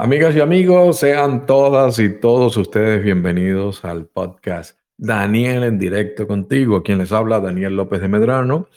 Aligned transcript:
Amigas 0.00 0.36
y 0.36 0.40
amigos, 0.40 1.00
sean 1.00 1.44
todas 1.44 1.98
y 1.98 2.08
todos 2.20 2.56
ustedes 2.56 3.02
bienvenidos 3.02 3.84
al 3.84 4.06
podcast 4.06 4.78
Daniel 4.96 5.64
en 5.64 5.76
directo 5.76 6.28
contigo. 6.28 6.84
Quien 6.84 6.98
les 6.98 7.10
habla, 7.10 7.40
Daniel 7.40 7.74
López 7.74 8.00
de 8.00 8.06
Medrano, 8.06 8.68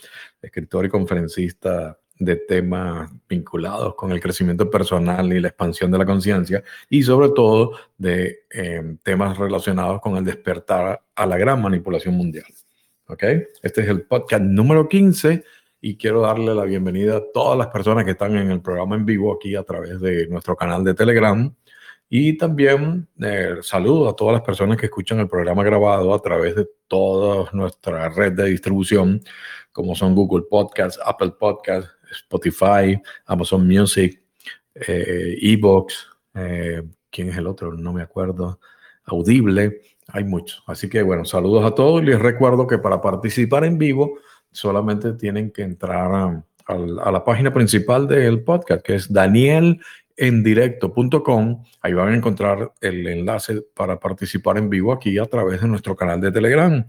escritor 0.41 0.87
y 0.87 0.89
conferencista 0.89 1.99
de 2.17 2.37
temas 2.37 3.11
vinculados 3.29 3.93
con 3.93 4.11
el 4.11 4.19
crecimiento 4.19 4.67
personal 4.67 5.31
y 5.31 5.39
la 5.39 5.49
expansión 5.49 5.91
de 5.91 5.99
la 5.99 6.07
conciencia 6.07 6.63
y 6.89 7.03
sobre 7.03 7.29
todo 7.29 7.73
de 7.99 8.39
eh, 8.49 8.97
temas 9.03 9.37
relacionados 9.37 10.01
con 10.01 10.17
el 10.17 10.25
despertar 10.25 11.03
a 11.13 11.25
la 11.27 11.37
gran 11.37 11.61
manipulación 11.61 12.15
mundial. 12.15 12.51
¿Ok? 13.05 13.23
Este 13.61 13.81
es 13.81 13.89
el 13.89 14.01
podcast 14.07 14.41
número 14.41 14.89
15 14.89 15.43
y 15.81 15.97
quiero 15.97 16.21
darle 16.21 16.53
la 16.53 16.63
bienvenida 16.63 17.17
a 17.17 17.23
todas 17.33 17.57
las 17.57 17.67
personas 17.67 18.05
que 18.05 18.11
están 18.11 18.37
en 18.37 18.51
el 18.51 18.61
programa 18.61 18.95
en 18.95 19.05
vivo 19.05 19.33
aquí 19.33 19.55
a 19.55 19.63
través 19.63 19.99
de 19.99 20.27
nuestro 20.27 20.55
canal 20.55 20.83
de 20.83 20.93
Telegram. 20.93 21.53
Y 22.07 22.37
también 22.37 23.07
eh, 23.19 23.55
saludo 23.61 24.09
a 24.09 24.15
todas 24.15 24.33
las 24.33 24.43
personas 24.43 24.77
que 24.77 24.85
escuchan 24.85 25.19
el 25.19 25.27
programa 25.27 25.63
grabado 25.63 26.13
a 26.13 26.21
través 26.21 26.55
de 26.55 26.67
toda 26.87 27.49
nuestra 27.53 28.09
red 28.09 28.33
de 28.33 28.45
distribución, 28.45 29.21
como 29.71 29.95
son 29.95 30.13
Google 30.13 30.45
Podcasts, 30.47 30.99
Apple 31.03 31.33
Podcasts, 31.39 31.89
Spotify, 32.11 33.01
Amazon 33.25 33.65
Music, 33.65 34.21
eh, 34.75 35.35
Evox, 35.41 36.07
eh, 36.35 36.83
¿quién 37.09 37.29
es 37.29 37.37
el 37.37 37.47
otro? 37.47 37.73
No 37.73 37.91
me 37.91 38.03
acuerdo. 38.03 38.59
Audible, 39.05 39.81
hay 40.09 40.23
muchos. 40.25 40.63
Así 40.67 40.89
que 40.89 41.01
bueno, 41.01 41.25
saludos 41.25 41.65
a 41.65 41.73
todos 41.73 42.03
y 42.03 42.05
les 42.05 42.19
recuerdo 42.19 42.67
que 42.67 42.77
para 42.77 43.01
participar 43.01 43.63
en 43.63 43.79
vivo 43.79 44.19
solamente 44.51 45.13
tienen 45.13 45.51
que 45.51 45.61
entrar 45.63 46.13
a, 46.13 46.43
la 47.11 47.23
página 47.23 47.53
principal 47.53 48.07
del 48.07 48.43
podcast, 48.43 48.81
que 48.81 48.95
es 48.95 49.11
danielendirecto.com. 49.11 51.63
Ahí 51.81 51.93
van 51.93 52.13
a 52.13 52.15
encontrar 52.15 52.71
el 52.79 53.05
enlace 53.07 53.61
para 53.73 53.99
participar 53.99 54.57
en 54.57 54.69
vivo 54.69 54.93
aquí 54.93 55.17
a 55.17 55.25
través 55.25 55.61
de 55.61 55.67
nuestro 55.67 55.97
canal 55.97 56.21
de 56.21 56.31
Telegram. 56.31 56.85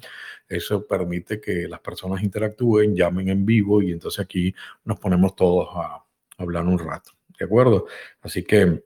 Eso 0.48 0.86
permite 0.86 1.40
que 1.40 1.66
las 1.66 1.80
personas 1.80 2.22
interactúen, 2.22 2.94
llamen 2.94 3.30
en 3.30 3.44
vivo 3.44 3.83
y 3.83 3.90
entonces 3.90 4.20
aquí 4.20 4.55
nos 4.84 5.00
ponemos 5.00 5.34
todos 5.34 5.68
a 5.74 6.05
hablar 6.38 6.64
un 6.66 6.78
rato. 6.78 7.10
¿De 7.36 7.44
acuerdo? 7.44 7.86
Así 8.20 8.44
que 8.44 8.84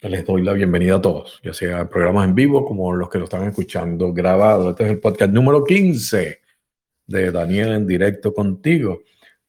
les 0.00 0.26
doy 0.26 0.42
la 0.42 0.52
bienvenida 0.52 0.96
a 0.96 1.02
todos, 1.02 1.40
ya 1.44 1.52
sea 1.52 1.88
programas 1.88 2.26
en 2.26 2.34
vivo 2.34 2.64
como 2.64 2.92
los 2.92 3.08
que 3.08 3.18
lo 3.18 3.24
están 3.24 3.44
escuchando 3.44 4.12
grabado. 4.12 4.70
Este 4.70 4.82
es 4.84 4.90
el 4.90 4.98
podcast 4.98 5.32
número 5.32 5.62
15 5.62 6.47
de 7.08 7.32
Daniel 7.32 7.72
en 7.72 7.86
directo 7.86 8.32
contigo. 8.32 9.00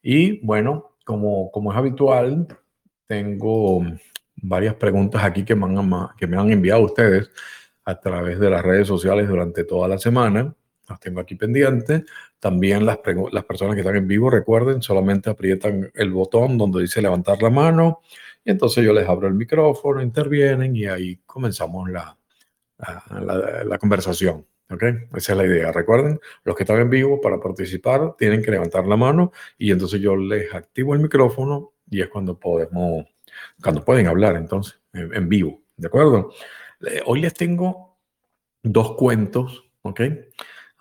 Y 0.02 0.40
bueno, 0.46 0.96
como, 1.06 1.52
como 1.52 1.72
es 1.72 1.78
habitual, 1.78 2.48
tengo 3.06 3.86
varias 4.38 4.76
preguntas 4.76 5.24
aquí 5.24 5.44
que 5.44 5.56
me, 5.56 5.68
han, 5.68 6.52
enviado 6.52 6.82
ustedes 6.82 7.30
a 7.86 8.00
través 8.00 8.40
de 8.40 8.50
las 8.50 8.64
redes 8.64 8.88
sociales 8.88 9.28
durante 9.28 9.64
toda 9.66 9.88
la 9.88 10.00
semana. 10.00 10.56
Las 10.88 11.00
tengo 11.00 11.20
aquí 11.20 11.36
pendientes. 11.36 12.04
También 12.40 12.86
las, 12.86 13.00
las 13.32 13.44
personas 13.44 13.76
que 13.76 13.82
están 13.82 13.98
en 13.98 14.08
vivo, 14.08 14.30
recuerden, 14.30 14.82
solamente 14.82 15.30
aprietan 15.30 15.92
el 15.94 16.12
botón 16.12 16.58
donde 16.58 16.82
dice 16.82 17.02
levantar 17.02 17.42
la 17.42 17.50
mano 17.50 18.02
y 18.46 18.52
entonces 18.52 18.84
yo 18.86 18.94
les 18.94 19.08
abro 19.08 19.28
el 19.28 19.34
micrófono, 19.34 20.02
intervienen 20.02 20.76
y 20.76 20.86
ahí 20.86 21.20
comenzamos 21.26 21.90
la, 21.90 22.18
la 23.66 23.78
conversación. 23.78 24.46
¿Ok? 24.72 24.84
Esa 25.16 25.32
es 25.34 25.38
la 25.38 25.46
idea. 25.46 25.72
Recuerden, 25.72 26.20
los 26.44 26.56
que 26.56 26.64
están 26.64 26.80
en 26.80 26.90
vivo 26.90 27.20
para 27.20 27.40
participar 27.40 28.16
tienen 28.18 28.44
que 28.44 28.52
levantar 28.52 28.86
la 28.86 28.96
mano 28.96 29.32
y 29.58 29.72
entonces 29.72 30.00
yo 30.00 30.16
les 30.16 30.54
activo 30.54 30.94
el 30.94 31.00
micrófono 31.00 31.74
y 31.90 32.02
es 32.02 32.10
cuando 32.10 32.40
podemos, 32.40 33.06
cuando 33.62 33.84
pueden 33.84 34.08
hablar 34.08 34.36
entonces, 34.36 34.80
en, 34.94 35.28
vivo. 35.28 35.64
¿De 35.76 35.88
acuerdo? 35.88 36.34
Hoy 37.06 37.22
les 37.22 37.34
tengo 37.34 37.98
dos 38.62 38.96
cuentos, 38.96 39.72
¿ok? 39.82 40.02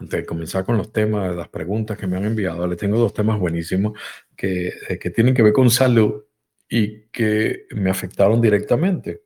Antes 0.01 0.21
de 0.21 0.27
comenzar 0.27 0.65
con 0.65 0.77
los 0.77 0.93
temas, 0.93 1.35
las 1.35 1.49
preguntas 1.49 1.97
que 1.97 2.07
me 2.07 2.17
han 2.19 2.25
enviado, 2.25 2.67
les 2.67 2.79
tengo 2.79 2.99
dos 2.99 3.15
temas 3.15 3.39
buenísimos 3.39 3.99
que, 4.37 4.69
eh, 4.89 4.99
que 4.99 5.11
tienen 5.11 5.35
que 5.35 5.43
ver 5.43 5.53
con 5.53 5.71
salud 5.71 6.25
y 6.69 7.07
que 7.09 7.67
me 7.71 7.91
afectaron 7.91 8.41
directamente. 8.41 9.23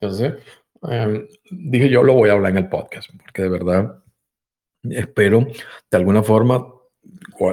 Entonces, 0.00 0.34
em, 0.82 1.26
dije 1.50 1.88
yo 1.88 2.02
lo 2.02 2.14
voy 2.14 2.30
a 2.30 2.34
hablar 2.34 2.52
en 2.52 2.58
el 2.58 2.68
podcast, 2.68 3.10
porque 3.24 3.42
de 3.42 3.48
verdad 3.48 4.03
espero 4.90 5.46
de 5.90 5.96
alguna 5.96 6.22
forma 6.22 6.66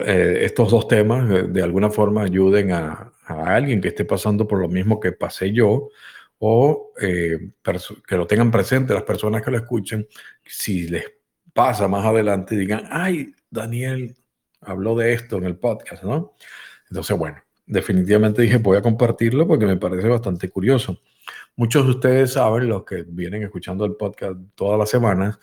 eh, 0.05 0.39
estos 0.41 0.71
dos 0.71 0.87
temas 0.87 1.29
eh, 1.29 1.43
de 1.43 1.63
alguna 1.63 1.89
forma 1.89 2.23
ayuden 2.23 2.71
a, 2.71 3.13
alguien 3.25 3.79
que 3.79 3.87
esté 3.89 4.03
pasando 4.03 4.45
por 4.45 4.59
lo 4.59 4.67
mismo 4.67 4.99
que 4.99 5.13
pasé 5.13 5.53
yo 5.53 5.87
o 6.39 6.91
eh, 7.01 7.51
que 8.05 8.17
lo 8.17 8.27
tengan 8.27 8.51
presente 8.51 8.93
las 8.93 9.03
personas 9.03 9.41
que 9.41 9.51
lo 9.51 9.57
escuchen, 9.57 10.05
si 10.43 10.89
les 10.89 11.05
pasa 11.53 11.87
más 11.87 12.05
adelante, 12.05 12.57
digan, 12.57 12.87
ay, 12.89 13.33
Daniel 13.49 14.15
habló 14.59 14.95
de 14.95 15.13
esto 15.13 15.37
en 15.37 15.45
el 15.45 15.55
podcast, 15.55 16.03
¿no? 16.03 16.35
Entonces, 16.89 17.17
bueno, 17.17 17.37
definitivamente 17.65 18.41
dije, 18.41 18.57
voy 18.57 18.77
a 18.77 18.81
compartirlo 18.81 19.47
porque 19.47 19.65
me 19.65 19.77
parece 19.77 20.07
bastante 20.07 20.49
curioso. 20.49 20.99
Muchos 21.55 21.85
de 21.85 21.91
ustedes 21.91 22.33
saben, 22.33 22.67
los 22.67 22.83
que 22.83 23.03
vienen 23.07 23.43
escuchando 23.43 23.85
el 23.85 23.95
podcast 23.95 24.37
todas 24.55 24.79
las 24.79 24.89
semanas, 24.89 25.39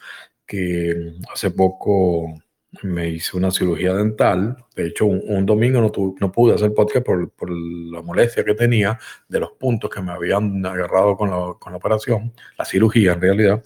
que 0.48 1.12
hace 1.32 1.50
poco 1.53 2.34
me 2.82 3.09
hice 3.10 3.36
una 3.36 3.50
cirugía 3.50 3.94
dental. 3.94 4.56
De 4.75 4.86
hecho, 4.86 5.06
un, 5.06 5.47
domingo 5.47 5.81
no, 5.81 5.92
no, 6.20 6.32
pude 6.32 6.54
hacer 6.54 6.75
podcast 6.75 7.04
por, 7.04 7.31
por, 7.31 7.50
la 7.50 8.03
molestia 8.03 8.44
que 8.44 8.54
tenía 8.54 8.98
de 9.28 9.41
los 9.41 9.53
puntos 9.53 9.91
que 9.91 10.03
me 10.03 10.12
habían 10.12 10.64
agarrado 10.64 11.16
con 11.16 11.31
la, 11.31 11.54
con 11.59 11.72
la 11.72 11.78
operación, 11.78 12.32
la 12.59 12.64
cirugía 12.64 13.12
en 13.12 13.20
realidad. 13.20 13.64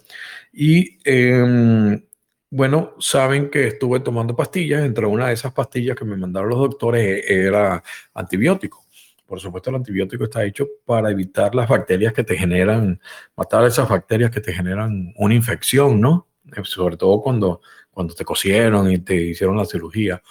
Y 0.52 0.98
em, 1.04 2.02
bueno, 2.50 2.94
saben 2.98 3.50
que 3.50 3.68
estuve 3.68 4.00
tomando 4.00 4.36
pastillas. 4.36 4.82
Entre 4.84 5.06
una 5.06 5.28
de 5.28 5.34
esas 5.34 5.52
pastillas 5.52 5.96
que 5.96 6.04
me 6.04 6.16
mandaron 6.16 6.50
los 6.50 6.58
doctores 6.58 7.24
era 7.28 7.82
antibiótico. 8.14 8.84
Por 9.26 9.40
supuesto, 9.40 9.70
el 9.70 9.76
antibiótico 9.76 10.24
está 10.24 10.44
hecho 10.44 10.68
para 10.84 11.10
evitar 11.10 11.54
las 11.54 11.68
bacterias 11.68 12.12
que 12.12 12.24
te 12.24 12.36
generan, 12.36 13.00
matar 13.34 13.64
esas 13.64 13.88
bacterias 13.88 14.30
que 14.30 14.42
te 14.42 14.52
generan 14.52 15.14
una 15.16 15.34
infección, 15.34 16.00
¿no? 16.00 16.28
Eh, 16.56 16.62
sobre 16.64 16.96
todo 16.96 17.20
cuando, 17.20 17.60
cuando 17.90 18.14
te 18.14 18.24
cosieron 18.24 18.90
y 18.90 18.98
te 18.98 19.14
hicieron 19.14 19.56
la 19.56 19.64
cirugía. 19.64 20.22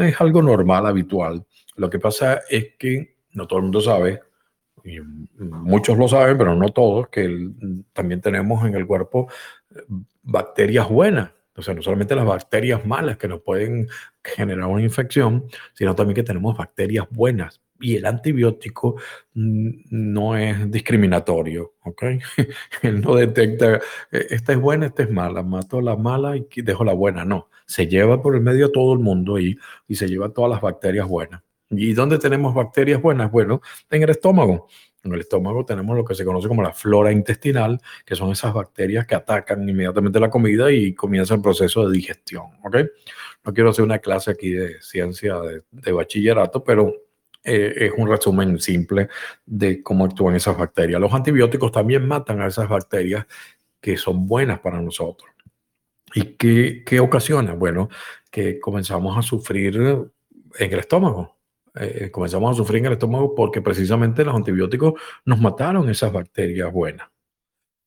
es 0.00 0.20
algo 0.20 0.42
normal, 0.42 0.86
habitual. 0.86 1.44
Lo 1.76 1.90
que 1.90 1.98
pasa 1.98 2.42
es 2.48 2.74
que 2.78 3.16
no 3.32 3.46
todo 3.46 3.58
el 3.58 3.64
mundo 3.64 3.80
sabe, 3.80 4.22
y 4.84 5.00
muchos 5.38 5.98
lo 5.98 6.08
saben, 6.08 6.38
pero 6.38 6.54
no 6.54 6.68
todos, 6.70 7.08
que 7.08 7.50
también 7.92 8.20
tenemos 8.20 8.64
en 8.64 8.74
el 8.74 8.86
cuerpo 8.86 9.28
eh, 9.74 9.82
bacterias 10.22 10.88
buenas. 10.88 11.30
O 11.56 11.62
sea, 11.62 11.74
no 11.74 11.82
solamente 11.82 12.14
las 12.14 12.26
bacterias 12.26 12.84
malas 12.86 13.16
que 13.16 13.28
nos 13.28 13.40
pueden 13.40 13.88
generar 14.22 14.66
una 14.66 14.82
infección, 14.82 15.46
sino 15.72 15.94
también 15.94 16.14
que 16.14 16.22
tenemos 16.22 16.56
bacterias 16.56 17.06
buenas, 17.10 17.60
y 17.80 17.96
el 17.96 18.06
antibiótico 18.06 18.96
no 19.34 20.36
es 20.36 20.70
discriminatorio, 20.70 21.74
¿ok? 21.84 22.02
Él 22.82 23.00
no 23.00 23.14
detecta, 23.14 23.80
e, 24.10 24.26
esta 24.30 24.52
es 24.52 24.60
buena, 24.60 24.86
esta 24.86 25.02
es 25.02 25.10
mala, 25.10 25.42
mato 25.42 25.80
la 25.80 25.96
mala 25.96 26.36
y 26.36 26.46
dejo 26.62 26.84
la 26.84 26.92
buena, 26.92 27.24
no. 27.24 27.48
Se 27.66 27.86
lleva 27.86 28.22
por 28.22 28.34
el 28.34 28.40
medio 28.40 28.66
a 28.66 28.72
todo 28.72 28.92
el 28.92 29.00
mundo 29.00 29.38
y, 29.38 29.58
y 29.88 29.96
se 29.96 30.08
lleva 30.08 30.30
todas 30.30 30.50
las 30.50 30.60
bacterias 30.60 31.06
buenas. 31.06 31.42
¿Y 31.70 31.94
dónde 31.94 32.18
tenemos 32.18 32.54
bacterias 32.54 33.02
buenas? 33.02 33.30
Bueno, 33.30 33.60
en 33.90 34.02
el 34.02 34.10
estómago. 34.10 34.68
En 35.02 35.12
el 35.12 35.20
estómago 35.20 35.64
tenemos 35.64 35.96
lo 35.96 36.04
que 36.04 36.14
se 36.14 36.24
conoce 36.24 36.48
como 36.48 36.62
la 36.62 36.72
flora 36.72 37.12
intestinal, 37.12 37.80
que 38.04 38.16
son 38.16 38.30
esas 38.32 38.52
bacterias 38.52 39.06
que 39.06 39.14
atacan 39.14 39.68
inmediatamente 39.68 40.18
la 40.18 40.30
comida 40.30 40.72
y 40.72 40.94
comienza 40.94 41.34
el 41.34 41.42
proceso 41.42 41.88
de 41.88 41.96
digestión, 41.96 42.46
¿ok? 42.64 42.76
No 43.44 43.54
quiero 43.54 43.70
hacer 43.70 43.84
una 43.84 44.00
clase 44.00 44.32
aquí 44.32 44.50
de 44.50 44.80
ciencia 44.80 45.38
de, 45.40 45.62
de 45.70 45.92
bachillerato, 45.92 46.64
pero 46.64 46.92
eh, 47.46 47.86
es 47.86 47.92
un 47.96 48.08
resumen 48.08 48.58
simple 48.58 49.08
de 49.46 49.82
cómo 49.82 50.04
actúan 50.04 50.34
esas 50.34 50.58
bacterias. 50.58 51.00
Los 51.00 51.12
antibióticos 51.14 51.72
también 51.72 52.06
matan 52.06 52.40
a 52.40 52.46
esas 52.48 52.68
bacterias 52.68 53.26
que 53.80 53.96
son 53.96 54.26
buenas 54.26 54.58
para 54.60 54.80
nosotros. 54.82 55.30
¿Y 56.14 56.34
qué, 56.36 56.82
qué 56.84 57.00
ocasiona? 57.00 57.54
Bueno, 57.54 57.88
que 58.30 58.58
comenzamos 58.60 59.16
a 59.16 59.22
sufrir 59.22 59.76
en 59.76 60.72
el 60.72 60.78
estómago. 60.78 61.36
Eh, 61.74 62.10
comenzamos 62.10 62.52
a 62.52 62.56
sufrir 62.56 62.80
en 62.80 62.86
el 62.86 62.92
estómago 62.94 63.34
porque 63.34 63.60
precisamente 63.60 64.24
los 64.24 64.34
antibióticos 64.34 64.94
nos 65.24 65.40
mataron 65.40 65.88
esas 65.88 66.12
bacterias 66.12 66.72
buenas 66.72 67.08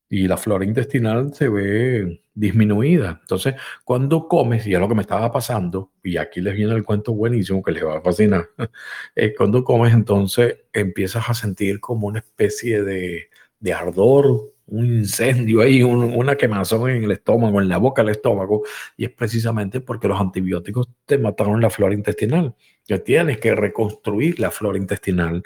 y 0.10 0.28
la 0.28 0.38
flora 0.38 0.66
intestinal 0.66 1.34
se 1.34 1.50
ve 1.50 2.24
disminuida. 2.40 3.20
Entonces, 3.22 3.56
cuando 3.84 4.28
comes, 4.28 4.66
y 4.66 4.74
es 4.74 4.80
lo 4.80 4.88
que 4.88 4.96
me 4.96 5.02
estaba 5.02 5.32
pasando, 5.32 5.92
y 6.04 6.18
aquí 6.18 6.42
les 6.42 6.56
viene 6.56 6.74
el 6.74 6.84
cuento 6.84 7.14
buenísimo 7.14 7.62
que 7.62 7.72
les 7.72 7.86
va 7.86 7.98
a 7.98 8.02
fascinar, 8.02 8.50
eh, 9.16 9.34
cuando 9.38 9.64
comes 9.64 9.94
entonces 9.94 10.58
empiezas 10.74 11.30
a 11.30 11.34
sentir 11.34 11.80
como 11.80 12.08
una 12.08 12.20
especie 12.20 12.84
de, 12.84 13.30
de 13.60 13.74
ardor, 13.74 14.54
un 14.68 14.86
incendio 14.86 15.62
ahí, 15.62 15.82
una 15.84 16.36
quemazón 16.36 16.90
en 16.92 17.04
el 17.04 17.12
estómago, 17.12 17.60
en 17.60 17.70
la 17.70 17.78
boca 17.78 18.04
del 18.04 18.12
estómago, 18.12 18.64
y 18.96 19.06
es 19.06 19.12
precisamente 19.12 19.82
porque 19.82 20.08
los 20.08 20.20
antibióticos 20.22 20.88
te 21.06 21.18
mataron 21.18 21.60
la 21.60 21.70
flora 21.70 21.94
intestinal. 21.94 22.56
Ya 22.88 23.00
tienes 23.00 23.40
que 23.40 23.56
reconstruir 23.56 24.40
la 24.40 24.52
flora 24.52 24.78
intestinal 24.78 25.44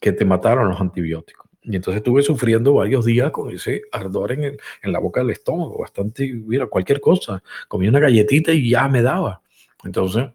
que 0.00 0.12
te 0.12 0.24
mataron 0.24 0.68
los 0.68 0.80
antibióticos. 0.80 1.45
Y 1.68 1.74
entonces 1.74 1.98
estuve 1.98 2.22
sufriendo 2.22 2.74
varios 2.74 3.04
días 3.04 3.32
con 3.32 3.50
ese 3.50 3.82
ardor 3.90 4.32
en, 4.32 4.44
el, 4.44 4.60
en 4.82 4.92
la 4.92 5.00
boca 5.00 5.20
del 5.20 5.30
estómago, 5.30 5.78
bastante, 5.78 6.32
mira, 6.32 6.66
cualquier 6.66 7.00
cosa. 7.00 7.42
Comí 7.66 7.88
una 7.88 7.98
galletita 7.98 8.52
y 8.52 8.70
ya 8.70 8.86
me 8.88 9.02
daba. 9.02 9.42
Entonces, 9.84 10.26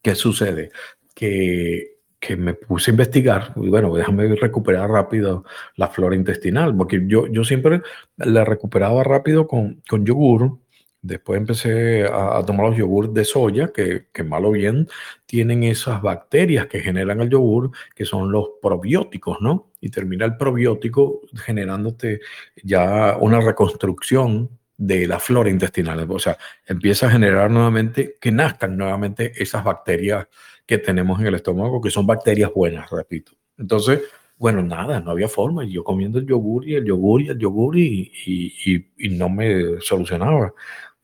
¿qué 0.00 0.14
sucede? 0.14 0.70
Que, 1.14 1.96
que 2.20 2.36
me 2.36 2.54
puse 2.54 2.90
a 2.90 2.94
investigar, 2.94 3.52
y 3.56 3.68
bueno, 3.68 3.92
déjame 3.94 4.28
recuperar 4.36 4.88
rápido 4.88 5.44
la 5.74 5.88
flora 5.88 6.14
intestinal, 6.14 6.76
porque 6.76 7.02
yo, 7.06 7.26
yo 7.26 7.42
siempre 7.42 7.82
la 8.16 8.44
recuperaba 8.44 9.02
rápido 9.02 9.48
con, 9.48 9.82
con 9.88 10.06
yogur, 10.06 10.58
Después 11.02 11.38
empecé 11.38 12.04
a, 12.04 12.42
tomar 12.44 12.66
los 12.68 12.76
yogur 12.76 13.12
de 13.12 13.24
soya, 13.24 13.72
que, 13.72 14.06
que 14.12 14.24
mal 14.24 14.44
o 14.44 14.50
bien 14.50 14.88
tienen 15.24 15.62
esas 15.62 16.02
bacterias 16.02 16.66
que 16.66 16.80
generan 16.80 17.20
el 17.20 17.30
yogur, 17.30 17.70
que 17.94 18.04
son 18.04 18.32
los 18.32 18.48
probióticos, 18.60 19.40
¿no? 19.40 19.70
Y 19.80 19.90
termina 19.90 20.24
el 20.24 20.36
probiótico 20.36 21.20
generándote 21.44 22.20
ya 22.62 23.16
una 23.20 23.40
reconstrucción 23.40 24.50
de 24.76 25.06
la 25.06 25.18
flora 25.18 25.50
intestinal. 25.50 26.10
O 26.10 26.18
sea, 26.18 26.36
empieza 26.66 27.06
a 27.06 27.10
generar 27.10 27.50
nuevamente, 27.50 28.16
que 28.20 28.32
nazcan 28.32 28.76
nuevamente 28.76 29.32
esas 29.40 29.64
bacterias 29.64 30.26
que 30.66 30.78
tenemos 30.78 31.20
en 31.20 31.26
el 31.26 31.34
estómago, 31.34 31.80
que 31.80 31.90
son 31.90 32.06
bacterias 32.06 32.50
buenas, 32.54 32.90
repito. 32.90 33.32
Entonces, 33.56 34.00
bueno, 34.38 34.62
nada, 34.62 35.00
no 35.00 35.12
había 35.12 35.28
forma. 35.28 35.64
Yo 35.64 35.82
comiendo 35.82 36.18
el 36.18 36.26
yogur 36.26 36.68
y 36.68 36.74
el 36.74 36.84
yogur 36.84 37.22
y 37.22 37.28
el 37.28 37.38
yogur 37.38 37.76
y 37.78 39.08
no 39.10 39.28
me 39.28 39.80
solucionaba. 39.80 40.52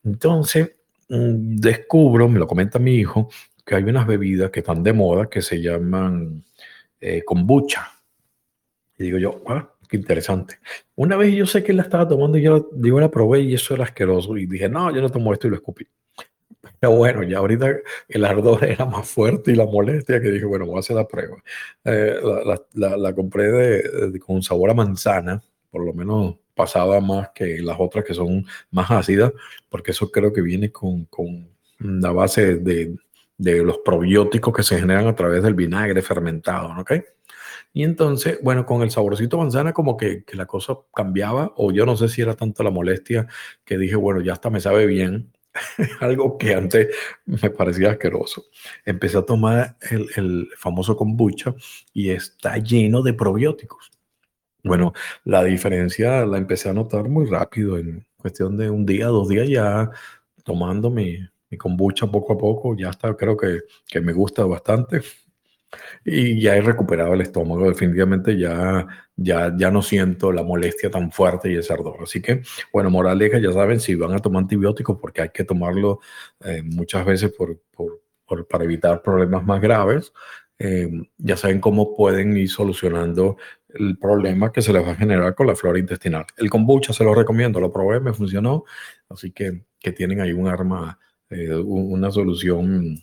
Entonces, 0.05 0.73
mm, 1.09 1.57
descubro, 1.57 2.29
me 2.29 2.39
lo 2.39 2.47
comenta 2.47 2.79
mi 2.79 2.95
hijo, 2.97 3.29
que 3.65 3.75
hay 3.77 3.85
unas 3.85 4.07
bebidas 4.07 4.51
que 4.51 4.61
están 4.61 4.83
de 4.83 4.93
moda 4.93 5.29
que 5.29 5.43
se 5.43 5.61
llaman 5.61 6.45
eh, 7.01 7.23
kombucha. 7.25 7.89
Y 8.99 9.05
digo 9.05 9.19
yo, 9.19 9.43
ah, 9.49 9.73
qué 9.89 9.97
interesante. 9.97 10.59
Una 10.97 11.17
vez 11.17 11.35
yo 11.35 11.47
sé 11.47 11.63
que 11.63 11.73
la 11.73 11.83
estaba 11.83 12.09
tomando 12.09 12.39
y 12.39 12.43
yo, 12.43 12.69
digo, 12.73 13.01
la 13.01 13.11
probé 13.11 13.41
y 13.41 13.55
eso 13.55 13.75
era 13.75 13.85
asqueroso. 13.85 14.37
Y 14.37 14.47
dije, 14.47 14.69
no, 14.69 14.95
yo 14.95 15.01
no 15.01 15.11
tomo 15.11 15.33
esto 15.33 15.47
y 15.47 15.51
lo 15.51 15.57
escupí. 15.57 15.87
Pero 16.81 16.97
bueno, 16.97 17.23
ya 17.23 17.39
ahorita 17.39 17.77
el 18.09 18.25
ardor 18.25 18.65
era 18.65 18.85
más 18.85 19.09
fuerte 19.09 19.53
y 19.53 19.55
la 19.55 19.67
molestia 19.67 20.21
que 20.21 20.31
dije, 20.31 20.45
bueno, 20.45 20.67
voy 20.67 20.77
a 20.77 20.81
hacer 20.81 20.97
la 20.97 21.07
prueba. 21.07 21.37
Eh, 21.85 22.21
la, 22.75 23.15
compré 23.15 23.51
de, 23.53 24.19
con 24.21 24.43
sabor 24.43 24.71
a 24.71 24.75
manzana, 24.75 25.41
por 25.73 25.85
lo 25.85 25.93
menos 25.95 26.37
pasaba 26.55 27.01
más 27.01 27.31
que 27.35 27.61
las 27.63 27.77
otras 27.81 28.05
que 28.05 28.15
son 28.15 28.47
más 28.71 28.91
ácidas, 28.91 29.33
porque 29.69 29.91
eso 29.93 30.11
creo 30.13 30.33
que 30.33 30.43
viene 30.43 30.71
con, 30.71 31.07
con 31.07 31.49
la 31.79 32.13
base 32.13 32.57
de, 32.57 32.95
de, 33.39 33.65
los 33.65 33.79
probióticos 33.79 34.55
que 34.55 34.63
se 34.63 34.79
generan 34.79 35.09
a 35.09 35.17
través 35.17 35.43
del 35.43 35.55
vinagre 35.55 36.03
fermentado, 36.03 36.79
¿ok? 36.79 36.93
Y 37.73 37.85
entonces, 37.85 38.39
bueno, 38.43 38.67
con 38.67 38.83
el 38.83 38.91
saborcito 38.91 39.39
manzana 39.39 39.73
como 39.73 39.97
que, 39.97 40.25
que 40.25 40.37
la 40.37 40.45
cosa 40.45 40.77
cambiaba, 40.95 41.53
o 41.57 41.73
yo 41.73 41.87
no 41.87 41.97
sé 41.97 42.09
si 42.09 42.21
era 42.21 42.37
tanto 42.37 42.63
la 42.63 42.71
molestia 42.71 43.27
que 43.65 43.79
dije, 43.79 43.97
bueno, 43.97 44.21
ya 44.21 44.35
hasta 44.35 44.51
me 44.51 44.61
sabe 44.61 44.85
bien, 44.87 45.33
algo 46.01 46.37
que 46.37 46.55
antes 46.55 46.89
me 47.25 47.51
parecía 47.51 47.93
asqueroso. 47.93 48.45
Empecé 48.85 49.19
a 49.19 49.23
tomar 49.23 49.77
el, 49.91 50.07
el 50.17 50.49
famoso 50.59 50.97
kombucha 50.97 51.55
y 51.95 52.11
está 52.11 52.59
lleno 52.59 53.03
de 53.03 53.15
probióticos. 53.15 53.92
Bueno, 54.65 54.93
la 55.25 55.43
diferencia 55.45 56.25
la 56.25 56.39
empecé 56.39 56.69
a 56.69 56.73
notar 56.73 57.09
muy 57.09 57.27
rápido, 57.27 57.79
en 57.79 58.07
cuestión 58.17 58.57
de 58.57 58.71
un 58.71 58.87
día, 58.87 59.07
dos 59.07 59.29
días 59.29 59.49
ya 59.49 59.91
tomando 60.45 60.91
mi, 60.91 61.19
mi 61.51 61.59
kombucha 61.59 62.07
poco 62.07 62.35
a 62.35 62.39
poco, 62.39 62.77
ya 62.77 62.91
está, 62.91 63.17
creo 63.17 63.37
que, 63.37 63.61
que 63.87 64.01
me 64.01 64.13
gusta 64.13 64.45
bastante 64.45 65.03
y 66.05 66.41
ya 66.41 66.57
he 66.57 66.61
recuperado 66.61 67.15
el 67.15 67.23
estómago, 67.23 67.69
definitivamente 67.69 68.39
ya, 68.39 68.87
ya, 69.17 69.53
ya 69.57 69.71
no 69.71 69.83
siento 69.83 70.33
la 70.33 70.43
molestia 70.43 70.91
tan 70.91 71.11
fuerte 71.13 71.51
y 71.53 71.57
ese 71.57 71.73
ardor. 71.73 71.99
Así 72.03 72.21
que, 72.21 72.43
bueno, 72.73 72.91
moraleja, 72.91 73.39
ya 73.39 73.53
saben, 73.53 73.81
si 73.81 73.95
van 73.95 74.13
a 74.13 74.19
tomar 74.19 74.43
antibióticos, 74.43 74.99
porque 75.01 75.23
hay 75.23 75.31
que 75.31 75.45
tomarlo 75.45 76.01
eh, 76.45 76.63
muchas 76.65 77.05
veces 77.07 77.33
por, 77.33 77.59
por, 77.71 78.01
por, 78.27 78.47
para 78.47 78.65
evitar 78.65 79.03
problemas 79.03 79.45
más 79.45 79.61
graves, 79.61 80.13
eh, 80.65 80.89
ya 81.19 81.37
saben 81.37 81.61
cómo 81.61 81.97
pueden 81.97 82.37
ir 82.37 82.49
solucionando 82.49 83.37
el 83.69 83.99
problema 83.99 84.53
que 84.53 84.63
se 84.63 84.73
les 84.73 84.87
va 84.87 84.93
a 84.93 84.97
generar 84.97 85.35
con 85.35 85.49
la 85.49 85.57
flora 85.57 85.81
intestinal. 85.81 86.25
El 86.37 86.51
kombucha 86.51 86.93
se 86.93 87.03
lo 87.03 87.17
recomiendo, 87.17 87.59
lo 87.59 87.73
probé, 87.73 87.99
me 87.99 88.13
funcionó, 88.13 88.65
así 89.09 89.33
que, 89.33 89.65
que 89.81 89.91
tienen 89.91 90.21
ahí 90.21 90.33
un 90.33 90.47
arma, 90.47 91.01
eh, 91.31 91.53
una 91.53 92.13
solución 92.13 92.97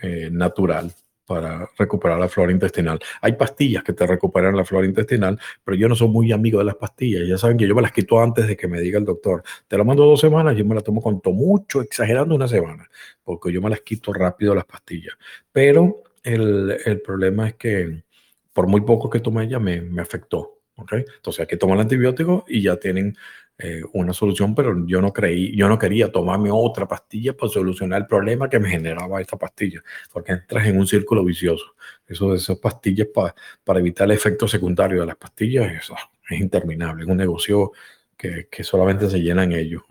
eh, 0.00 0.28
natural 0.30 0.92
para 1.26 1.68
recuperar 1.76 2.20
la 2.20 2.28
flora 2.28 2.52
intestinal. 2.52 3.00
Hay 3.20 3.32
pastillas 3.32 3.82
que 3.82 3.92
te 3.92 4.06
recuperan 4.06 4.56
la 4.56 4.64
flora 4.64 4.86
intestinal, 4.86 5.36
pero 5.64 5.76
yo 5.76 5.88
no 5.88 5.96
soy 5.96 6.08
muy 6.08 6.30
amigo 6.30 6.60
de 6.60 6.64
las 6.64 6.76
pastillas. 6.76 7.26
Ya 7.26 7.38
saben 7.38 7.56
que 7.56 7.66
yo 7.66 7.74
me 7.74 7.82
las 7.82 7.92
quito 7.92 8.20
antes 8.20 8.46
de 8.46 8.56
que 8.56 8.68
me 8.68 8.80
diga 8.80 9.00
el 9.00 9.04
doctor. 9.04 9.42
Te 9.66 9.76
la 9.76 9.82
mando 9.82 10.04
dos 10.04 10.20
semanas, 10.20 10.56
yo 10.56 10.64
me 10.64 10.76
la 10.76 10.80
tomo 10.80 11.02
con 11.02 11.20
mucho, 11.34 11.82
exagerando 11.82 12.36
una 12.36 12.46
semana, 12.46 12.88
porque 13.24 13.52
yo 13.52 13.60
me 13.60 13.70
las 13.70 13.80
quito 13.80 14.12
rápido 14.12 14.54
las 14.54 14.64
pastillas. 14.64 15.16
Pero 15.50 16.04
el, 16.22 17.00
problema 17.04 17.48
es 17.48 17.54
que 17.54 18.04
por 18.52 18.66
muy 18.66 18.82
poco 18.82 19.08
que 19.08 19.20
tomé 19.20 19.48
ya 19.48 19.58
me, 19.58 20.00
afectó. 20.00 20.58
¿okay? 20.76 21.04
Entonces 21.16 21.40
hay 21.40 21.46
que 21.46 21.56
tomar 21.56 21.76
el 21.76 21.82
antibiótico 21.82 22.44
y 22.48 22.62
ya 22.62 22.76
tienen 22.76 23.16
eh, 23.58 23.82
una 23.92 24.14
solución, 24.14 24.54
pero 24.54 24.86
yo 24.86 25.02
no 25.02 25.12
creí, 25.12 25.54
yo 25.54 25.68
no 25.68 25.78
quería 25.78 26.10
tomarme 26.10 26.50
otra 26.50 26.88
pastilla 26.88 27.36
para 27.36 27.52
solucionar 27.52 28.00
el 28.00 28.06
problema 28.06 28.48
que 28.48 28.58
me 28.58 28.70
generaba 28.70 29.20
esta 29.20 29.36
pastilla, 29.36 29.82
porque 30.10 30.32
entras 30.32 30.66
en 30.66 30.78
un 30.78 30.86
círculo 30.86 31.22
vicioso. 31.22 31.74
Eso 32.06 32.30
de 32.30 32.38
esas 32.38 32.58
pastillas 32.58 33.08
para, 33.12 33.78
evitar 33.78 34.06
el 34.06 34.12
efecto 34.12 34.48
secundario 34.48 35.00
de 35.00 35.06
las 35.06 35.16
pastillas 35.16 35.72
eso 35.72 35.94
es 36.28 36.40
interminable, 36.40 37.02
es 37.02 37.10
un 37.10 37.18
negocio 37.18 37.72
que, 38.16 38.48
que 38.50 38.64
solamente 38.64 39.10
se 39.10 39.20
llena 39.20 39.44
en 39.44 39.52
ellos. 39.52 39.82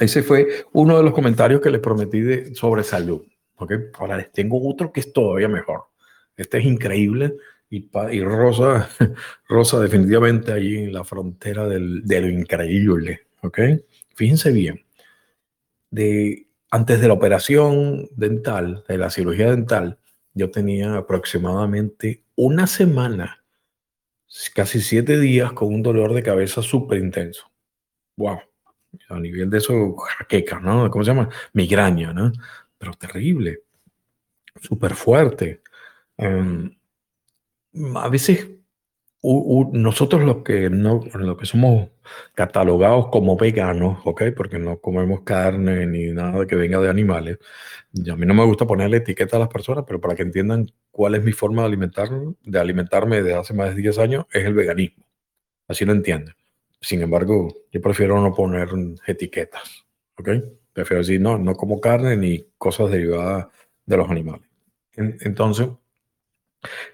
Ese 0.00 0.22
fue 0.22 0.64
uno 0.72 0.96
de 0.96 1.04
los 1.04 1.12
comentarios 1.12 1.60
que 1.60 1.70
les 1.70 1.80
prometí 1.80 2.54
sobre 2.54 2.82
salud. 2.82 3.22
Ahora 3.98 4.16
les 4.16 4.32
tengo 4.32 4.66
otro 4.68 4.92
que 4.92 5.00
es 5.00 5.12
todavía 5.12 5.48
mejor. 5.48 5.84
Este 6.36 6.58
es 6.58 6.64
increíble 6.64 7.36
y, 7.68 7.88
y 8.12 8.22
Rosa, 8.22 8.88
Rosa 9.48 9.80
definitivamente 9.80 10.52
ahí 10.52 10.78
en 10.78 10.92
la 10.92 11.04
frontera 11.04 11.66
del, 11.66 12.02
de 12.04 12.20
lo 12.20 12.28
increíble. 12.28 13.26
¿Ok? 13.42 13.60
Fíjense 14.14 14.52
bien. 14.52 14.84
De, 15.90 16.46
antes 16.70 17.00
de 17.00 17.08
la 17.08 17.14
operación 17.14 18.08
dental, 18.16 18.84
de 18.88 18.98
la 18.98 19.10
cirugía 19.10 19.50
dental, 19.50 19.98
yo 20.34 20.50
tenía 20.50 20.96
aproximadamente 20.96 22.24
una 22.36 22.66
semana, 22.66 23.44
casi 24.54 24.80
siete 24.80 25.18
días 25.18 25.52
con 25.52 25.74
un 25.74 25.82
dolor 25.82 26.14
de 26.14 26.22
cabeza 26.22 26.62
súper 26.62 26.98
intenso. 26.98 27.50
¡Wow! 28.16 28.40
A 29.08 29.18
nivel 29.18 29.50
de 29.50 29.58
eso, 29.58 29.96
jaqueca, 29.96 30.60
¿no? 30.60 30.90
¿Cómo 30.90 31.04
se 31.04 31.10
llama? 31.10 31.28
Migraña, 31.52 32.12
¿no? 32.12 32.32
Pero 32.80 32.94
terrible, 32.94 33.60
súper 34.56 34.94
fuerte. 34.94 35.62
Em, 36.16 36.74
a 37.94 38.08
veces 38.08 38.48
nosotros 39.22 40.22
los 40.22 40.42
que, 40.42 40.70
no, 40.70 41.02
los 41.12 41.36
que 41.36 41.44
somos 41.44 41.90
catalogados 42.34 43.08
como 43.08 43.36
veganos, 43.36 43.98
¿ok? 44.06 44.22
Porque 44.34 44.58
no 44.58 44.80
comemos 44.80 45.20
carne 45.22 45.86
ni 45.86 46.06
nada 46.12 46.46
que 46.46 46.56
venga 46.56 46.80
de 46.80 46.88
animales. 46.88 47.38
Y 47.92 48.08
a 48.08 48.16
mí 48.16 48.24
no 48.24 48.32
me 48.32 48.46
gusta 48.46 48.66
ponerle 48.66 48.96
etiqueta 48.98 49.36
a 49.36 49.40
las 49.40 49.50
personas, 49.50 49.84
pero 49.86 50.00
para 50.00 50.14
que 50.14 50.22
entiendan 50.22 50.66
cuál 50.90 51.16
es 51.16 51.22
mi 51.22 51.32
forma 51.32 51.62
de, 51.62 51.68
alimentar, 51.68 52.08
de 52.42 52.58
alimentarme 52.58 53.22
desde 53.22 53.34
hace 53.38 53.52
más 53.52 53.76
de 53.76 53.82
10 53.82 53.98
años, 53.98 54.26
es 54.32 54.46
el 54.46 54.54
veganismo. 54.54 55.04
Así 55.68 55.84
lo 55.84 55.92
entienden. 55.92 56.34
Sin 56.80 57.02
embargo, 57.02 57.54
yo 57.70 57.80
prefiero 57.82 58.18
no 58.22 58.32
poner 58.32 58.70
etiquetas, 59.06 59.84
¿ok? 60.16 60.30
Prefiero 60.80 61.02
decir, 61.02 61.20
no, 61.20 61.36
no 61.36 61.54
como 61.54 61.78
carne 61.78 62.16
ni 62.16 62.46
cosas 62.56 62.90
derivadas 62.90 63.48
de 63.84 63.96
los 63.96 64.08
animales. 64.08 64.48
entonces, 64.96 65.68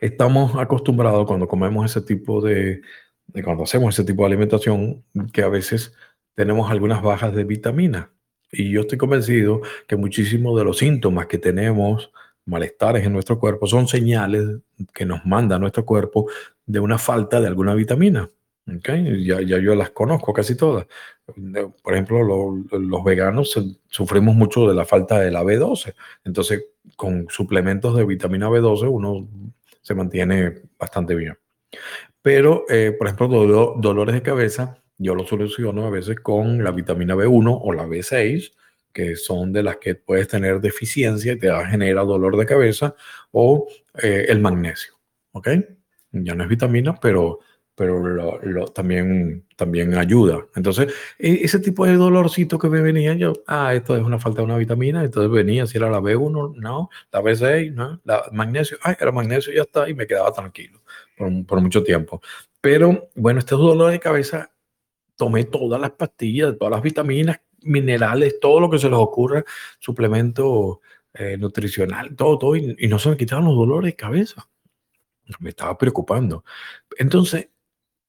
estamos 0.00 0.56
acostumbrados 0.56 1.26
cuando 1.26 1.46
comemos 1.46 1.86
ese 1.86 2.00
tipo 2.00 2.40
de, 2.40 2.82
de, 3.28 3.42
cuando 3.44 3.62
hacemos 3.62 3.94
ese 3.94 4.04
tipo 4.04 4.22
de 4.22 4.26
alimentación, 4.26 5.04
que 5.32 5.42
a 5.42 5.48
veces 5.48 5.94
tenemos 6.34 6.68
algunas 6.70 7.00
bajas 7.00 7.32
de 7.34 7.44
vitaminas. 7.44 8.08
Y 8.50 8.70
yo 8.70 8.80
estoy 8.82 8.98
convencido 8.98 9.62
que 9.86 9.96
muchísimos 9.96 10.58
de 10.58 10.64
los 10.64 10.78
síntomas 10.78 11.26
que 11.26 11.38
tenemos, 11.38 12.10
malestares 12.44 13.06
en 13.06 13.12
nuestro 13.12 13.38
cuerpo, 13.38 13.66
son 13.68 13.86
señales 13.86 14.44
que 14.92 15.04
nos 15.04 15.24
manda 15.24 15.58
nuestro 15.58 15.84
cuerpo 15.84 16.28
de 16.64 16.80
una 16.80 16.98
falta 16.98 17.40
de 17.40 17.46
alguna 17.46 17.74
vitamina. 17.74 18.30
Okay, 18.68 19.24
ya, 19.24 19.40
ya, 19.40 19.58
yo 19.58 19.76
las 19.76 19.90
conozco 19.90 20.32
casi 20.32 20.56
todas. 20.56 20.86
Por 21.82 21.92
ejemplo, 21.92 22.56
los 22.72 23.04
veganos 23.04 23.56
sufrimos 23.88 24.34
mucho 24.34 24.66
de 24.68 24.74
la 24.74 24.84
falta 24.84 25.20
de 25.20 25.30
la 25.30 25.44
B12. 25.44 25.94
Entonces, 26.24 26.64
con 26.96 27.26
suplementos 27.28 27.96
de 27.96 28.04
vitamina 28.04 28.48
B12 28.48 28.90
uno 28.90 29.28
se 29.82 29.94
mantiene 29.94 30.62
bastante 30.78 31.14
bien. 31.14 31.38
Pero, 32.22 32.64
eh, 32.68 32.92
por 32.98 33.06
ejemplo, 33.06 33.76
dolores 33.76 34.14
de 34.16 34.22
cabeza, 34.22 34.82
yo 34.98 35.14
lo 35.14 35.24
soluciono 35.24 35.86
a 35.86 35.90
veces 35.90 36.18
con 36.18 36.64
la 36.64 36.72
vitamina 36.72 37.14
B1 37.14 37.60
o 37.62 37.72
la 37.72 37.86
B6, 37.86 38.52
que 38.92 39.14
son 39.14 39.52
de 39.52 39.62
las 39.62 39.76
que 39.76 39.94
puedes 39.94 40.26
tener 40.26 40.60
deficiencia 40.60 41.34
y 41.34 41.38
te 41.38 41.52
genera 41.66 42.02
dolor 42.02 42.36
de 42.36 42.46
cabeza, 42.46 42.96
o 43.30 43.68
eh, 44.02 44.26
el 44.28 44.40
magnesio. 44.40 44.94
¿Ok? 45.30 45.50
Ya 46.10 46.34
no 46.34 46.42
es 46.42 46.48
vitamina, 46.48 46.98
pero 47.00 47.40
pero 47.76 48.40
también, 48.74 49.46
también 49.54 49.94
ayuda. 49.94 50.46
Entonces, 50.56 50.92
e, 51.18 51.40
ese 51.44 51.60
tipo 51.60 51.84
de 51.86 51.94
dolorcito 51.94 52.58
que 52.58 52.68
me 52.68 52.80
venía, 52.80 53.14
yo, 53.14 53.34
ah, 53.46 53.74
esto 53.74 53.96
es 53.96 54.02
una 54.02 54.18
falta 54.18 54.40
de 54.40 54.46
una 54.46 54.56
vitamina, 54.56 55.04
entonces 55.04 55.30
venía, 55.30 55.66
si 55.66 55.76
era 55.76 55.90
la 55.90 56.00
B1, 56.00 56.54
no, 56.56 56.88
la 57.12 57.20
B6, 57.20 57.72
no, 57.74 58.00
la 58.04 58.24
magnesio, 58.32 58.78
ay, 58.82 58.96
era 58.98 59.12
magnesio, 59.12 59.52
ya 59.52 59.62
está, 59.62 59.88
y 59.88 59.94
me 59.94 60.06
quedaba 60.06 60.32
tranquilo 60.32 60.80
por, 61.16 61.46
por 61.46 61.60
mucho 61.60 61.82
tiempo. 61.84 62.22
Pero 62.60 63.10
bueno, 63.14 63.40
este 63.40 63.54
dolor 63.54 63.92
de 63.92 64.00
cabeza, 64.00 64.50
tomé 65.16 65.44
todas 65.44 65.80
las 65.80 65.90
pastillas, 65.92 66.56
todas 66.58 66.72
las 66.72 66.82
vitaminas, 66.82 67.40
minerales, 67.62 68.40
todo 68.40 68.60
lo 68.60 68.70
que 68.70 68.78
se 68.78 68.88
les 68.88 68.98
ocurra, 68.98 69.44
suplemento 69.78 70.80
eh, 71.12 71.36
nutricional, 71.36 72.16
todo, 72.16 72.38
todo, 72.38 72.56
y, 72.56 72.74
y 72.78 72.88
no 72.88 72.98
se 72.98 73.10
me 73.10 73.16
quitaban 73.18 73.44
los 73.44 73.56
dolores 73.56 73.92
de 73.92 73.96
cabeza. 73.96 74.48
Me 75.40 75.50
estaba 75.50 75.76
preocupando. 75.76 76.44
Entonces, 76.98 77.48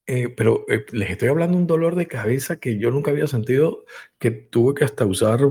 eh, 0.07 0.29
pero 0.29 0.65
eh, 0.69 0.85
les 0.91 1.09
estoy 1.09 1.27
hablando 1.27 1.57
de 1.57 1.61
un 1.61 1.67
dolor 1.67 1.95
de 1.95 2.07
cabeza 2.07 2.59
que 2.59 2.77
yo 2.77 2.91
nunca 2.91 3.11
había 3.11 3.27
sentido, 3.27 3.83
que 4.17 4.31
tuve 4.31 4.73
que 4.73 4.85
hasta 4.85 5.05
usar 5.05 5.41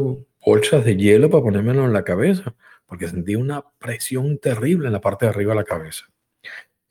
bolsas 0.44 0.84
de 0.84 0.96
hielo 0.96 1.28
para 1.28 1.42
ponérmelo 1.42 1.84
en 1.84 1.92
la 1.92 2.04
cabeza, 2.04 2.54
porque 2.86 3.06
sentí 3.06 3.34
una 3.34 3.62
presión 3.78 4.38
terrible 4.38 4.86
en 4.86 4.94
la 4.94 5.02
parte 5.02 5.26
de 5.26 5.30
arriba 5.30 5.52
de 5.52 5.60
la 5.60 5.64
cabeza. 5.64 6.06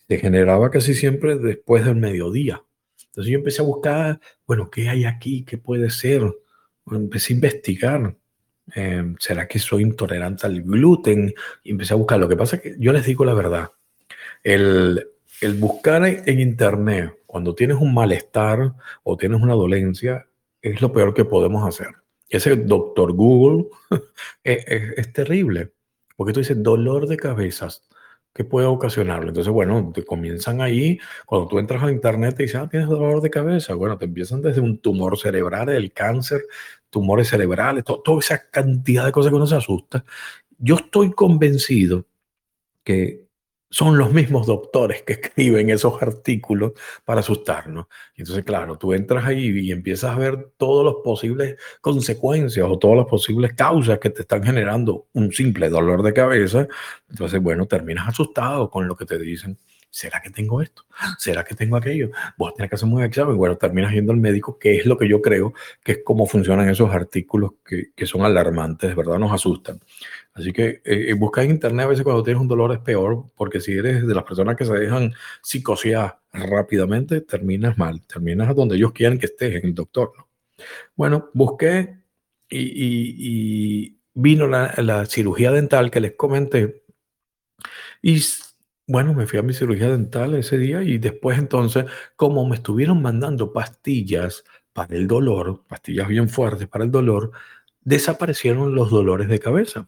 Se 0.08 0.20
generaba 0.20 0.70
casi 0.70 0.94
siempre 0.94 1.38
después 1.38 1.84
del 1.84 1.96
mediodía. 1.96 2.64
Entonces 3.08 3.32
yo 3.32 3.40
empecé 3.40 3.64
a 3.64 3.66
buscar, 3.66 4.20
bueno, 4.46 4.70
¿qué 4.70 4.90
hay 4.90 5.06
aquí? 5.06 5.44
¿Qué 5.44 5.58
puede 5.58 5.90
ser? 5.90 6.22
empecé 6.92 7.34
a 7.34 7.36
investigar. 7.36 8.16
Em, 8.76 9.16
¿Será 9.20 9.48
que 9.48 9.58
soy 9.58 9.82
intolerante 9.82 10.46
al 10.46 10.62
gluten? 10.62 11.34
Y 11.64 11.72
empecé 11.72 11.94
a 11.96 11.98
buscar. 11.98 12.20
Lo 12.20 12.30
que 12.30 12.36
pasa 12.36 12.58
es 12.58 12.62
que 12.62 12.76
yo 12.78 12.94
les 12.94 13.06
digo 13.06 13.26
la 13.26 13.34
verdad. 13.34 13.72
El, 14.44 15.08
el 15.42 15.54
buscar 15.56 16.06
en 16.06 16.40
internet 16.40 17.14
cuando 17.36 17.54
tienes 17.54 17.76
un 17.76 17.94
malestar 17.94 18.76
o 19.04 19.18
tienes 19.18 19.42
una 19.42 19.56
dolencia, 19.56 20.26
es 20.62 20.82
lo 20.82 20.94
peor 20.94 21.14
que 21.14 21.26
podemos 21.26 21.68
hacer. 21.68 21.90
Ese 22.30 22.56
doctor 22.56 23.12
Google 23.12 23.66
es, 24.46 25.12
terrible, 25.12 25.74
porque 26.16 26.32
tú 26.32 26.40
dices 26.40 26.64
dolor 26.64 27.10
de 27.10 27.18
cabezas, 27.18 27.90
¿qué 28.34 28.46
puede 28.46 28.68
ocasionarlo? 28.68 29.28
Entonces, 29.28 29.52
bueno, 29.52 29.92
te 29.94 30.06
comienzan 30.06 30.62
ahí, 30.62 30.98
cuando 31.26 31.50
tú 31.50 31.60
entras 31.60 31.84
a 31.84 31.92
internet 31.92 32.36
y 32.40 32.44
dices, 32.44 32.56
ah, 32.56 32.70
tienes 32.70 32.88
dolor 32.88 33.20
de 33.20 33.30
cabeza, 33.30 33.74
bueno, 33.74 33.98
te 33.98 34.06
empiezan 34.06 34.42
desde 34.42 34.62
un 34.62 34.78
tumor 34.78 35.18
cerebral, 35.20 35.68
el 35.68 35.92
cáncer, 35.92 36.46
tumores 36.90 37.28
cerebrales, 37.28 37.84
toda 37.84 38.20
esa 38.20 38.50
cantidad 38.50 39.06
de 39.06 39.12
cosas 39.12 39.30
que 39.30 39.36
uno 39.36 39.46
se 39.46 39.58
asusta. 39.58 40.06
Yo 40.58 40.76
estoy 40.76 41.12
convencido 41.12 42.06
que 42.86 43.25
son 43.70 43.98
los 43.98 44.14
mismos 44.14 44.48
doctores 44.48 45.04
que 45.04 45.14
escriben 45.14 45.70
esos 45.70 46.02
artículos 46.02 46.74
para 47.04 47.20
asustarnos. 47.20 47.88
Entonces, 48.16 48.46
claro, 48.46 48.78
tú 48.78 48.94
entras 48.94 49.26
ahí 49.26 49.60
y 49.60 49.72
empiezas 49.72 50.16
a 50.16 50.18
ver 50.18 50.52
todas 50.58 50.86
las 50.86 51.04
posibles 51.04 51.58
consecuencias 51.82 52.66
o 52.70 52.80
todas 52.80 52.98
las 52.98 53.08
posibles 53.08 53.54
causas 53.54 54.00
que 54.00 54.10
te 54.10 54.22
están 54.22 54.44
generando 54.44 55.08
un 55.14 55.32
simple 55.32 55.70
dolor 55.70 56.04
de 56.04 56.14
cabeza. 56.14 56.68
Entonces, 57.10 57.42
bueno, 57.42 57.66
terminas 57.66 58.08
asustado 58.08 58.70
con 58.70 58.88
lo 58.88 58.96
que 58.96 59.06
te 59.06 59.18
dicen. 59.18 59.58
¿Será 59.90 60.22
que 60.22 60.30
tengo 60.30 60.62
esto? 60.62 60.84
¿Será 61.18 61.46
que 61.46 61.56
tengo 61.56 61.78
aquello? 61.78 62.12
Voy 62.38 62.52
a 62.60 62.68
que 62.68 62.76
hacer 62.76 62.90
un 62.90 63.02
examen. 63.02 63.38
Bueno, 63.38 63.56
terminas 63.56 63.94
yendo 63.94 64.12
al 64.12 64.20
médico, 64.20 64.60
que 64.60 64.76
es 64.76 64.86
lo 64.86 64.98
que 64.98 65.08
yo 65.08 65.22
creo 65.22 65.54
que 65.86 65.94
es 65.94 66.00
cómo 66.04 66.26
funcionan 66.26 66.68
esos 66.68 66.94
artículos 66.94 67.52
que, 67.66 67.94
que 67.96 68.06
son 68.06 68.24
alarmantes, 68.26 68.90
de 68.90 68.96
verdad 68.96 69.18
nos 69.20 69.32
asustan. 69.32 69.80
Así 70.36 70.52
que 70.52 70.82
eh, 70.84 71.14
buscar 71.14 71.46
en 71.46 71.52
internet 71.52 71.86
a 71.86 71.90
veces 71.90 72.04
cuando 72.04 72.22
tienes 72.22 72.42
un 72.42 72.50
dolor 72.50 72.74
es 72.74 72.80
peor, 72.80 73.32
porque 73.36 73.62
si 73.62 73.72
eres 73.72 74.06
de 74.06 74.14
las 74.14 74.26
personas 74.26 74.58
que 74.58 74.66
se 74.66 74.74
dejan 74.74 75.14
psicosear 75.42 76.20
rápidamente, 76.34 77.22
terminas 77.22 77.78
mal, 77.78 78.02
terminas 78.06 78.54
donde 78.54 78.76
ellos 78.76 78.92
quieren 78.92 79.18
que 79.18 79.28
estés, 79.28 79.56
en 79.56 79.70
el 79.70 79.74
doctor. 79.74 80.12
¿no? 80.18 80.28
Bueno, 80.96 81.30
busqué 81.34 82.00
y, 82.50 83.98
vino 84.14 84.48
la, 84.48 84.74
la, 84.78 85.06
cirugía 85.06 85.52
dental 85.52 85.90
que 85.90 86.02
les 86.02 86.16
comenté. 86.16 86.84
Y 88.02 88.22
bueno, 88.88 89.14
me 89.14 89.28
fui 89.28 89.40
a 89.40 89.42
mi 89.42 89.54
cirugía 89.54 89.90
dental 89.90 90.36
ese 90.36 90.58
día 90.58 90.84
y 90.84 90.98
después 90.98 91.40
entonces, 91.40 91.86
como 92.18 92.46
me 92.46 92.58
estuvieron 92.58 93.02
mandando 93.02 93.54
pastillas 93.54 94.44
para 94.74 94.96
el 94.96 95.08
dolor, 95.08 95.64
pastillas 95.68 96.08
bien 96.10 96.28
fuertes 96.30 96.68
para 96.68 96.84
el 96.84 96.92
dolor, 96.92 97.32
desaparecieron 97.82 98.76
los 98.76 98.90
dolores 98.92 99.30
de 99.30 99.40
cabeza. 99.40 99.88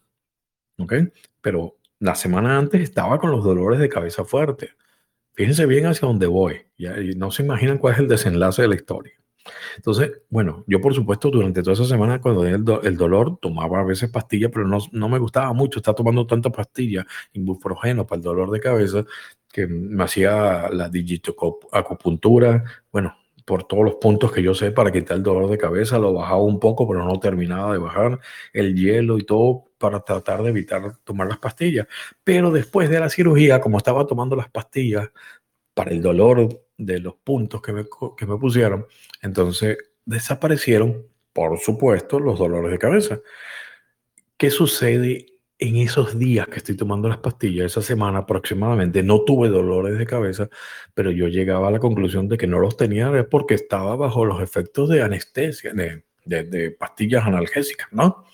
¿Ok? 0.78 0.94
Pero 1.42 1.78
la 2.00 2.16
semana 2.16 2.58
antes 2.58 2.82
estaba 2.82 3.20
con 3.20 3.32
los 3.32 3.44
dolores 3.44 3.80
de 3.80 3.90
cabeza 3.90 4.26
fuerte. 4.26 4.72
Fíjense 5.34 5.66
bien 5.66 5.86
hacia 5.86 6.08
dónde 6.08 6.28
voy. 6.28 6.62
¿ya? 6.78 7.00
Y 7.00 7.16
no 7.16 7.32
se 7.32 7.44
imaginan 7.44 7.78
cuál 7.78 7.94
es 7.94 8.00
el 8.00 8.08
desenlace 8.08 8.64
de 8.64 8.68
la 8.68 8.76
historia. 8.76 9.14
Entonces, 9.78 10.12
bueno, 10.30 10.64
yo 10.68 10.82
por 10.82 10.94
supuesto 10.94 11.30
durante 11.30 11.62
toda 11.62 11.74
esa 11.74 11.86
semana 11.86 12.20
cuando 12.20 12.42
tenía 12.42 12.58
el, 12.84 12.98
dolor 12.98 13.38
tomaba 13.40 13.80
a 13.80 13.84
veces 13.84 14.10
pastillas, 14.10 14.52
pero 14.54 14.68
no, 14.68 14.80
no, 14.92 15.10
me 15.10 15.20
gustaba 15.20 15.54
mucho 15.54 15.80
estar 15.80 15.96
tomando 15.96 16.28
tantas 16.28 16.52
pastillas, 16.52 17.06
ibuprofeno 17.34 18.06
para 18.06 18.18
el 18.18 18.24
dolor 18.24 18.52
de 18.52 18.60
cabeza, 18.60 19.06
que 19.52 19.68
me 19.68 20.04
hacía 20.04 20.70
la 20.70 20.90
digitoacupuntura, 20.90 22.64
bueno, 22.92 23.16
por 23.46 23.64
todos 23.64 23.86
los 23.86 23.96
puntos 23.96 24.32
que 24.32 24.44
yo 24.44 24.54
sé 24.54 24.72
para 24.72 24.92
quitar 24.92 25.18
el 25.18 25.24
dolor 25.24 25.50
de 25.50 25.58
cabeza, 25.58 25.98
lo 25.98 26.14
bajaba 26.14 26.42
un 26.42 26.60
poco, 26.60 26.88
pero 26.88 27.06
no 27.06 27.20
terminaba 27.20 27.72
de 27.72 27.80
bajar 27.80 28.20
el 28.52 28.76
hielo 28.76 29.18
y 29.18 29.24
todo 29.24 29.67
para 29.78 30.00
tratar 30.02 30.44
de 30.44 30.50
evitar 30.50 30.98
tomar 31.04 31.28
las 31.28 31.38
pastillas. 31.40 31.88
Pero 32.24 32.52
después 32.52 32.90
de 32.90 33.00
la 33.00 33.10
cirugía, 33.10 33.62
como 33.62 33.78
estaba 33.78 34.06
tomando 34.06 34.36
las 34.36 34.50
pastillas 34.50 35.10
para 35.74 35.92
el 35.92 36.02
dolor 36.02 36.66
de 36.78 37.00
los 37.00 37.16
puntos 37.16 37.62
que 37.62 37.74
me, 37.74 37.86
que 38.18 38.26
me 38.26 38.38
pusieron, 38.38 38.88
entonces 39.22 39.78
desaparecieron, 40.06 41.06
por 41.34 41.60
supuesto, 41.60 42.20
los 42.20 42.40
dolores 42.40 42.72
de 42.72 42.80
cabeza. 42.80 43.20
¿Qué 44.38 44.50
sucede 44.50 45.38
en 45.60 45.78
esos 45.78 46.18
días 46.20 46.48
que 46.48 46.58
estoy 46.58 46.76
tomando 46.76 47.10
las 47.10 47.18
pastillas, 47.18 47.66
esa 47.66 47.82
semana 47.82 48.20
aproximadamente, 48.20 49.02
no 49.02 49.22
tuve 49.22 49.50
dolores 49.50 49.98
de 49.98 50.06
cabeza, 50.06 50.50
pero 50.94 51.12
yo 51.12 51.28
llegaba 51.28 51.70
a 51.70 51.72
la 51.72 51.80
conclusión 51.80 52.28
de 52.28 52.38
que 52.38 52.48
no 52.48 52.60
los 52.60 52.78
tenía 52.78 53.12
porque 53.30 53.56
estaba 53.56 53.96
bajo 53.96 54.26
los 54.26 54.42
efectos 54.42 54.90
de 54.90 55.02
anestesia, 55.02 55.74
de, 55.74 56.04
de, 56.26 56.72
pastillas 56.72 57.26
analgésicas, 57.26 57.88
¿no? 57.92 58.26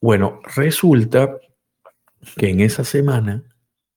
Bueno, 0.00 0.40
resulta 0.54 1.38
que 2.36 2.50
en 2.50 2.60
esa 2.60 2.84
semana 2.84 3.42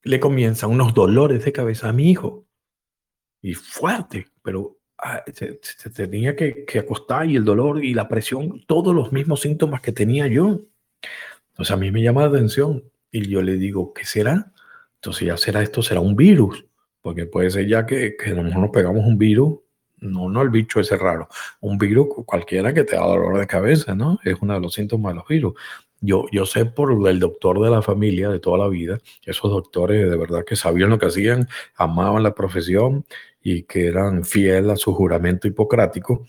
le 0.03 0.19
comienzan 0.19 0.71
unos 0.71 0.93
dolores 0.93 1.45
de 1.45 1.51
cabeza 1.51 1.89
a 1.89 1.93
mi 1.93 2.09
hijo. 2.09 2.45
Y 3.41 3.53
fuerte, 3.53 4.27
pero 4.43 4.77
ah, 4.97 5.23
se, 5.33 5.59
tenía 5.89 6.35
que, 6.35 6.65
que 6.65 6.79
acostar 6.79 7.27
y 7.29 7.35
el 7.35 7.45
dolor 7.45 7.83
y 7.83 7.93
la 7.93 8.07
presión, 8.07 8.63
todos 8.67 8.95
los 8.95 9.11
mismos 9.11 9.41
síntomas 9.41 9.81
que 9.81 9.91
tenía 9.91 10.27
yo. 10.27 10.61
Entonces 11.51 11.71
a 11.73 11.77
mí 11.77 11.91
me 11.91 12.01
llama 12.01 12.21
la 12.21 12.29
atención 12.29 12.83
y 13.11 13.27
yo 13.27 13.41
le 13.41 13.55
digo, 13.57 13.93
¿qué 13.93 14.05
será? 14.05 14.51
Entonces 14.95 15.27
ya 15.27 15.37
será 15.37 15.61
esto, 15.61 15.81
será 15.81 15.99
un 15.99 16.15
virus, 16.15 16.65
porque 17.01 17.25
puede 17.25 17.49
ser 17.49 17.67
ya 17.67 17.85
que, 17.85 18.15
que 18.15 18.31
a 18.31 18.33
lo 18.35 18.43
mejor 18.43 18.61
nos 18.61 18.69
pegamos 18.69 19.05
un 19.05 19.17
virus, 19.17 19.59
no, 19.97 20.29
no 20.29 20.41
el 20.41 20.49
bicho 20.49 20.79
ese 20.79 20.97
raro, 20.97 21.27
un 21.59 21.77
virus 21.77 22.07
cualquiera 22.25 22.73
que 22.73 22.83
te 22.83 22.95
da 22.95 23.01
dolor 23.01 23.39
de 23.39 23.47
cabeza, 23.47 23.95
¿no? 23.95 24.19
Es 24.23 24.35
uno 24.41 24.53
de 24.53 24.59
los 24.59 24.73
síntomas 24.73 25.13
de 25.13 25.15
los 25.17 25.27
virus. 25.27 25.53
Yo, 26.01 26.25
yo 26.31 26.45
sé 26.45 26.65
por 26.65 27.07
el 27.07 27.19
doctor 27.19 27.61
de 27.61 27.69
la 27.69 27.81
familia 27.81 28.29
de 28.29 28.39
toda 28.39 28.57
la 28.57 28.67
vida, 28.67 28.97
esos 29.23 29.51
doctores 29.51 30.09
de 30.09 30.17
verdad 30.17 30.43
que 30.45 30.55
sabían 30.55 30.89
lo 30.89 30.99
que 30.99 31.05
hacían, 31.05 31.47
amaban 31.75 32.23
la 32.23 32.33
profesión 32.33 33.05
y 33.41 33.63
que 33.63 33.87
eran 33.87 34.25
fieles 34.25 34.71
a 34.71 34.75
su 34.77 34.93
juramento 34.93 35.47
hipocrático 35.47 36.25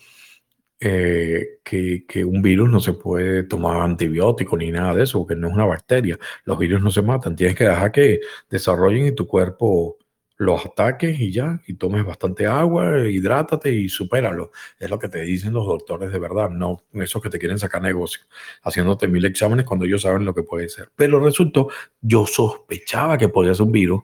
eh, 0.84 1.60
que, 1.62 2.04
que, 2.08 2.24
un 2.24 2.42
virus 2.42 2.68
no 2.68 2.80
se 2.80 2.92
puede 2.94 3.44
tomar 3.44 3.82
antibiótico 3.82 4.56
ni 4.56 4.72
nada 4.72 4.94
de 4.96 5.04
eso, 5.04 5.20
porque 5.20 5.36
no 5.36 5.46
es 5.46 5.54
una 5.54 5.64
bacteria. 5.64 6.18
Los 6.44 6.58
virus 6.58 6.82
no 6.82 6.90
se 6.90 7.02
matan, 7.02 7.36
tienes 7.36 7.56
que 7.56 7.64
dejar 7.64 7.92
que 7.92 8.20
desarrollen 8.50 9.06
y 9.06 9.12
tu 9.12 9.28
cuerpo 9.28 9.96
los 10.42 10.66
ataques 10.66 11.18
y 11.20 11.32
ya, 11.32 11.60
y 11.66 11.74
tomes 11.74 12.04
bastante 12.04 12.46
agua, 12.46 13.06
hidrátate 13.08 13.72
y 13.72 13.88
supéralo. 13.88 14.50
Es 14.78 14.90
lo 14.90 14.98
que 14.98 15.08
te 15.08 15.20
dicen 15.22 15.52
los 15.52 15.66
doctores 15.66 16.12
de 16.12 16.18
verdad, 16.18 16.50
no 16.50 16.82
esos 16.94 17.22
que 17.22 17.30
te 17.30 17.38
quieren 17.38 17.58
sacar 17.58 17.82
negocio, 17.82 18.22
haciéndote 18.62 19.08
mil 19.08 19.24
exámenes 19.24 19.64
cuando 19.64 19.84
ellos 19.84 20.02
saben 20.02 20.24
lo 20.24 20.34
que 20.34 20.42
puede 20.42 20.68
ser. 20.68 20.90
Pero 20.96 21.20
resultó, 21.20 21.68
yo 22.00 22.26
sospechaba 22.26 23.16
que 23.18 23.28
podía 23.28 23.54
ser 23.54 23.66
un 23.66 23.72
virus 23.72 24.02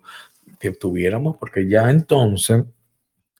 que 0.58 0.72
tuviéramos, 0.72 1.36
porque 1.36 1.68
ya 1.68 1.90
entonces 1.90 2.64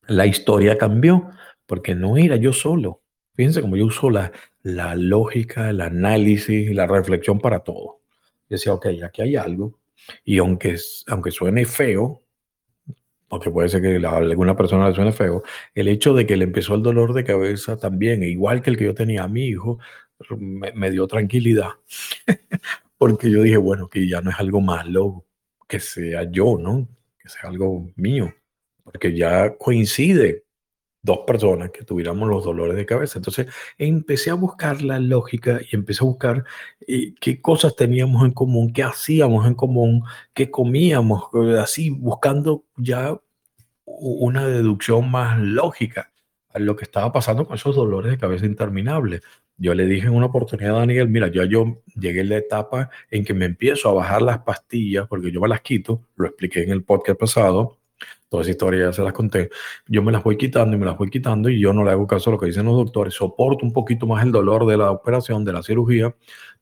la 0.07 0.27
historia 0.27 0.77
cambió, 0.79 1.31
porque 1.67 1.95
no 1.95 2.17
era 2.17 2.37
yo 2.37 2.53
solo 2.53 3.03
Fíjense 3.39 3.61
cómo 3.61 3.77
yo 3.77 3.85
uso 3.85 4.11
la, 4.11 4.33
la 4.65 4.97
lógica, 4.97 5.71
el 5.71 5.81
análisis, 5.81 6.75
la 6.75 6.89
reflexión 6.89 7.39
para 7.39 7.61
todo. 7.61 8.01
Decía, 8.49 8.73
ok, 8.75 8.87
aquí 9.05 9.23
hay 9.23 9.37
algo, 9.37 9.79
y 10.25 10.39
aunque, 10.39 10.77
aunque 11.07 11.31
suene 11.31 11.65
feo, 11.65 12.25
porque 13.29 13.51
puede 13.51 13.69
ser 13.69 13.83
que 13.83 14.07
a 14.07 14.17
alguna 14.17 14.57
persona 14.57 14.89
le 14.89 14.95
suene 14.95 15.13
feo, 15.13 15.43
el 15.75 15.89
hecho 15.89 16.15
de 16.15 16.27
que 16.27 16.37
le 16.37 16.45
empezó 16.45 16.75
el 16.75 16.83
dolor 16.83 17.13
de 17.15 17.25
cabeza 17.25 17.79
también, 17.79 18.23
igual 18.23 18.63
que 18.63 18.71
el 18.71 18.77
que 18.77 18.85
yo 18.85 18.95
tenía 18.95 19.25
a 19.25 19.29
mi 19.29 19.47
hijo, 19.47 19.79
me, 20.39 20.73
me 20.73 20.91
dio 20.91 21.07
tranquilidad. 21.07 21.71
porque 22.99 23.31
yo 23.31 23.43
dije, 23.43 23.59
bueno, 23.59 23.89
que 23.89 24.09
ya 24.09 24.21
no 24.21 24.31
es 24.31 24.41
algo 24.41 24.61
malo 24.61 25.25
que 25.69 25.81
sea 25.81 26.25
yo, 26.31 26.59
¿no? 26.59 26.89
Que 27.23 27.29
sea 27.29 27.51
algo 27.51 27.91
mío 27.97 28.33
porque 28.91 29.15
ya 29.15 29.57
coincide 29.57 30.45
dos 31.09 31.21
personas 31.27 31.71
que 31.71 31.85
tuviéramos 31.85 32.29
los 32.29 32.45
dolores 32.45 32.77
de 32.77 32.87
cabeza. 32.87 33.19
Entonces 33.19 33.47
empecé 33.79 34.31
a 34.31 34.35
buscar 34.35 34.83
la 34.83 35.01
lógica 35.01 35.59
y 35.61 35.75
empecé 35.75 36.05
a 36.05 36.07
buscar 36.07 36.45
eh, 36.87 37.15
qué 37.21 37.41
cosas 37.41 37.75
teníamos 37.75 38.25
en 38.25 38.33
común, 38.33 38.73
qué 38.73 38.83
hacíamos 38.83 39.47
en 39.47 39.55
común, 39.55 40.05
qué 40.35 40.51
comíamos, 40.51 41.25
eh, 41.35 41.59
así 41.59 41.91
buscando 41.91 42.65
ya 42.77 43.19
una 43.85 44.47
deducción 44.47 45.11
más 45.11 45.39
lógica 45.41 46.13
a 46.53 46.59
lo 46.59 46.77
que 46.77 46.85
estaba 46.85 47.11
pasando 47.11 47.47
con 47.47 47.57
esos 47.57 47.75
dolores 47.75 48.13
de 48.13 48.19
cabeza 48.19 48.45
interminables. 48.45 49.23
Yo 49.57 49.75
le 49.75 49.87
dije 49.87 50.09
en 50.09 50.15
una 50.15 50.27
oportunidad 50.27 50.77
a 50.77 50.81
Daniel, 50.81 51.09
mira, 51.09 51.29
yo, 51.29 51.43
yo 51.45 51.83
llegué 51.99 52.21
a 52.21 52.25
la 52.25 52.37
etapa 52.37 52.91
en 53.11 53.25
que 53.25 53.35
me 53.35 53.47
empiezo 53.47 53.89
a 53.89 53.95
bajar 53.95 54.21
las 54.23 54.41
pastillas, 54.41 55.09
porque 55.09 55.33
yo 55.33 55.41
me 55.41 55.49
las 55.49 55.63
quito, 55.63 56.03
lo 56.17 56.29
expliqué 56.29 56.63
en 56.63 56.71
el 56.71 56.85
podcast 56.85 57.19
pasado, 57.19 57.78
toda 58.29 58.43
esa 58.43 58.51
historia 58.51 58.87
ya 58.87 58.93
se 58.93 59.03
las 59.03 59.13
conté, 59.13 59.51
yo 59.87 60.03
me 60.03 60.13
las 60.13 60.23
voy 60.23 60.37
quitando 60.37 60.77
y 60.77 60.79
me 60.79 60.87
las 60.87 60.97
voy 60.97 61.11
quitando 61.11 61.49
y 61.49 61.61
yo 61.61 61.73
no 61.73 61.85
le 61.85 61.91
hago 61.91 62.07
caso 62.07 62.31
a 62.31 62.33
lo 62.35 62.39
que 62.39 62.47
dicen 62.47 62.67
los 62.67 62.77
doctores, 62.77 63.15
soporto 63.15 63.65
un 63.65 63.73
poquito 63.73 64.07
más 64.07 64.25
el 64.25 64.33
dolor 64.33 64.67
de 64.67 64.77
la 64.77 64.91
operación, 64.91 65.45
de 65.45 65.53
la 65.53 65.63
cirugía, 65.63 66.15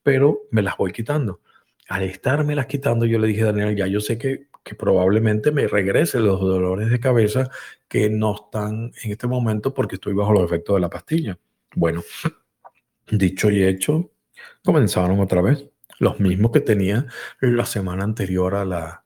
pero 0.03 0.43
me 0.51 0.63
las 0.63 0.77
voy 0.77 0.93
quitando. 0.93 1.41
Al 1.89 2.03
estarme 2.03 2.55
las 2.55 2.67
quitando, 2.67 3.07
yo 3.07 3.19
le 3.19 3.29
dije 3.29 3.43
a 3.43 3.47
Daniel, 3.47 3.77
ya 3.77 3.87
yo 3.87 4.01
sé 4.01 4.19
que, 4.19 4.49
que 4.63 4.75
probablemente 4.75 5.53
me 5.53 5.69
regresen 5.69 6.25
los 6.25 6.41
dolores 6.41 6.91
de 6.91 7.01
cabeza 7.01 7.51
que 7.89 8.11
no 8.11 8.35
están 8.35 8.93
en 9.05 9.13
este 9.13 9.27
momento 9.27 9.73
porque 9.75 9.97
estoy 9.97 10.15
bajo 10.15 10.33
los 10.33 10.45
efectos 10.45 10.75
de 10.77 10.81
la 10.81 10.91
pastilla. 10.91 11.39
Bueno, 11.75 12.03
dicho 13.11 13.51
y 13.51 13.63
hecho, 13.63 14.11
comenzaron 14.65 15.21
otra 15.21 15.43
vez, 15.43 15.69
los 15.99 16.21
mismos 16.21 16.51
que 16.51 16.61
tenía 16.61 17.07
la 17.41 17.65
semana 17.65 18.05
anterior 18.05 18.55
a 18.55 18.65
la, 18.65 19.06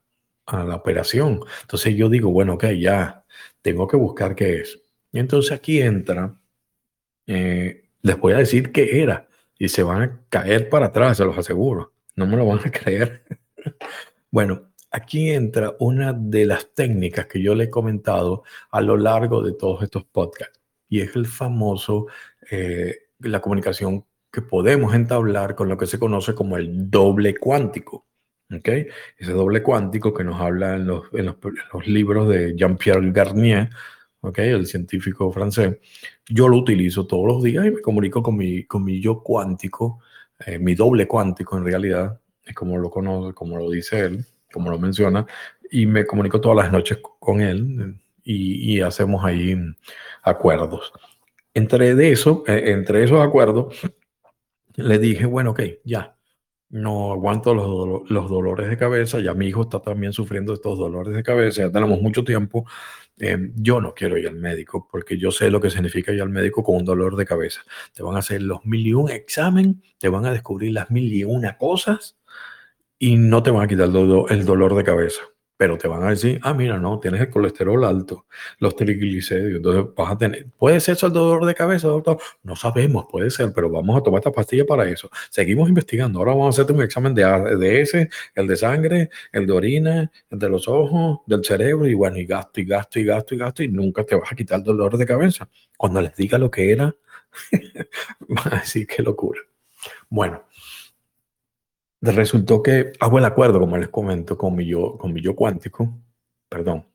a 0.51 0.63
la 0.63 0.75
operación. 0.75 1.41
Entonces 1.61 1.95
yo 1.95 2.09
digo, 2.09 2.31
bueno, 2.31 2.53
ok, 2.53 2.65
ya, 2.79 3.23
tengo 3.61 3.87
que 3.87 3.97
buscar 3.97 4.35
qué 4.35 4.61
es. 4.61 4.81
Y 5.11 5.19
entonces 5.19 5.51
aquí 5.51 5.81
entra, 5.81 6.35
eh, 7.27 7.89
les 8.01 8.19
voy 8.19 8.33
a 8.33 8.37
decir 8.37 8.71
qué 8.71 9.01
era 9.01 9.27
y 9.57 9.69
se 9.69 9.83
van 9.83 10.01
a 10.01 10.21
caer 10.29 10.69
para 10.69 10.87
atrás, 10.87 11.17
se 11.17 11.25
los 11.25 11.37
aseguro. 11.37 11.93
No 12.15 12.27
me 12.27 12.37
lo 12.37 12.45
van 12.45 12.59
a 12.59 12.71
creer. 12.71 13.23
bueno, 14.31 14.71
aquí 14.91 15.31
entra 15.31 15.75
una 15.79 16.13
de 16.13 16.45
las 16.45 16.73
técnicas 16.73 17.27
que 17.27 17.41
yo 17.41 17.55
le 17.55 17.65
he 17.65 17.69
comentado 17.69 18.43
a 18.71 18.81
lo 18.81 18.97
largo 18.97 19.41
de 19.41 19.53
todos 19.53 19.83
estos 19.83 20.03
podcasts 20.05 20.59
y 20.89 21.01
es 21.01 21.15
el 21.15 21.25
famoso, 21.25 22.07
eh, 22.49 22.95
la 23.19 23.39
comunicación 23.39 24.05
que 24.31 24.41
podemos 24.41 24.93
entablar 24.93 25.55
con 25.55 25.69
lo 25.69 25.77
que 25.77 25.87
se 25.87 25.99
conoce 25.99 26.35
como 26.35 26.57
el 26.57 26.89
doble 26.89 27.35
cuántico. 27.35 28.07
¿Okay? 28.57 28.87
Ese 29.17 29.31
doble 29.31 29.63
cuántico 29.63 30.13
que 30.13 30.23
nos 30.23 30.39
habla 30.39 30.75
en 30.75 30.87
los, 30.87 31.05
en 31.13 31.25
los, 31.25 31.87
libros 31.87 32.29
de 32.29 32.55
Jean-Pierre 32.55 33.11
Garnier, 33.11 33.69
¿okay? 34.21 34.49
el 34.49 34.67
científico 34.67 35.31
francés, 35.31 35.77
yo 36.27 36.47
lo 36.47 36.57
utilizo 36.57 37.07
todos 37.07 37.27
los 37.27 37.43
días 37.43 37.65
y 37.65 37.71
me 37.71 37.81
comunico 37.81 38.21
con 38.21 38.37
mi, 38.37 38.63
con 38.65 38.83
mi 38.83 39.01
yo 39.01 39.21
cuántico, 39.21 39.99
eh, 40.45 40.59
mi 40.59 40.75
doble 40.75 41.07
cuántico 41.07 41.57
en 41.57 41.65
realidad, 41.65 42.19
es 42.43 42.55
como 42.55 42.77
lo 42.77 42.89
conoce, 42.89 43.33
como 43.33 43.57
lo 43.57 43.69
dice 43.69 43.99
él, 43.99 44.25
como 44.51 44.69
lo 44.69 44.79
menciona, 44.79 45.25
y 45.69 45.85
me 45.85 46.05
comunico 46.05 46.41
todas 46.41 46.57
las 46.65 46.71
noches 46.71 46.99
con 47.19 47.41
él 47.41 47.95
y, 48.23 48.75
y 48.75 48.81
hacemos 48.81 49.23
ahí 49.23 49.55
acuerdos. 50.23 50.91
Entre, 51.53 51.95
de 51.95 52.11
eso, 52.11 52.43
eh, 52.47 52.71
entre 52.71 53.03
esos 53.03 53.21
acuerdos, 53.21 53.75
le 54.75 54.99
dije, 54.99 55.25
bueno, 55.25 55.51
ok, 55.51 55.61
ya, 55.83 56.15
no 56.71 57.11
aguanto 57.11 57.53
los, 57.53 58.09
los, 58.09 58.29
dolores 58.29 58.69
de 58.69 58.77
cabeza, 58.77 59.19
ya 59.19 59.33
mi 59.33 59.47
hijo 59.47 59.63
está 59.63 59.79
también 59.79 60.13
sufriendo 60.13 60.53
estos 60.53 60.77
dolores 60.79 61.13
de 61.13 61.23
cabeza, 61.23 61.63
ya 61.63 61.71
tenemos 61.71 62.01
mucho 62.01 62.23
tiempo, 62.23 62.65
eh, 63.19 63.51
yo 63.55 63.81
no 63.81 63.93
quiero 63.93 64.17
ir 64.17 64.27
al 64.27 64.35
médico 64.35 64.87
porque 64.91 65.17
yo 65.17 65.31
sé 65.31 65.51
lo 65.51 65.61
que 65.61 65.69
significa 65.69 66.11
ir 66.11 66.21
al 66.21 66.29
médico 66.29 66.63
con 66.63 66.77
un 66.77 66.85
dolor 66.85 67.15
de 67.15 67.25
cabeza. 67.25 67.61
Te 67.93 68.03
van 68.03 68.15
a 68.15 68.19
hacer 68.19 68.41
los 68.41 68.65
mil 68.65 68.87
y 68.87 68.93
un 68.93 69.09
examen, 69.09 69.83
te 69.99 70.09
van 70.09 70.25
a 70.25 70.31
descubrir 70.31 70.73
las 70.73 70.89
mil 70.89 71.13
y 71.13 71.23
una 71.23 71.57
cosas 71.57 72.17
y 72.97 73.17
no 73.17 73.43
te 73.43 73.51
van 73.51 73.63
a 73.63 73.67
quitar 73.67 73.89
el 74.29 74.45
dolor 74.45 74.75
de 74.75 74.83
cabeza 74.83 75.21
pero 75.61 75.77
te 75.77 75.87
van 75.87 76.01
a 76.01 76.09
decir, 76.09 76.39
ah, 76.41 76.55
mira, 76.55 76.79
no, 76.79 76.99
tienes 76.99 77.21
el 77.21 77.29
colesterol 77.29 77.85
alto, 77.85 78.25
los 78.57 78.75
triglicéridos, 78.75 79.57
entonces 79.57 79.93
vas 79.95 80.11
a 80.11 80.17
tener, 80.17 80.47
¿puede 80.57 80.79
ser 80.79 80.97
el 81.03 81.13
dolor 81.13 81.45
de 81.45 81.53
cabeza, 81.53 81.87
doctor? 81.87 82.17
No 82.41 82.55
sabemos, 82.55 83.05
puede 83.07 83.29
ser, 83.29 83.53
pero 83.53 83.69
vamos 83.69 83.95
a 83.95 84.01
tomar 84.01 84.21
esta 84.21 84.31
pastilla 84.31 84.65
para 84.65 84.89
eso. 84.89 85.11
Seguimos 85.29 85.69
investigando, 85.69 86.17
ahora 86.17 86.31
vamos 86.31 86.47
a 86.47 86.49
hacerte 86.49 86.73
un 86.73 86.81
examen 86.81 87.13
de 87.13 87.25
ADS, 87.25 88.09
el 88.33 88.47
de 88.47 88.57
sangre, 88.57 89.09
el 89.31 89.45
de 89.45 89.53
orina, 89.53 90.11
el 90.31 90.39
de 90.39 90.49
los 90.49 90.67
ojos, 90.67 91.19
del 91.27 91.45
cerebro, 91.45 91.87
y 91.87 91.93
bueno, 91.93 92.17
y 92.17 92.25
gasto, 92.25 92.59
y 92.59 92.65
gasto, 92.65 92.99
y 92.99 93.05
gasto, 93.05 93.35
y 93.35 93.37
gasto, 93.37 93.61
y 93.61 93.67
nunca 93.67 94.03
te 94.03 94.15
vas 94.15 94.31
a 94.31 94.35
quitar 94.35 94.57
el 94.57 94.65
dolor 94.65 94.97
de 94.97 95.05
cabeza. 95.05 95.47
Cuando 95.77 96.01
les 96.01 96.15
diga 96.15 96.39
lo 96.39 96.49
que 96.49 96.71
era, 96.71 96.95
van 98.27 98.53
a 98.55 98.59
decir 98.61 98.87
qué 98.87 99.03
locura. 99.03 99.41
Bueno, 100.09 100.43
resultó 102.01 102.63
que 102.63 102.93
hago 102.99 103.19
el 103.19 103.25
acuerdo, 103.25 103.59
como 103.59 103.77
les 103.77 103.89
comento, 103.89 104.37
con 104.37 104.55
mi 104.55 104.65
yo, 104.65 104.97
con 104.97 105.13
mi 105.13 105.21
yo 105.21 105.35
cuántico, 105.35 105.99
perdón, 106.49 106.87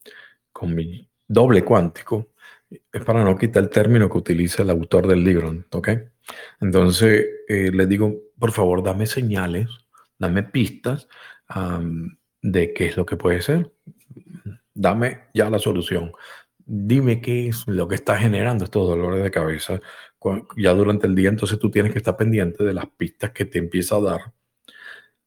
con 0.52 0.74
mi 0.74 1.08
doble 1.26 1.64
cuántico, 1.64 2.32
es 2.68 3.04
para 3.04 3.22
no 3.22 3.38
quitar 3.38 3.62
el 3.62 3.70
término 3.70 4.10
que 4.10 4.18
utiliza 4.18 4.62
el 4.62 4.70
autor 4.70 5.06
del 5.06 5.22
libro, 5.22 5.64
¿ok? 5.70 5.88
Entonces, 6.60 7.26
eh, 7.48 7.70
le 7.72 7.86
digo, 7.86 8.14
por 8.38 8.52
favor, 8.52 8.82
dame 8.82 9.06
señales, 9.06 9.68
dame 10.18 10.42
pistas 10.42 11.08
de 12.42 12.72
qué 12.72 12.86
es 12.86 12.96
lo 12.96 13.06
que 13.06 13.16
puede 13.16 13.42
ser. 13.42 13.72
Dame 14.74 15.28
ya 15.32 15.48
la 15.48 15.58
solución. 15.58 16.12
Dime 16.58 17.20
qué 17.20 17.48
es 17.48 17.66
lo 17.66 17.86
que 17.86 17.94
está 17.94 18.18
generando 18.18 18.64
estos 18.64 18.88
dolores 18.88 19.22
de 19.22 19.30
cabeza 19.30 19.80
ya 20.56 20.74
durante 20.74 21.06
el 21.06 21.14
día. 21.14 21.28
Entonces 21.28 21.58
tú 21.58 21.70
tienes 21.70 21.92
que 21.92 21.98
estar 21.98 22.16
pendiente 22.16 22.64
de 22.64 22.74
las 22.74 22.86
pistas 22.86 23.30
que 23.30 23.44
te 23.44 23.58
empieza 23.58 23.96
a 23.96 24.00
dar 24.00 24.20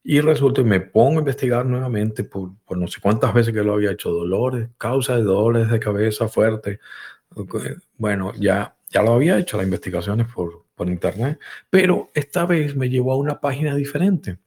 y 0.02 0.20
resulta 0.20 0.62
que 0.62 0.68
me 0.68 0.80
pongo 0.80 1.18
a 1.18 1.20
investigar 1.20 1.66
nuevamente 1.66 2.24
por, 2.24 2.52
no 2.70 2.88
sé 2.88 3.00
cuántas 3.00 3.34
veces 3.34 3.52
que 3.52 3.62
lo 3.62 3.74
había 3.74 3.92
hecho, 3.92 4.10
dolores, 4.10 4.70
causa 4.78 5.16
de 5.16 5.22
dolores 5.22 5.70
de 5.70 5.78
cabeza 5.80 6.28
fuerte. 6.28 6.80
Bueno, 7.98 8.32
ya, 8.38 8.76
ya 8.88 9.02
lo 9.02 9.12
había 9.12 9.38
hecho 9.38 9.56
las 9.56 9.66
investigaciones 9.66 10.26
por, 10.32 10.64
por 10.74 10.88
internet, 10.88 11.38
pero 11.68 12.10
esta 12.14 12.46
vez 12.46 12.74
me 12.74 12.88
llevó 12.88 13.12
a 13.12 13.18
una 13.18 13.40
página 13.40 13.74
diferente. 13.74 14.38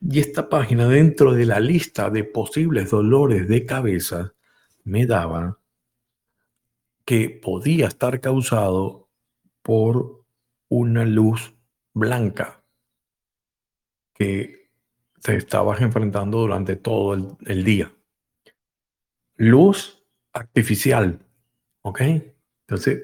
Y 0.00 0.18
esta 0.18 0.48
página, 0.48 0.88
dentro 0.88 1.32
de 1.32 1.46
la 1.46 1.60
lista 1.60 2.10
de 2.10 2.24
posibles 2.24 2.90
dolores 2.90 3.48
de 3.48 3.64
cabeza, 3.64 4.34
me 4.82 5.06
daba 5.06 5.58
que 7.06 7.30
podía 7.30 7.86
estar 7.86 8.20
causado 8.20 9.08
por 9.62 10.24
una 10.68 11.04
luz 11.04 11.54
blanca 11.94 12.63
que 14.14 14.70
te 15.22 15.36
estabas 15.36 15.80
enfrentando 15.80 16.38
durante 16.38 16.76
todo 16.76 17.36
el, 17.46 17.64
día. 17.64 17.92
Luz 19.36 20.02
artificial, 20.32 21.18
¿ok? 21.82 22.00
Entonces, 22.66 23.02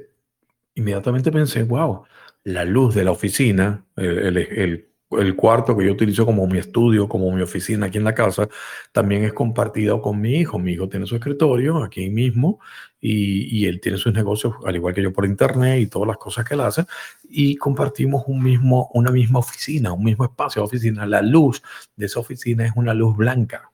inmediatamente 0.75 1.33
pensé, 1.33 1.63
wow, 1.65 2.05
la 2.45 2.65
luz 2.65 2.95
de 2.95 3.05
la 3.05 3.11
oficina, 3.11 3.85
el, 3.97 4.37
el, 4.37 4.91
el 5.11 5.37
cuarto 5.37 5.77
que 5.77 5.87
yo 5.87 5.93
utilizo 5.93 6.25
como 6.25 6.47
mi 6.47 6.59
estudio, 6.59 7.09
como 7.09 7.31
mi 7.33 7.43
oficina 7.43 7.87
aquí 7.87 7.99
en 7.99 8.05
la 8.05 8.15
casa, 8.15 8.49
también 8.93 9.25
es 9.25 9.33
compartido 9.33 10.01
con 10.01 10.21
mi 10.21 10.37
hijo. 10.37 10.59
Mi 10.59 10.73
hijo 10.73 10.89
tiene 10.89 11.07
su 11.07 11.17
escritorio 11.17 11.83
aquí 11.83 12.11
mismo 12.11 12.61
y, 13.01 13.59
y, 13.59 13.67
él 13.67 13.81
tiene 13.81 13.97
sus 13.97 14.13
negocios, 14.13 14.55
al 14.65 14.77
igual 14.77 14.95
que 14.95 15.03
yo, 15.03 15.13
por 15.13 15.25
internet 15.25 15.81
y 15.81 15.87
todas 15.87 16.09
las 16.09 16.19
cosas 16.19 16.45
que 16.45 16.55
él 16.55 16.61
hace. 16.61 16.85
Y 17.29 17.57
compartimos 17.57 18.25
un 18.27 18.43
mismo, 18.43 18.91
una 18.93 19.11
misma 19.11 19.39
oficina, 19.39 19.93
un 19.93 20.05
mismo 20.05 20.25
espacio 20.25 20.61
de 20.61 20.67
oficina. 20.67 21.07
La 21.07 21.23
luz 21.23 21.63
de 21.97 22.07
esa 22.07 22.21
oficina 22.21 22.67
es 22.67 22.73
una 22.77 22.93
luz 22.93 23.17
blanca, 23.17 23.71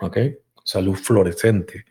¿ok? 0.00 0.18
Esa 0.64 0.80
luz 0.80 1.00
fluorescente. 1.00 1.84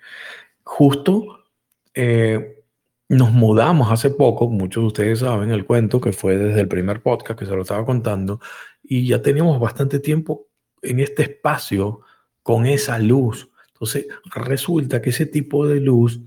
Justo 0.64 1.46
eh, 1.94 2.64
nos 3.10 3.32
mudamos 3.32 3.92
hace 3.92 4.12
poco, 4.12 4.48
muchos 4.50 4.84
de 4.84 4.88
ustedes 4.88 5.20
saben 5.20 5.50
el 5.50 5.66
cuento 5.66 6.00
que 6.00 6.14
fue 6.14 6.38
desde 6.38 6.62
el 6.62 6.68
primer 6.68 7.02
podcast 7.02 7.40
que 7.40 7.46
se 7.46 7.56
lo 7.56 7.64
estaba 7.64 7.86
contando, 7.86 8.40
y 8.84 9.08
ya 9.08 9.22
teníamos 9.22 9.60
bastante 9.60 10.00
tiempo 10.00 10.48
en 10.82 11.00
este 11.00 11.24
espacio 11.24 12.02
con 12.44 12.66
esa 12.66 13.00
luz. 13.00 13.50
Entonces 13.74 14.08
resulta 14.26 15.02
que 15.02 15.10
ese 15.10 15.26
tipo 15.26 15.68
de 15.68 15.80
luz 15.80 16.22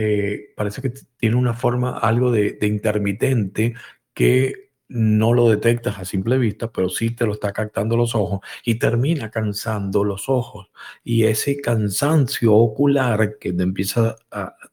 eh, 0.00 0.52
parece 0.54 0.80
que 0.80 0.92
tiene 1.16 1.34
una 1.34 1.54
forma 1.54 1.98
algo 1.98 2.30
de, 2.30 2.52
de 2.52 2.68
intermitente 2.68 3.74
que 4.14 4.68
no 4.88 5.34
lo 5.34 5.50
detectas 5.50 5.98
a 5.98 6.04
simple 6.04 6.38
vista, 6.38 6.70
pero 6.72 6.88
sí 6.88 7.10
te 7.10 7.26
lo 7.26 7.34
está 7.34 7.52
captando 7.52 7.96
los 7.96 8.14
ojos 8.14 8.40
y 8.64 8.76
termina 8.76 9.28
cansando 9.30 10.02
los 10.04 10.28
ojos. 10.28 10.70
Y 11.04 11.24
ese 11.24 11.60
cansancio 11.60 12.54
ocular 12.54 13.38
que 13.38 13.50
empieza 13.50 14.16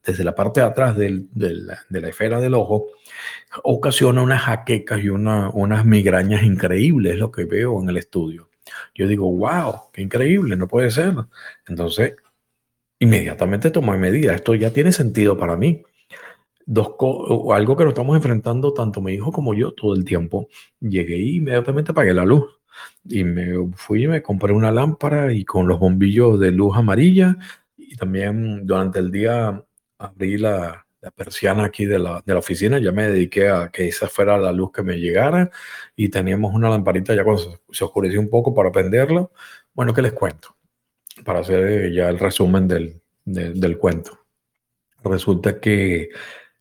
desde 0.05 0.23
la 0.23 0.35
parte 0.35 0.61
de 0.61 0.67
atrás 0.67 0.95
de, 0.95 1.25
la, 1.33 2.07
esfera 2.07 2.39
del 2.39 2.53
ojo, 2.53 2.87
ocasiona 3.63 4.21
unas 4.21 4.43
jaquecas 4.43 5.03
y 5.03 5.09
unas 5.09 5.85
migrañas 5.85 6.43
increíbles, 6.43 7.17
lo 7.17 7.31
que 7.31 7.45
veo 7.45 7.81
en 7.81 7.89
el 7.89 7.97
estudio. 7.97 8.49
Yo 8.93 9.07
digo, 9.07 9.29
wow, 9.31 9.91
qué 9.91 10.01
increíble, 10.01 10.55
no 10.55 10.67
puede 10.67 10.91
ser. 10.91 11.13
Entonces, 11.67 12.15
inmediatamente 12.99 13.71
tomé 13.71 13.97
medidas. 13.97 14.35
Esto 14.37 14.55
ya 14.55 14.71
tiene 14.71 14.91
sentido 14.91 15.37
para 15.37 15.55
mí. 15.55 15.83
Dos 16.65 16.95
algo 17.53 17.77
que 17.77 17.83
nos 17.83 17.91
estamos 17.91 18.15
enfrentando 18.15 18.73
tanto 18.73 19.01
mi 19.01 19.13
hijo 19.13 19.31
como 19.31 19.53
yo 19.53 19.73
todo 19.73 19.95
el 19.95 20.03
tiempo. 20.05 20.47
Llegué 20.79 21.17
y 21.17 21.37
inmediatamente 21.37 21.91
apagué 21.91 22.13
la 22.13 22.25
luz. 22.25 22.59
Y 23.05 23.23
me 23.23 23.71
fui 23.75 24.03
y 24.03 24.07
me 24.07 24.21
compré 24.21 24.53
una 24.53 24.71
lámpara 24.71 25.31
y 25.31 25.45
con 25.45 25.67
los 25.67 25.79
bombillos 25.79 26.39
de 26.39 26.51
luz 26.51 26.75
amarilla. 26.77 27.37
Y 27.77 27.95
también 27.95 28.65
durante 28.65 28.99
el 28.99 29.11
día 29.11 29.63
abrí 29.99 30.37
la, 30.37 30.85
la 31.01 31.11
persiana 31.11 31.65
aquí 31.65 31.85
de 31.85 31.99
la, 31.99 32.23
de 32.25 32.33
la, 32.33 32.39
oficina. 32.39 32.79
Ya 32.79 32.91
me 32.91 33.07
dediqué 33.11 33.49
a 33.49 33.69
que 33.71 33.87
esa 33.87 34.07
fuera 34.07 34.37
la 34.37 34.51
luz 34.51 34.71
que 34.71 34.83
me 34.83 34.97
llegara. 34.99 35.51
Y 35.95 36.09
teníamos 36.09 36.53
una 36.53 36.69
lamparita 36.69 37.15
ya 37.15 37.23
cuando 37.23 37.43
se, 37.43 37.59
se 37.71 37.83
oscureció 37.83 38.19
un 38.19 38.29
poco 38.29 38.53
para 38.53 38.71
prenderla. 38.71 39.29
Bueno, 39.73 39.93
¿qué 39.93 40.01
les 40.01 40.13
cuento? 40.13 40.55
Para 41.25 41.39
hacer 41.39 41.91
ya 41.91 42.07
el 42.07 42.19
resumen 42.19 42.67
del, 42.67 43.01
del 43.25 43.77
cuento. 43.77 44.17
Resulta 45.03 45.59
que 45.59 46.09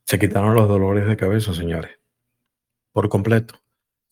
se 0.05 0.19
quitaron 0.19 0.55
los 0.55 0.69
dolores 0.69 1.07
de 1.07 1.17
cabeza, 1.17 1.55
señores. 1.55 1.93
Por 2.93 3.09
completo. 3.09 3.55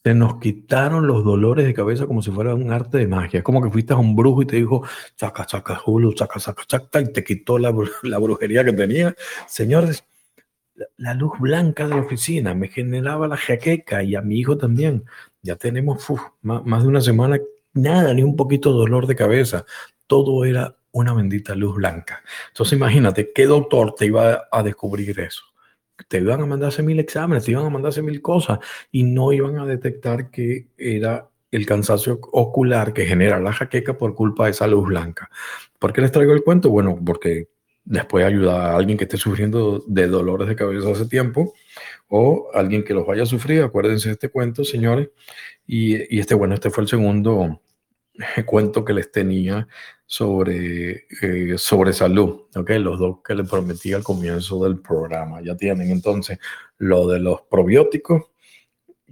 Se 0.05 0.15
nos 0.15 0.41
quitaron 0.41 1.07
los 1.07 1.25
dolores 1.25 1.65
de 1.65 1.75
cabeza 1.75 2.07
como 2.07 2.23
si 2.23 2.31
fuera 2.31 2.55
un 2.55 2.73
arte 2.73 2.99
de 2.99 3.07
magia. 3.07 3.39
Es 3.39 3.45
como 3.45 3.63
que 3.63 3.71
fuiste 3.71 3.93
a 3.93 3.97
un 3.97 4.17
brujo 4.17 4.43
y 4.43 4.47
te 4.47 4.57
dijo, 4.57 4.85
saca, 5.17 5.47
saca, 5.47 5.81
Hulu, 5.85 6.17
saca, 6.17 6.41
saca, 6.41 6.65
saca, 6.67 7.01
y 7.01 7.13
te 7.13 7.23
quitó 7.23 7.59
la, 7.59 7.73
la 8.03 8.19
brujería 8.19 8.65
que 8.65 8.73
tenía. 8.73 9.15
Señores, 9.47 10.05
la, 10.97 11.15
luz 11.15 11.39
blanca 11.39 11.87
de 11.87 11.95
la 11.95 12.03
oficina 12.03 12.55
me 12.55 12.69
generaba 12.69 13.29
la 13.29 13.37
jaqueca 13.37 14.03
y 14.03 14.17
a 14.17 14.23
mi 14.23 14.39
hijo 14.41 14.57
también. 14.57 15.05
Ya 15.43 15.57
tenemos 15.57 16.05
más, 16.41 16.65
más 16.65 16.83
de 16.83 16.89
una 16.89 17.01
semana, 17.01 17.39
nada, 17.75 18.15
ni 18.15 18.23
un 18.23 18.35
poquito 18.35 18.73
de 18.73 18.79
dolor 18.79 19.07
de 19.07 19.17
cabeza. 19.17 19.65
Todo 20.13 20.45
era 20.45 20.77
una 20.91 21.15
bendita 21.15 21.55
luz 21.55 21.77
blanca. 21.77 22.23
Entonces 22.49 22.77
imagínate, 22.77 23.33
¿qué 23.35 23.47
doctor 23.47 23.95
te 23.95 24.05
iba 24.05 24.47
a 24.53 24.63
descubrir 24.63 25.19
eso? 25.19 25.43
Te 26.07 26.19
iban 26.19 26.43
a 26.43 26.45
mandarse 26.45 26.83
mil 26.83 27.01
exámenes, 27.01 27.47
te 27.47 27.53
iban 27.53 27.65
a 27.65 27.71
mandarse 27.71 28.03
mil 28.03 28.21
cosas 28.21 28.59
y 28.91 29.05
no 29.05 29.33
iban 29.33 29.57
a 29.57 29.65
detectar 29.65 30.31
que 30.31 30.67
era 30.77 31.31
el 31.51 31.65
cansancio 31.65 32.21
ocular 32.33 32.93
que 32.93 33.07
genera 33.07 33.41
la 33.41 33.55
jaqueca 33.55 33.97
por 33.97 34.15
culpa 34.15 34.45
de 34.45 34.51
esa 34.51 34.67
luz 34.67 34.87
blanca. 34.87 35.31
¿Por 35.79 35.95
qué 35.95 36.03
les 36.03 36.13
traigo 36.13 36.35
el 36.35 36.45
cuento? 36.45 36.69
Bueno, 36.69 37.01
porque 37.03 37.49
después 37.83 38.27
ayuda 38.27 38.67
a 38.73 38.77
alguien 38.77 38.99
que 38.99 39.05
esté 39.05 39.17
sufriendo 39.17 39.83
de 39.87 40.09
dolores 40.09 40.47
de 40.47 40.57
cabeza 40.57 40.91
hace 40.91 41.07
tiempo 41.07 41.55
o 42.09 42.51
alguien 42.53 42.85
que 42.85 42.93
los 42.93 43.07
vaya 43.07 43.23
a 43.23 43.27
sufrir. 43.27 43.63
Acuérdense 43.63 44.11
de 44.11 44.13
este 44.13 44.29
cuento, 44.29 44.63
señores. 44.63 45.09
Y, 45.67 46.15
y 46.15 46.21
este, 46.21 46.35
bueno, 46.35 46.53
este 46.53 46.69
fue 46.69 46.83
el 46.83 46.89
segundo 46.91 47.63
cuento 48.47 48.85
que 48.85 48.93
les 48.93 49.11
tenía 49.11 49.67
sobre, 50.07 51.07
eh, 51.23 51.55
sobre 51.57 51.93
salud, 51.93 52.43
¿ok? 52.55 52.71
Los 52.79 52.99
dos 52.99 53.19
que 53.25 53.35
les 53.35 53.49
prometí 53.49 53.93
al 53.93 54.03
comienzo 54.05 54.63
del 54.65 54.79
programa. 54.79 55.41
Ya 55.43 55.57
tienen 55.57 55.91
entonces 55.91 56.39
lo 56.79 57.09
de 57.09 57.19
los 57.19 57.43
probióticos 57.43 58.25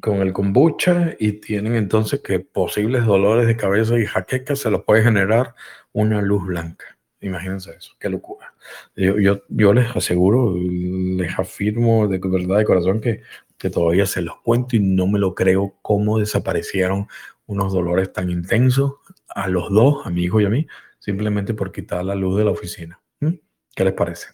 con 0.00 0.16
el 0.16 0.32
kombucha 0.32 1.14
y 1.18 1.32
tienen 1.32 1.74
entonces 1.74 2.20
que 2.20 2.40
posibles 2.40 3.04
dolores 3.04 3.46
de 3.46 3.56
cabeza 3.56 3.98
y 3.98 4.06
jaqueca 4.06 4.56
se 4.56 4.70
los 4.70 4.84
puede 4.84 5.02
generar 5.02 5.54
una 5.92 6.22
luz 6.22 6.46
blanca. 6.46 6.84
Imagínense 7.22 7.72
eso, 7.76 7.92
qué 7.98 8.08
locura. 8.08 8.54
Yo, 8.96 9.18
yo, 9.18 9.42
yo 9.48 9.74
les 9.74 9.94
aseguro, 9.94 10.54
les 10.56 11.38
afirmo 11.38 12.08
de 12.08 12.18
verdad 12.18 12.58
de 12.58 12.64
corazón 12.64 13.00
que, 13.00 13.22
que 13.58 13.68
todavía 13.68 14.06
se 14.06 14.22
los 14.22 14.40
cuento 14.40 14.76
y 14.76 14.80
no 14.80 15.06
me 15.06 15.18
lo 15.18 15.34
creo 15.34 15.76
cómo 15.82 16.18
desaparecieron 16.18 17.08
unos 17.50 17.72
dolores 17.72 18.12
tan 18.12 18.30
intensos 18.30 18.94
a 19.28 19.48
los 19.48 19.70
dos, 19.70 20.06
a 20.06 20.10
mi 20.10 20.22
hijo 20.22 20.40
y 20.40 20.44
a 20.44 20.48
mí, 20.48 20.66
simplemente 20.98 21.52
por 21.52 21.72
quitar 21.72 22.04
la 22.04 22.14
luz 22.14 22.38
de 22.38 22.44
la 22.44 22.52
oficina. 22.52 23.00
¿Mm? 23.18 23.34
¿Qué 23.74 23.84
les 23.84 23.92
parece? 23.92 24.28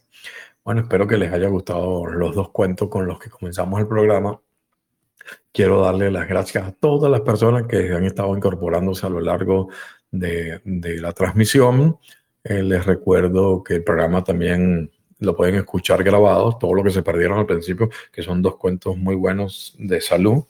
Bueno, 0.63 0.83
espero 0.83 1.07
que 1.07 1.17
les 1.17 1.33
haya 1.33 1.49
gustado 1.49 2.07
los 2.07 2.35
dos 2.35 2.51
cuentos 2.51 2.89
con 2.89 3.07
los 3.07 3.19
que 3.19 3.31
comenzamos 3.31 3.81
el 3.81 3.89
programa. 3.89 4.39
Quiero 5.51 5.81
darle 5.81 6.11
las 6.11 6.29
gracias 6.29 6.67
a 6.67 6.73
todas 6.73 7.11
las 7.11 7.23
personas 7.23 7.65
que 7.67 7.93
han 7.93 8.05
estado 8.05 8.37
incorporándose 8.37 9.07
a 9.07 9.11
lo 9.11 9.21
largo 9.21 9.71
de, 10.11 10.61
de 10.65 11.01
la 11.01 11.13
transmisión. 11.13 11.99
Eh, 12.45 12.63
les 12.63 12.85
recuerdo 12.85 13.65
que 13.65 13.77
el 13.77 13.85
programa 13.85 14.23
también 14.23 14.91
lo 15.21 15.35
pueden 15.35 15.55
escuchar 15.55 16.05
grabado, 16.05 16.59
todo 16.59 16.75
lo 16.75 16.85
que 16.85 16.91
se 16.91 17.03
perdieron 17.03 17.39
al 17.39 17.47
principio, 17.47 17.89
que 18.13 18.23
son 18.23 18.43
dos 18.43 18.57
cuentos 18.57 18.97
muy 18.99 19.15
buenos 19.15 19.75
de 19.79 20.03
salud. 20.03 20.45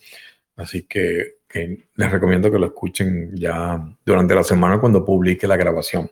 Así 0.56 0.82
que 0.82 1.35
les 1.94 2.10
recomiendo 2.10 2.50
que 2.50 2.58
lo 2.58 2.66
escuchen 2.66 3.34
ya 3.34 3.82
durante 4.04 4.34
la 4.34 4.42
semana 4.42 4.80
cuando 4.80 5.04
publique 5.04 5.46
la 5.46 5.56
grabación. 5.56 6.10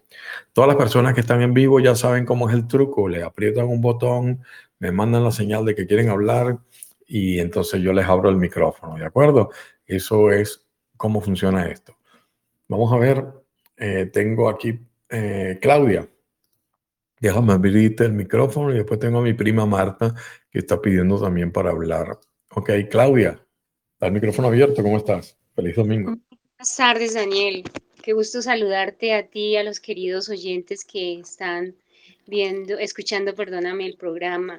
Todas 0.52 0.68
las 0.68 0.76
personas 0.76 1.14
que 1.14 1.20
están 1.20 1.42
en 1.42 1.54
vivo 1.54 1.80
ya 1.80 1.94
saben 1.94 2.24
cómo 2.24 2.48
es 2.48 2.54
el 2.54 2.66
truco, 2.66 3.08
le 3.08 3.22
aprietan 3.22 3.66
un 3.66 3.80
botón, 3.80 4.42
me 4.78 4.92
mandan 4.92 5.24
la 5.24 5.30
señal 5.30 5.64
de 5.64 5.74
que 5.74 5.86
quieren 5.86 6.08
hablar 6.08 6.58
y 7.06 7.38
entonces 7.38 7.80
yo 7.82 7.92
les 7.92 8.06
abro 8.06 8.30
el 8.30 8.36
micrófono, 8.36 8.96
¿de 8.96 9.04
acuerdo? 9.04 9.50
Eso 9.86 10.30
es 10.30 10.66
cómo 10.96 11.20
funciona 11.20 11.66
esto. 11.66 11.96
Vamos 12.68 12.92
a 12.92 12.96
ver, 12.96 13.24
eh, 13.76 14.10
tengo 14.12 14.48
aquí 14.48 14.80
eh, 15.10 15.58
Claudia. 15.60 16.08
Déjame 17.20 17.52
abrirte 17.52 18.04
el 18.04 18.12
micrófono 18.12 18.72
y 18.72 18.76
después 18.76 19.00
tengo 19.00 19.18
a 19.18 19.22
mi 19.22 19.34
prima 19.34 19.66
Marta 19.66 20.14
que 20.50 20.60
está 20.60 20.80
pidiendo 20.80 21.20
también 21.20 21.52
para 21.52 21.70
hablar. 21.70 22.18
Ok, 22.50 22.70
Claudia. 22.90 23.43
Al 24.04 24.12
micrófono 24.12 24.48
abierto, 24.48 24.82
¿cómo 24.82 24.98
estás? 24.98 25.34
Feliz 25.56 25.76
domingo. 25.76 26.18
Buenas 26.58 26.76
tardes, 26.76 27.14
Daniel. 27.14 27.64
Qué 28.02 28.12
gusto 28.12 28.42
saludarte 28.42 29.14
a 29.14 29.26
ti 29.26 29.52
y 29.52 29.56
a 29.56 29.64
los 29.64 29.80
queridos 29.80 30.28
oyentes 30.28 30.84
que 30.84 31.20
están 31.20 31.74
viendo, 32.26 32.76
escuchando, 32.78 33.34
perdóname, 33.34 33.86
el 33.86 33.96
programa. 33.96 34.58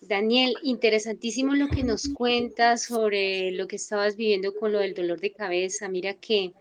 Daniel, 0.00 0.54
interesantísimo 0.62 1.56
lo 1.56 1.66
que 1.66 1.82
nos 1.82 2.10
cuentas 2.14 2.84
sobre 2.84 3.50
lo 3.50 3.66
que 3.66 3.74
estabas 3.74 4.14
viviendo 4.14 4.54
con 4.54 4.70
lo 4.70 4.78
del 4.78 4.94
dolor 4.94 5.18
de 5.18 5.32
cabeza. 5.32 5.88
Mira 5.88 6.14
que, 6.14 6.52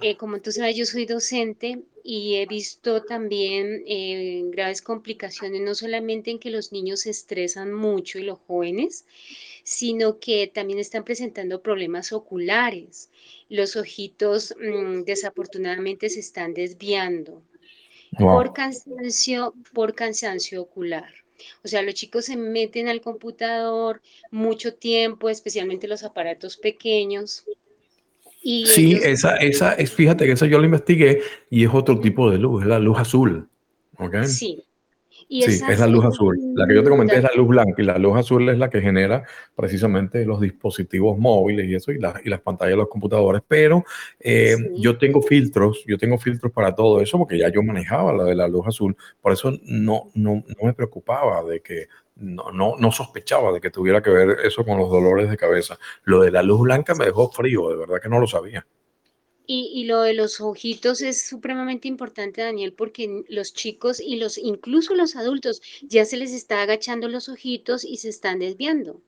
eh, 0.00 0.16
como 0.16 0.40
tú 0.40 0.52
sabes, 0.52 0.76
yo 0.76 0.84
soy 0.84 1.06
docente 1.06 1.82
y 2.04 2.36
he 2.36 2.46
visto 2.46 3.02
también 3.02 3.82
eh, 3.86 4.42
graves 4.46 4.80
complicaciones, 4.80 5.60
no 5.60 5.74
solamente 5.74 6.30
en 6.30 6.38
que 6.38 6.50
los 6.50 6.72
niños 6.72 7.00
se 7.00 7.10
estresan 7.10 7.72
mucho 7.72 8.18
y 8.18 8.22
los 8.22 8.38
jóvenes, 8.38 9.04
sino 9.64 10.18
que 10.18 10.46
también 10.46 10.78
están 10.78 11.04
presentando 11.04 11.62
problemas 11.62 12.12
oculares. 12.12 13.10
Los 13.48 13.76
ojitos 13.76 14.54
mm, 14.58 15.02
desafortunadamente 15.02 16.08
se 16.08 16.20
están 16.20 16.54
desviando 16.54 17.42
por 18.16 18.52
cansancio, 18.52 19.54
por 19.72 19.94
cansancio 19.94 20.62
ocular. 20.62 21.12
O 21.62 21.68
sea, 21.68 21.82
los 21.82 21.94
chicos 21.94 22.24
se 22.24 22.36
meten 22.36 22.88
al 22.88 23.00
computador 23.00 24.00
mucho 24.30 24.74
tiempo, 24.74 25.28
especialmente 25.28 25.88
los 25.88 26.02
aparatos 26.02 26.56
pequeños. 26.56 27.44
Y 28.50 28.64
sí, 28.64 28.98
esa, 29.02 29.36
esa 29.36 29.74
es, 29.74 29.92
fíjate 29.92 30.24
que 30.24 30.32
esa 30.32 30.46
yo 30.46 30.58
la 30.58 30.64
investigué 30.64 31.20
y 31.50 31.64
es 31.64 31.70
otro 31.70 32.00
tipo 32.00 32.30
de 32.30 32.38
luz, 32.38 32.62
es 32.62 32.68
la 32.68 32.78
luz 32.78 32.98
azul. 32.98 33.46
¿okay? 33.98 34.24
Sí, 34.26 34.64
sí, 35.28 35.60
es 35.68 35.78
la 35.78 35.86
luz 35.86 36.04
azul. 36.04 36.38
La 36.54 36.66
que 36.66 36.74
yo 36.74 36.82
te 36.82 36.90
comenté 36.90 37.16
es 37.16 37.22
la 37.22 37.30
luz 37.36 37.48
blanca 37.48 37.82
y 37.82 37.84
la 37.84 37.98
luz 37.98 38.16
azul 38.16 38.48
es 38.48 38.58
la 38.58 38.70
que 38.70 38.80
genera 38.80 39.24
precisamente 39.54 40.24
los 40.24 40.40
dispositivos 40.40 41.18
móviles 41.18 41.66
y 41.66 41.74
eso 41.74 41.92
y, 41.92 41.98
y 42.24 42.28
las 42.30 42.40
pantallas 42.40 42.72
de 42.72 42.76
los 42.78 42.88
computadores. 42.88 43.42
Pero 43.46 43.84
eh, 44.20 44.56
yo 44.76 44.96
tengo 44.96 45.20
filtros, 45.20 45.84
yo 45.86 45.98
tengo 45.98 46.18
filtros 46.18 46.52
para 46.52 46.74
todo 46.74 47.00
eso 47.00 47.18
porque 47.18 47.38
ya 47.38 47.50
yo 47.50 47.62
manejaba 47.62 48.12
la 48.12 48.24
de 48.24 48.34
la 48.34 48.48
luz 48.48 48.66
azul. 48.66 48.96
Por 49.20 49.32
eso 49.32 49.52
no, 49.64 50.10
no, 50.14 50.44
no 50.46 50.64
me 50.64 50.72
preocupaba 50.72 51.42
de 51.44 51.60
que, 51.60 51.88
no, 52.16 52.50
no, 52.50 52.76
no, 52.78 52.90
sospechaba 52.90 53.52
de 53.52 53.60
que 53.60 53.70
tuviera 53.70 54.02
que 54.02 54.10
ver 54.10 54.38
eso 54.44 54.64
con 54.64 54.78
los 54.78 54.90
dolores 54.90 55.30
de 55.30 55.36
cabeza. 55.36 55.78
Lo 56.04 56.20
de 56.20 56.30
la 56.30 56.42
luz 56.42 56.60
blanca 56.62 56.94
me 56.94 57.04
dejó 57.04 57.30
frío, 57.30 57.68
de 57.68 57.76
verdad 57.76 58.00
que 58.02 58.08
no 58.08 58.18
lo 58.18 58.26
sabía. 58.26 58.66
Y, 59.50 59.84
lo 59.84 60.02
de 60.02 60.12
los 60.12 60.42
ojitos 60.42 61.00
es 61.00 61.26
supremamente 61.26 61.88
importante, 61.88 62.42
Daniel, 62.42 62.74
porque 62.74 63.24
los 63.28 63.54
chicos 63.54 63.98
y 63.98 64.16
los 64.16 64.36
incluso 64.36 64.94
los 64.94 65.16
adultos 65.16 65.62
ya 65.80 66.04
se 66.04 66.18
les 66.18 66.34
está 66.34 66.60
agachando 66.60 67.08
los 67.08 67.30
ojitos 67.30 67.82
y 67.82 67.96
se 67.96 68.10
están 68.10 68.40
desviando. 68.40 69.00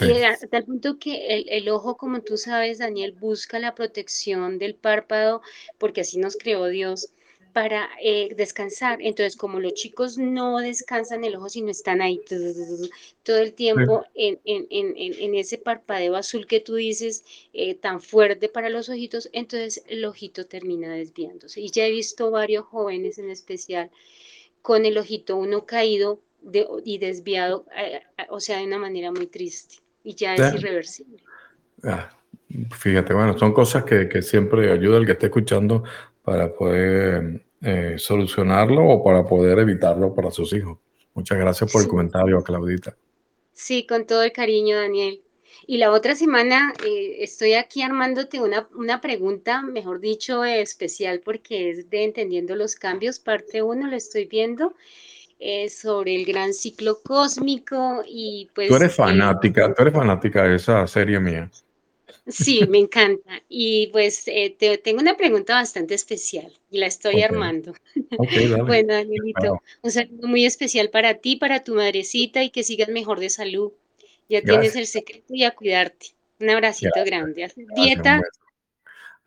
Y 0.00 0.22
a 0.22 0.36
tal 0.50 0.64
punto 0.64 0.98
que 0.98 1.28
el, 1.28 1.48
el, 1.48 1.68
ojo, 1.68 1.96
como 1.96 2.20
tú 2.20 2.36
sabes, 2.36 2.78
Daniel, 2.78 3.12
busca 3.12 3.60
la 3.60 3.76
protección 3.76 4.58
del 4.58 4.74
párpado, 4.74 5.40
porque 5.78 6.00
así 6.00 6.18
nos 6.18 6.36
creó 6.36 6.66
Dios 6.66 7.10
para 7.56 7.88
eh, 8.02 8.34
descansar. 8.36 8.98
Entonces, 9.00 9.34
como 9.34 9.60
los 9.60 9.72
chicos 9.72 10.18
no 10.18 10.58
descansan 10.58 11.24
el 11.24 11.36
ojo, 11.36 11.48
sino 11.48 11.70
están 11.70 12.02
ahí 12.02 12.20
todo 13.22 13.38
el 13.38 13.54
tiempo 13.54 14.04
en, 14.14 14.38
en, 14.44 14.66
en, 14.68 14.92
en, 14.94 15.34
ese 15.34 15.56
parpadeo 15.56 16.16
azul 16.16 16.46
que 16.46 16.60
tú 16.60 16.74
dices, 16.74 17.24
eh, 17.54 17.74
tan 17.74 18.02
fuerte 18.02 18.50
para 18.50 18.68
los 18.68 18.90
ojitos, 18.90 19.30
entonces 19.32 19.82
el 19.88 20.04
ojito 20.04 20.44
termina 20.44 20.92
desviándose. 20.92 21.62
Y 21.62 21.70
ya 21.70 21.86
he 21.86 21.90
visto 21.90 22.30
varios 22.30 22.66
jóvenes 22.66 23.16
en 23.16 23.30
especial 23.30 23.90
con 24.60 24.84
el 24.84 24.98
ojito 24.98 25.36
uno 25.36 25.64
caído 25.64 26.20
de, 26.42 26.66
y 26.84 26.98
desviado, 26.98 27.64
eh, 27.74 28.02
o 28.28 28.38
sea, 28.38 28.58
de 28.58 28.66
una 28.66 28.78
manera 28.78 29.12
muy 29.12 29.28
triste. 29.28 29.76
Y 30.04 30.14
ya 30.14 30.34
es 30.34 30.56
irreversible. 30.56 31.22
Ah, 31.84 32.14
fíjate, 32.78 33.14
bueno, 33.14 33.38
son 33.38 33.54
cosas 33.54 33.84
que, 33.84 34.10
que 34.10 34.20
siempre 34.20 34.70
ayuda 34.70 34.98
el 34.98 35.06
que 35.06 35.12
esté 35.12 35.26
escuchando 35.28 35.84
para 36.22 36.52
poder 36.52 37.45
eh, 37.62 37.94
solucionarlo 37.98 38.84
o 38.84 39.02
para 39.02 39.24
poder 39.24 39.58
evitarlo 39.58 40.14
para 40.14 40.30
sus 40.30 40.52
hijos. 40.52 40.78
Muchas 41.14 41.38
gracias 41.38 41.72
por 41.72 41.82
el 41.82 41.88
comentario, 41.88 42.42
Claudita. 42.42 42.96
Sí, 43.52 43.86
con 43.86 44.06
todo 44.06 44.22
el 44.22 44.32
cariño, 44.32 44.76
Daniel. 44.76 45.22
Y 45.66 45.78
la 45.78 45.90
otra 45.90 46.14
semana 46.14 46.74
eh, 46.86 47.16
estoy 47.20 47.54
aquí 47.54 47.82
armándote 47.82 48.40
una, 48.40 48.68
una, 48.74 49.00
pregunta, 49.00 49.62
mejor 49.62 50.00
dicho, 50.00 50.44
especial 50.44 51.22
porque 51.24 51.70
es 51.70 51.90
de 51.90 52.04
Entendiendo 52.04 52.54
los 52.54 52.76
Cambios, 52.76 53.18
parte 53.18 53.62
1, 53.62 53.88
lo 53.88 53.96
estoy 53.96 54.26
viendo, 54.26 54.74
eh, 55.38 55.68
sobre 55.68 56.14
el 56.14 56.24
gran 56.24 56.54
ciclo 56.54 57.00
cósmico 57.02 58.04
y 58.06 58.48
pues... 58.54 58.68
Tú 58.68 58.76
eres 58.76 58.94
fanática, 58.94 59.74
tú 59.74 59.82
eres 59.82 59.94
fanática 59.94 60.44
de 60.44 60.56
esa 60.56 60.86
serie 60.86 61.18
mía. 61.18 61.50
Sí, 62.26 62.66
me 62.68 62.78
encanta. 62.78 63.42
Y 63.48 63.88
pues 63.88 64.24
eh, 64.26 64.54
te, 64.58 64.78
tengo 64.78 65.00
una 65.00 65.16
pregunta 65.16 65.54
bastante 65.54 65.94
especial 65.94 66.52
y 66.70 66.78
la 66.78 66.86
estoy 66.86 67.22
armando. 67.22 67.74
bueno, 68.66 68.94
Danielito, 68.94 69.62
un 69.82 69.90
saludo 69.90 70.26
muy 70.26 70.44
especial 70.44 70.90
para 70.90 71.14
ti, 71.14 71.36
para 71.36 71.62
tu 71.62 71.74
madrecita 71.74 72.42
y 72.42 72.50
que 72.50 72.64
sigas 72.64 72.88
mejor 72.88 73.20
de 73.20 73.30
salud. 73.30 73.72
Ya 74.28 74.42
tienes 74.42 74.74
el 74.74 74.86
secreto 74.86 75.34
y 75.34 75.44
a 75.44 75.52
cuidarte. 75.52 76.08
Un 76.40 76.50
abracito 76.50 77.04
grande. 77.04 77.50
dieta. 77.76 78.20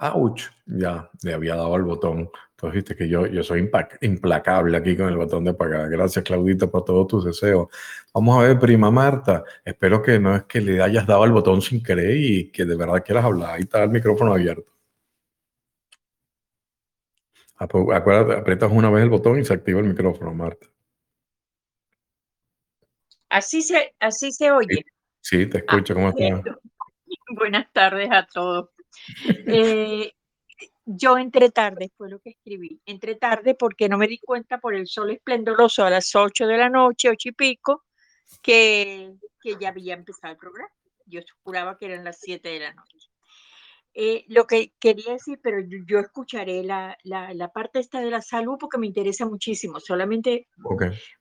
Auch, 0.02 0.50
ya 0.66 1.10
le 1.24 1.34
había 1.34 1.56
dado 1.56 1.76
el 1.76 1.84
botón. 1.84 2.30
Entonces 2.52 2.76
viste 2.76 2.96
que 2.96 3.10
yo, 3.10 3.26
yo 3.28 3.44
soy 3.44 3.70
implacable 4.02 4.78
aquí 4.78 4.96
con 4.96 5.10
el 5.10 5.18
botón 5.18 5.44
de 5.44 5.54
pagar. 5.54 5.90
Gracias, 5.90 6.24
Claudita, 6.24 6.68
por 6.68 6.86
todos 6.86 7.08
tus 7.08 7.26
deseos. 7.26 7.68
Vamos 8.14 8.38
a 8.38 8.48
ver, 8.48 8.60
prima 8.60 8.90
Marta. 8.92 9.44
Espero 9.64 10.02
que 10.02 10.18
no 10.20 10.36
es 10.36 10.44
que 10.44 10.62
le 10.62 10.82
hayas 10.82 11.06
dado 11.06 11.26
el 11.26 11.32
botón 11.32 11.62
sin 11.62 11.84
querer 11.84 12.16
y 12.18 12.50
que 12.50 12.66
de 12.66 12.76
verdad 12.76 13.04
quieras 13.04 13.26
hablar. 13.26 13.56
Ahí 13.56 13.62
está 13.62 13.84
el 13.84 13.90
micrófono 13.90 14.34
abierto. 14.34 14.72
Acuérdate, 17.58 18.40
aprietas 18.40 18.72
una 18.72 18.90
vez 18.90 19.04
el 19.04 19.10
botón 19.10 19.38
y 19.38 19.44
se 19.44 19.54
activa 19.54 19.82
el 19.82 19.88
micrófono, 19.88 20.34
Marta. 20.34 20.68
Así 23.30 23.62
se, 23.62 23.96
así 24.00 24.32
se 24.32 24.50
oye. 24.52 24.86
Sí, 25.22 25.46
te 25.46 25.58
escucho. 25.60 25.94
¿Cómo 25.94 26.10
estás? 26.10 26.42
Buenas 27.36 27.72
tardes 27.74 28.10
a 28.12 28.26
todos. 28.26 28.70
Eh, 29.48 30.14
yo 30.86 31.18
entré 31.18 31.52
tarde, 31.52 31.92
fue 31.96 32.10
lo 32.10 32.20
que 32.20 32.32
escribí. 32.32 32.82
Entré 32.86 33.16
tarde 33.16 33.56
porque 33.56 33.90
no 33.90 33.98
me 33.98 34.08
di 34.08 34.18
cuenta 34.20 34.60
por 34.60 34.74
el 34.74 34.88
sol 34.88 35.12
esplendoroso 35.12 35.84
a 35.84 35.90
las 35.90 36.16
8 36.16 36.48
de 36.48 36.58
la 36.58 36.70
noche, 36.70 37.10
ocho 37.10 37.30
y 37.30 37.32
pico, 37.34 37.86
que, 38.42 39.14
que 39.42 39.56
ya 39.60 39.70
había 39.70 39.94
empezado 39.94 40.34
el 40.34 40.40
programa. 40.40 40.72
Yo 41.06 41.22
juraba 41.44 41.78
que 41.78 41.86
eran 41.86 42.04
las 42.04 42.20
7 42.20 42.50
de 42.50 42.60
la 42.60 42.74
noche. 42.74 42.98
Eh, 43.94 44.24
lo 44.28 44.46
que 44.46 44.74
quería 44.80 45.14
decir, 45.14 45.40
pero 45.42 45.58
yo, 45.86 46.00
escucharé 46.00 46.64
la, 46.64 46.98
la, 47.04 47.34
la, 47.34 47.50
parte 47.50 47.80
esta 47.80 48.00
de 48.00 48.12
la 48.12 48.22
salud 48.22 48.58
porque 48.60 48.78
me 48.78 48.88
interesa 48.88 49.26
muchísimo. 49.26 49.80
Solamente 49.80 50.48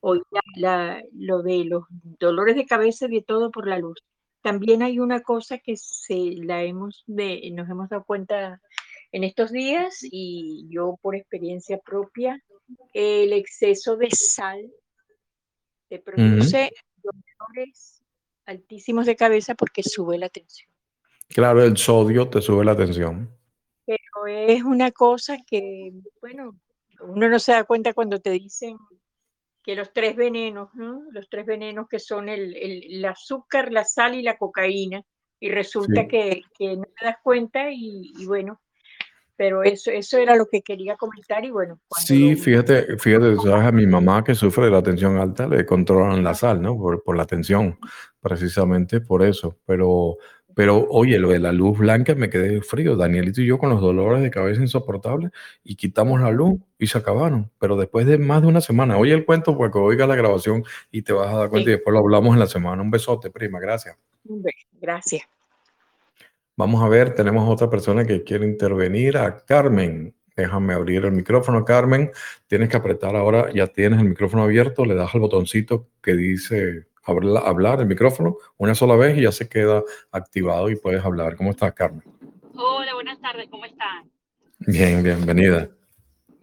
hoy 0.01 0.21
la, 0.55 1.01
lo 1.13 1.41
de 1.41 1.65
los 1.65 1.83
dolores 1.89 2.55
de 2.55 2.65
cabeza 2.65 3.07
y 3.07 3.15
de 3.15 3.21
todo 3.23 3.51
por 3.51 3.67
la 3.67 3.79
luz. 3.79 4.03
También 4.41 4.81
hay 4.81 4.99
una 4.99 5.21
cosa 5.21 5.57
que 5.57 5.75
se 5.75 6.35
la 6.37 6.63
hemos 6.63 7.03
de, 7.07 7.49
nos 7.51 7.69
hemos 7.69 7.89
dado 7.89 8.03
cuenta 8.05 8.61
en 9.11 9.23
estos 9.23 9.51
días 9.51 9.99
y 10.01 10.67
yo 10.69 10.97
por 11.01 11.15
experiencia 11.15 11.77
propia, 11.79 12.41
el 12.93 13.33
exceso 13.33 13.97
de 13.97 14.09
sal 14.11 14.71
te 15.89 15.99
produce 15.99 16.71
dolores 17.01 18.03
altísimos 18.45 19.05
de 19.05 19.15
cabeza 19.15 19.55
porque 19.55 19.83
sube 19.83 20.17
la 20.17 20.29
tensión. 20.29 20.69
Claro, 21.27 21.63
el 21.63 21.77
sodio 21.77 22.29
te 22.29 22.41
sube 22.41 22.63
la 22.65 22.75
tensión. 22.75 23.35
Pero 23.85 24.27
es 24.27 24.63
una 24.63 24.91
cosa 24.91 25.37
que, 25.45 25.91
bueno, 26.21 26.59
uno 27.01 27.29
no 27.29 27.39
se 27.39 27.53
da 27.53 27.63
cuenta 27.63 27.93
cuando 27.93 28.19
te 28.19 28.31
dicen 28.31 28.77
que 29.69 29.75
los 29.75 29.93
tres 29.93 30.15
venenos, 30.15 30.69
¿no? 30.73 31.03
Los 31.11 31.29
tres 31.29 31.45
venenos 31.45 31.87
que 31.87 31.99
son 31.99 32.27
el, 32.27 32.55
el, 32.55 33.05
azúcar, 33.05 33.71
la 33.71 33.83
sal 33.83 34.15
y 34.15 34.23
la 34.23 34.35
cocaína. 34.35 35.03
Y 35.39 35.51
resulta 35.51 36.07
que, 36.07 36.41
que, 36.57 36.75
no 36.75 36.85
te 36.85 37.05
das 37.05 37.17
cuenta 37.21 37.69
y, 37.71 38.11
bueno, 38.25 38.59
pero 39.35 39.61
eso, 39.61 39.91
eso 39.91 40.17
era 40.17 40.35
lo 40.35 40.47
que 40.47 40.63
quería 40.63 40.97
comentar 40.97 41.45
y 41.45 41.51
bueno. 41.51 41.79
Sí, 41.95 42.35
fíjate, 42.35 42.97
fíjate, 42.97 43.35
sabes, 43.35 43.67
a 43.67 43.71
mi 43.71 43.85
mamá 43.85 44.23
que 44.23 44.33
sufre 44.33 44.65
de 44.65 44.71
la 44.71 44.81
tensión 44.81 45.19
alta 45.19 45.47
le 45.47 45.63
controlan 45.67 46.23
la 46.23 46.33
sal, 46.33 46.59
¿no? 46.63 46.75
Por, 46.75 47.03
por 47.03 47.15
la 47.15 47.27
tensión, 47.27 47.77
precisamente 48.19 49.01
por 49.01 49.21
eso, 49.21 49.59
pero 49.67 50.17
pero 50.59 50.85
oye, 50.89 51.17
lo 51.19 51.29
de 51.29 51.39
la 51.39 51.53
luz 51.53 51.77
blanca 51.77 52.13
me 52.15 52.29
quedé 52.29 52.61
frío. 52.61 52.97
Danielito 52.97 53.39
y 53.39 53.45
yo 53.45 53.57
con 53.57 53.69
los 53.69 53.79
dolores 53.79 54.21
de 54.21 54.29
cabeza 54.29 54.61
insoportables 54.61 55.31
y 55.63 55.77
quitamos 55.77 56.19
la 56.19 56.31
luz 56.31 56.59
y 56.77 56.87
se 56.87 56.97
acabaron. 56.97 57.49
Pero 57.59 57.77
después 57.77 58.05
de 58.05 58.17
más 58.17 58.41
de 58.41 58.49
una 58.49 58.59
semana, 58.59 58.97
oye 58.97 59.13
el 59.13 59.23
cuento 59.23 59.55
porque 59.55 59.77
oiga 59.79 60.05
la 60.05 60.17
grabación 60.17 60.65
y 60.91 61.03
te 61.03 61.13
vas 61.13 61.33
a 61.33 61.37
dar 61.37 61.49
cuenta 61.49 61.69
y 61.69 61.73
después 61.75 61.93
lo 61.93 61.99
hablamos 61.99 62.33
en 62.33 62.39
la 62.39 62.45
semana. 62.45 62.81
Un 62.81 62.91
besote, 62.91 63.29
prima. 63.29 63.57
Gracias. 63.61 63.95
Gracias. 64.81 65.21
Vamos 66.57 66.83
a 66.83 66.89
ver, 66.89 67.15
tenemos 67.15 67.49
otra 67.49 67.69
persona 67.69 68.03
que 68.03 68.25
quiere 68.25 68.45
intervenir, 68.45 69.17
a 69.17 69.37
Carmen. 69.37 70.13
Déjame 70.35 70.73
abrir 70.73 71.05
el 71.05 71.13
micrófono, 71.13 71.63
Carmen. 71.63 72.11
Tienes 72.47 72.67
que 72.67 72.75
apretar 72.75 73.15
ahora, 73.15 73.49
ya 73.53 73.67
tienes 73.67 73.99
el 73.99 74.09
micrófono 74.09 74.43
abierto, 74.43 74.83
le 74.83 74.95
das 74.95 75.15
al 75.15 75.21
botoncito 75.21 75.87
que 76.01 76.15
dice 76.15 76.87
hablar 77.09 77.79
el 77.79 77.87
micrófono 77.87 78.37
una 78.57 78.75
sola 78.75 78.95
vez 78.95 79.17
y 79.17 79.23
ya 79.23 79.31
se 79.31 79.49
queda 79.49 79.83
activado 80.11 80.69
y 80.69 80.75
puedes 80.75 81.03
hablar. 81.03 81.35
¿Cómo 81.35 81.51
estás, 81.51 81.73
Carmen? 81.73 82.03
Hola, 82.55 82.93
buenas 82.93 83.19
tardes, 83.21 83.47
¿cómo 83.49 83.65
están? 83.65 84.11
Bien, 84.59 85.01
bienvenida. 85.03 85.69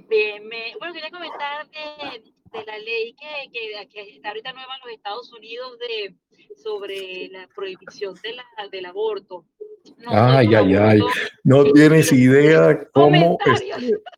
Bien, 0.08 0.46
me, 0.46 0.74
bueno, 0.78 0.94
quería 0.94 1.10
comentar 1.10 1.68
de, 1.68 2.22
de 2.58 2.64
la 2.64 2.78
ley 2.78 3.14
que, 3.14 3.50
que, 3.52 3.88
que, 3.88 4.16
está 4.16 4.28
ahorita 4.28 4.52
nueva 4.52 4.74
en 4.76 4.80
los 4.86 4.96
Estados 4.96 5.32
Unidos 5.32 5.78
de, 5.78 6.14
sobre 6.56 7.28
la 7.28 7.48
prohibición 7.48 8.14
de 8.22 8.34
la, 8.34 8.44
del 8.70 8.86
aborto. 8.86 9.44
Ay, 10.06 10.54
ay, 10.54 10.74
ay. 10.74 11.00
No 11.44 11.64
tienes 11.64 12.12
idea 12.12 12.78
cómo. 12.92 13.38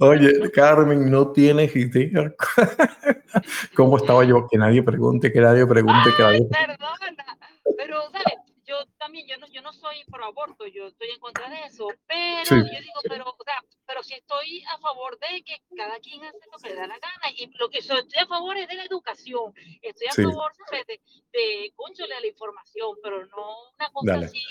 Oye, 0.00 0.50
Carmen, 0.52 1.10
no 1.10 1.32
tienes 1.32 1.74
idea 1.76 2.34
cómo 3.74 3.96
estaba 3.96 4.24
yo. 4.24 4.46
Que 4.50 4.58
nadie 4.58 4.82
pregunte, 4.82 5.32
que 5.32 5.40
nadie 5.40 5.66
pregunte, 5.66 6.10
que 6.16 6.22
nadie. 6.22 6.48
Perdona, 6.48 7.38
pero, 7.76 8.02
¿sabes? 8.10 8.38
Yo 8.68 8.76
también, 8.98 9.26
yo 9.26 9.38
no, 9.38 9.46
yo 9.48 9.62
no 9.62 9.72
soy 9.72 9.96
pro 10.12 10.26
aborto, 10.26 10.66
yo 10.66 10.88
estoy 10.88 11.08
en 11.08 11.20
contra 11.20 11.48
de 11.48 11.56
eso, 11.64 11.88
pero 12.06 12.50
yo 12.50 12.80
digo, 12.80 13.00
pero, 13.08 13.24
o 13.24 13.42
sea, 13.42 13.64
pero 13.86 14.02
si 14.02 14.12
estoy 14.12 14.62
a 14.74 14.78
favor 14.78 15.18
de 15.18 15.42
que 15.42 15.56
cada 15.74 15.98
quien 16.00 16.22
hace 16.22 16.38
lo 16.52 16.58
que 16.58 16.68
le 16.68 16.74
da 16.74 16.86
la 16.86 16.98
gana, 16.98 17.34
y 17.34 17.50
lo 17.56 17.70
que 17.70 17.78
estoy 17.78 18.04
a 18.20 18.26
favor 18.26 18.58
es 18.58 18.68
de 18.68 18.74
la 18.74 18.84
educación, 18.84 19.54
estoy 19.80 20.08
a 20.08 20.12
favor 20.12 20.52
de, 20.70 20.84
de, 20.86 20.98
de 21.32 22.20
la 22.20 22.26
información, 22.26 22.90
pero 23.02 23.24
no 23.24 23.72
una 23.78 23.90
cosa 23.90 24.14
así 24.26 24.42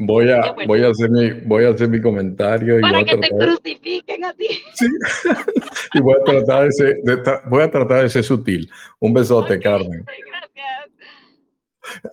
Voy 0.00 0.30
a, 0.30 0.54
voy, 0.66 0.82
a 0.82 0.88
hacer 0.88 1.10
mi, 1.10 1.30
voy 1.46 1.64
a 1.64 1.70
hacer 1.70 1.88
mi 1.88 2.00
comentario. 2.00 2.80
Para 2.80 3.00
y 3.00 3.04
que 3.04 3.16
te 3.16 3.28
crucifiquen 3.28 4.24
a 4.24 4.32
ti. 4.34 4.48
Sí. 4.74 4.86
y 5.94 6.00
voy 6.00 6.14
a, 6.20 6.24
tratar 6.24 6.64
de 6.64 6.72
ser, 6.72 6.96
voy 7.46 7.62
a 7.62 7.70
tratar 7.70 8.02
de 8.02 8.08
ser 8.08 8.24
sutil. 8.24 8.70
Un 8.98 9.14
besote, 9.14 9.58
Carmen. 9.60 10.04
Gracias. 10.04 10.94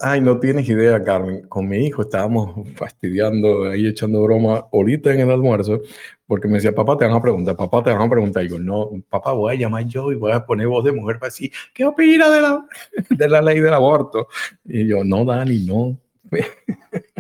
Ay, 0.02 0.22
no 0.22 0.40
tienes 0.40 0.68
idea, 0.68 1.04
Carmen. 1.04 1.48
Con 1.48 1.68
mi 1.68 1.86
hijo 1.86 2.02
estábamos 2.02 2.68
fastidiando, 2.76 3.70
ahí 3.70 3.88
echando 3.88 4.22
broma 4.22 4.66
ahorita 4.72 5.14
en 5.14 5.22
el 5.22 5.32
almuerzo, 5.32 5.82
porque 6.28 6.48
me 6.48 6.56
decía, 6.56 6.74
papá, 6.74 6.98
te 6.98 7.06
van 7.06 7.16
a 7.16 7.22
preguntar, 7.22 7.56
papá, 7.56 7.84
te 7.84 7.92
van 7.92 8.02
a 8.02 8.10
preguntar. 8.10 8.44
Y 8.44 8.50
yo, 8.50 8.60
no, 8.60 8.90
papá, 9.10 9.32
voy 9.32 9.54
a 9.54 9.58
llamar 9.58 9.86
yo 9.86 10.12
y 10.12 10.16
voy 10.16 10.32
a 10.32 10.46
poner 10.46 10.68
voz 10.68 10.84
de 10.84 10.92
mujer 10.92 11.20
para 11.20 11.30
decir, 11.30 11.52
¿qué 11.74 11.86
opina 11.86 12.30
de 12.30 12.42
la, 12.42 12.66
de 13.10 13.30
la 13.30 13.42
ley 13.42 13.60
del 13.60 13.74
aborto? 13.74 14.28
Y 14.66 14.88
yo, 14.88 15.04
no, 15.04 15.26
Dani, 15.26 15.66
no. 15.66 15.98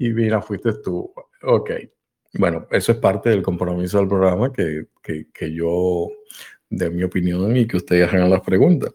y 0.00 0.14
mira, 0.14 0.40
fuiste 0.40 0.72
tú. 0.82 1.12
Ok. 1.42 1.72
Bueno, 2.32 2.66
eso 2.70 2.92
es 2.92 2.98
parte 2.98 3.28
del 3.28 3.42
compromiso 3.42 3.98
del 3.98 4.08
programa 4.08 4.50
que, 4.50 4.86
que, 5.02 5.28
que 5.30 5.52
yo, 5.52 6.08
de 6.70 6.88
mi 6.88 7.02
opinión, 7.02 7.54
y 7.54 7.66
que 7.66 7.76
ustedes 7.76 8.10
hagan 8.10 8.30
las 8.30 8.40
preguntas. 8.40 8.94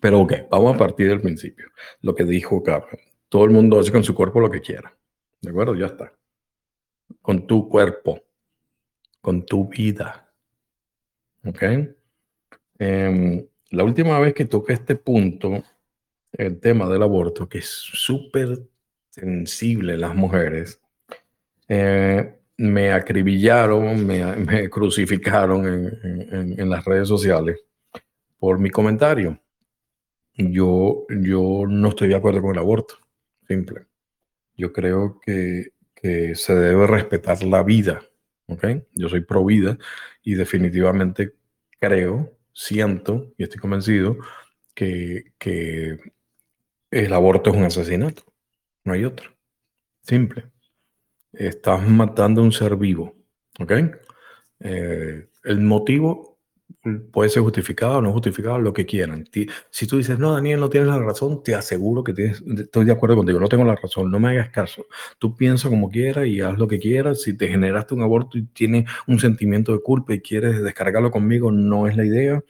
Pero 0.00 0.20
ok, 0.20 0.34
vamos 0.48 0.76
a 0.76 0.78
partir 0.78 1.08
del 1.08 1.20
principio. 1.20 1.66
Lo 2.00 2.14
que 2.14 2.24
dijo 2.24 2.62
Carmen. 2.62 3.00
Todo 3.28 3.44
el 3.44 3.50
mundo 3.50 3.80
hace 3.80 3.90
con 3.90 4.04
su 4.04 4.14
cuerpo 4.14 4.38
lo 4.38 4.48
que 4.48 4.60
quiera. 4.60 4.96
¿De 5.40 5.50
acuerdo? 5.50 5.74
Ya 5.74 5.86
está. 5.86 6.12
Con 7.20 7.48
tu 7.48 7.68
cuerpo. 7.68 8.22
Con 9.20 9.44
tu 9.44 9.68
vida. 9.68 10.32
¿Ok? 11.44 11.62
Em, 12.78 13.44
la 13.70 13.82
última 13.82 14.20
vez 14.20 14.32
que 14.32 14.44
toqué 14.44 14.74
este 14.74 14.94
punto, 14.94 15.64
el 16.30 16.60
tema 16.60 16.88
del 16.88 17.02
aborto, 17.02 17.48
que 17.48 17.58
es 17.58 17.66
súper 17.68 18.60
sensible 19.14 19.94
en 19.94 20.00
las 20.00 20.14
mujeres, 20.14 20.80
eh, 21.68 22.34
me 22.56 22.92
acribillaron, 22.92 24.06
me, 24.06 24.68
crucificaron 24.70 25.66
en, 25.66 26.58
en, 26.58 26.70
las 26.70 26.84
redes 26.84 27.08
sociales 27.08 27.60
por 28.38 28.58
mi 28.58 28.70
comentario. 28.70 29.40
Yo, 30.36 31.06
yo 31.08 31.64
no 31.68 31.88
estoy 31.88 32.08
de 32.08 32.16
acuerdo 32.16 32.42
con 32.42 32.52
el 32.52 32.58
aborto, 32.58 32.96
simple. 33.46 33.86
Yo 34.56 34.72
creo 34.72 35.20
que, 35.20 35.68
que 35.94 36.34
se 36.34 36.54
debe 36.54 36.86
respetar 36.86 37.42
la 37.44 37.62
vida 37.62 38.02
¿ok? 38.46 38.64
Yo 38.92 39.08
soy 39.08 39.20
pro 39.20 39.44
vida 39.44 39.78
y 40.22 40.34
definitivamente 40.34 41.34
creo, 41.78 42.36
siento 42.52 43.32
y 43.36 43.44
estoy 43.44 43.60
convencido 43.60 44.16
que, 44.74 45.32
que 45.38 45.98
el 46.90 47.12
aborto 47.12 47.50
es 47.50 47.56
un 47.56 47.64
asesinato, 47.64 48.22
no 48.84 48.92
hay 48.92 49.04
otro. 49.04 49.30
Simple. 50.02 50.44
Estás 51.32 51.88
matando 51.88 52.40
a 52.40 52.44
un 52.44 52.52
ser 52.52 52.76
vivo, 52.76 53.16
¿ok? 53.58 53.72
Eh, 54.60 55.28
el 55.44 55.60
motivo 55.60 56.34
puede 57.12 57.30
ser 57.30 57.42
justificado 57.42 57.98
o 57.98 58.02
no 58.02 58.12
justificado, 58.12 58.58
lo 58.58 58.72
que 58.72 58.84
quieran. 58.86 59.24
Si 59.70 59.86
tú 59.86 59.96
dices, 59.96 60.18
no, 60.18 60.32
Daniel, 60.32 60.60
no 60.60 60.68
tienes 60.68 60.88
la 60.88 60.98
razón, 60.98 61.42
te 61.42 61.54
aseguro 61.54 62.04
que 62.04 62.12
tienes, 62.12 62.42
estoy 62.42 62.84
de 62.84 62.92
acuerdo 62.92 63.16
contigo, 63.16 63.40
no 63.40 63.48
tengo 63.48 63.64
la 63.64 63.76
razón, 63.76 64.10
no 64.10 64.20
me 64.20 64.30
hagas 64.30 64.50
caso. 64.50 64.86
Tú 65.18 65.34
piensa 65.36 65.68
como 65.68 65.90
quieras 65.90 66.26
y 66.26 66.40
haz 66.40 66.58
lo 66.58 66.68
que 66.68 66.78
quieras. 66.78 67.22
Si 67.22 67.34
te 67.36 67.48
generaste 67.48 67.94
un 67.94 68.02
aborto 68.02 68.38
y 68.38 68.46
tienes 68.46 68.88
un 69.06 69.18
sentimiento 69.18 69.72
de 69.72 69.80
culpa 69.80 70.14
y 70.14 70.20
quieres 70.20 70.62
descargarlo 70.62 71.10
conmigo, 71.10 71.50
no 71.50 71.86
es 71.86 71.96
la 71.96 72.04
idea. 72.04 72.42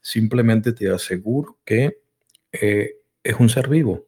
Simplemente 0.00 0.72
te 0.72 0.90
aseguro 0.90 1.58
que 1.64 1.98
eh, 2.52 2.96
es 3.22 3.34
un 3.38 3.48
ser 3.48 3.68
vivo. 3.68 4.06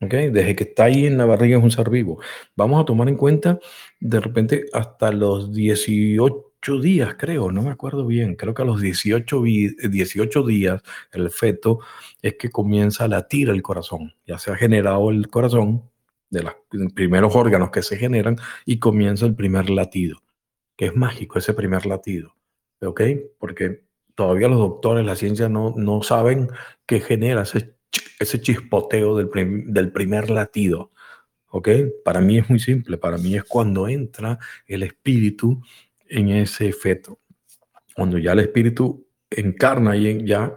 ¿Okay? 0.00 0.30
Desde 0.30 0.56
que 0.56 0.64
está 0.64 0.84
ahí 0.84 1.06
en 1.06 1.18
la 1.18 1.26
barriga 1.26 1.58
es 1.58 1.64
un 1.64 1.70
ser 1.70 1.90
vivo. 1.90 2.20
Vamos 2.56 2.80
a 2.80 2.84
tomar 2.84 3.08
en 3.08 3.16
cuenta, 3.16 3.58
de 4.00 4.20
repente, 4.20 4.66
hasta 4.72 5.12
los 5.12 5.52
18 5.52 6.80
días, 6.80 7.14
creo, 7.18 7.52
no 7.52 7.62
me 7.62 7.70
acuerdo 7.70 8.06
bien, 8.06 8.36
creo 8.36 8.54
que 8.54 8.62
a 8.62 8.64
los 8.64 8.80
18, 8.80 9.42
18 9.42 10.42
días 10.44 10.82
el 11.12 11.30
feto 11.30 11.80
es 12.22 12.34
que 12.34 12.50
comienza 12.50 13.04
a 13.04 13.08
latir 13.08 13.48
el 13.50 13.62
corazón. 13.62 14.14
Ya 14.26 14.38
se 14.38 14.50
ha 14.50 14.56
generado 14.56 15.10
el 15.10 15.28
corazón 15.28 15.90
de 16.30 16.42
los 16.42 16.54
primeros 16.94 17.34
órganos 17.36 17.70
que 17.70 17.82
se 17.82 17.96
generan 17.96 18.36
y 18.64 18.78
comienza 18.78 19.26
el 19.26 19.34
primer 19.34 19.70
latido, 19.70 20.22
que 20.76 20.86
es 20.86 20.96
mágico 20.96 21.38
ese 21.38 21.54
primer 21.54 21.86
latido, 21.86 22.34
¿ok? 22.80 23.02
Porque 23.38 23.84
todavía 24.14 24.48
los 24.48 24.58
doctores, 24.58 25.04
la 25.04 25.16
ciencia 25.16 25.48
no, 25.48 25.74
no 25.76 26.02
saben 26.02 26.48
qué 26.86 27.00
genera 27.00 27.42
ese, 27.42 27.73
ese 28.18 28.40
chispoteo 28.40 29.16
del, 29.16 29.28
del 29.66 29.92
primer 29.92 30.30
latido. 30.30 30.90
¿Ok? 31.48 31.68
Para 32.04 32.20
mí 32.20 32.38
es 32.38 32.50
muy 32.50 32.58
simple, 32.58 32.98
para 32.98 33.16
mí 33.16 33.36
es 33.36 33.44
cuando 33.44 33.86
entra 33.86 34.38
el 34.66 34.82
espíritu 34.82 35.62
en 36.08 36.30
ese 36.30 36.72
feto. 36.72 37.20
Cuando 37.94 38.18
ya 38.18 38.32
el 38.32 38.40
espíritu 38.40 39.06
encarna 39.30 39.96
y 39.96 40.24
ya 40.24 40.52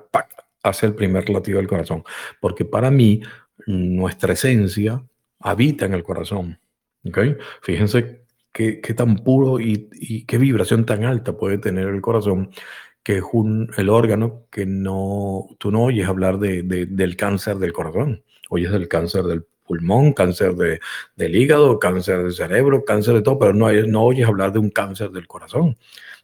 hace 0.63 0.87
el 0.87 0.95
primer 0.95 1.29
latido 1.29 1.57
del 1.57 1.67
corazón. 1.67 2.03
Porque 2.39 2.65
para 2.65 2.89
mí, 2.89 3.21
nuestra 3.65 4.33
esencia 4.33 5.03
habita 5.39 5.85
en 5.85 5.93
el 5.93 6.03
corazón. 6.03 6.59
¿okay? 7.05 7.35
Fíjense 7.61 8.21
qué, 8.51 8.93
tan 8.95 9.17
puro 9.17 9.59
y, 9.59 10.25
qué 10.25 10.37
vibración 10.37 10.85
tan 10.85 11.03
alta 11.03 11.37
puede 11.37 11.57
tener 11.57 11.87
el 11.87 12.01
corazón, 12.01 12.49
que 13.07 13.19
es 13.19 13.23
un, 13.31 13.71
el 13.77 13.87
órgano 13.87 14.47
que 14.51 14.65
no, 14.65 15.47
tú 15.59 15.71
no 15.71 15.83
oyes 15.85 16.05
hablar 16.05 16.39
de, 16.39 16.61
del 16.61 17.15
cáncer 17.15 17.55
del 17.55 17.71
corazón, 17.71 18.21
oyes 18.49 18.69
del 18.69 18.89
cáncer 18.89 19.23
del 19.23 19.45
pulmón, 19.63 20.11
cáncer 20.11 20.55
de, 20.55 20.81
del 21.15 21.37
hígado, 21.37 21.79
cáncer 21.79 22.21
del 22.23 22.33
cerebro, 22.33 22.83
cáncer 22.83 23.13
de 23.13 23.21
todo, 23.21 23.39
pero 23.39 23.53
no, 23.53 23.71
no 23.71 24.03
oyes 24.03 24.27
hablar 24.27 24.51
de 24.51 24.59
un 24.59 24.71
cáncer 24.71 25.11
del 25.11 25.25
corazón, 25.25 25.77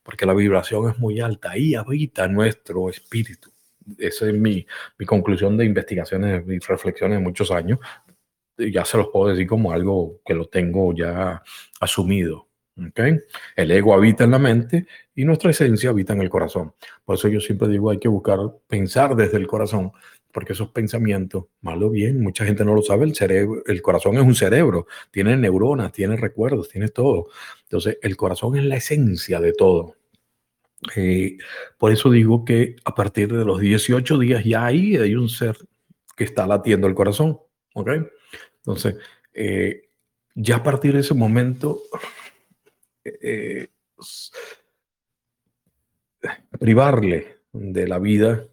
porque 0.03 0.25
la 0.25 0.33
vibración 0.33 0.89
es 0.89 0.99
muy 0.99 1.21
alta. 1.21 1.51
Ahí 1.51 1.73
habita 1.73 2.27
nuestro 2.27 2.89
espíritu. 2.89 3.49
Esa 3.97 4.27
es 4.27 4.33
mi, 4.33 4.67
mi 4.97 5.05
conclusión 5.05 5.55
de 5.55 5.63
investigaciones 5.63 6.43
y 6.45 6.59
reflexiones 6.59 7.17
de 7.17 7.23
muchos 7.23 7.49
años. 7.49 7.79
Ya 8.57 8.83
se 8.83 8.97
los 8.97 9.07
puedo 9.07 9.29
decir 9.29 9.47
como 9.47 9.71
algo 9.71 10.19
que 10.25 10.33
lo 10.33 10.49
tengo 10.49 10.93
ya 10.93 11.41
asumido. 11.79 12.49
¿okay? 12.89 13.21
El 13.55 13.71
ego 13.71 13.93
habita 13.93 14.25
en 14.25 14.31
la 14.31 14.39
mente 14.39 14.85
y 15.15 15.25
nuestra 15.25 15.51
esencia 15.51 15.91
habita 15.91 16.13
en 16.13 16.21
el 16.21 16.29
corazón. 16.29 16.73
Por 17.05 17.15
eso 17.15 17.27
yo 17.27 17.39
siempre 17.39 17.67
digo, 17.67 17.89
hay 17.89 17.99
que 17.99 18.07
buscar 18.07 18.39
pensar 18.67 19.15
desde 19.15 19.37
el 19.37 19.47
corazón 19.47 19.91
porque 20.33 20.53
esos 20.53 20.69
pensamientos, 20.71 21.45
malo 21.61 21.91
bien, 21.91 22.19
mucha 22.19 22.43
gente 22.43 22.65
no 22.65 22.73
lo 22.73 22.81
sabe, 22.81 23.05
el 23.05 23.15
cerebro, 23.15 23.61
el 23.67 23.81
corazón 23.83 24.15
es 24.15 24.23
un 24.23 24.33
cerebro, 24.33 24.87
tiene 25.11 25.37
neuronas, 25.37 25.91
tiene 25.91 26.17
recuerdos, 26.17 26.69
tiene 26.69 26.89
todo. 26.89 27.27
Entonces, 27.61 27.99
el 28.01 28.17
corazón 28.17 28.57
es 28.57 28.65
la 28.65 28.77
esencia 28.77 29.39
de 29.39 29.53
todo. 29.53 29.95
Eh, 30.95 31.37
por 31.77 31.91
eso 31.91 32.09
digo 32.09 32.43
que 32.43 32.75
a 32.83 32.95
partir 32.95 33.31
de 33.31 33.45
los 33.45 33.59
18 33.59 34.17
días 34.17 34.43
ya 34.43 34.65
ahí 34.65 34.97
hay 34.97 35.13
un 35.15 35.29
ser 35.29 35.55
que 36.17 36.23
está 36.23 36.47
latiendo 36.47 36.87
el 36.87 36.95
corazón, 36.95 37.39
¿ok? 37.75 37.89
Entonces, 38.57 38.95
eh, 39.33 39.89
ya 40.33 40.57
a 40.57 40.63
partir 40.63 40.93
de 40.93 41.01
ese 41.01 41.13
momento, 41.13 41.83
eh, 43.05 43.67
privarle 46.63 47.39
de 47.51 47.89
la 47.89 47.99
vida 47.99 48.47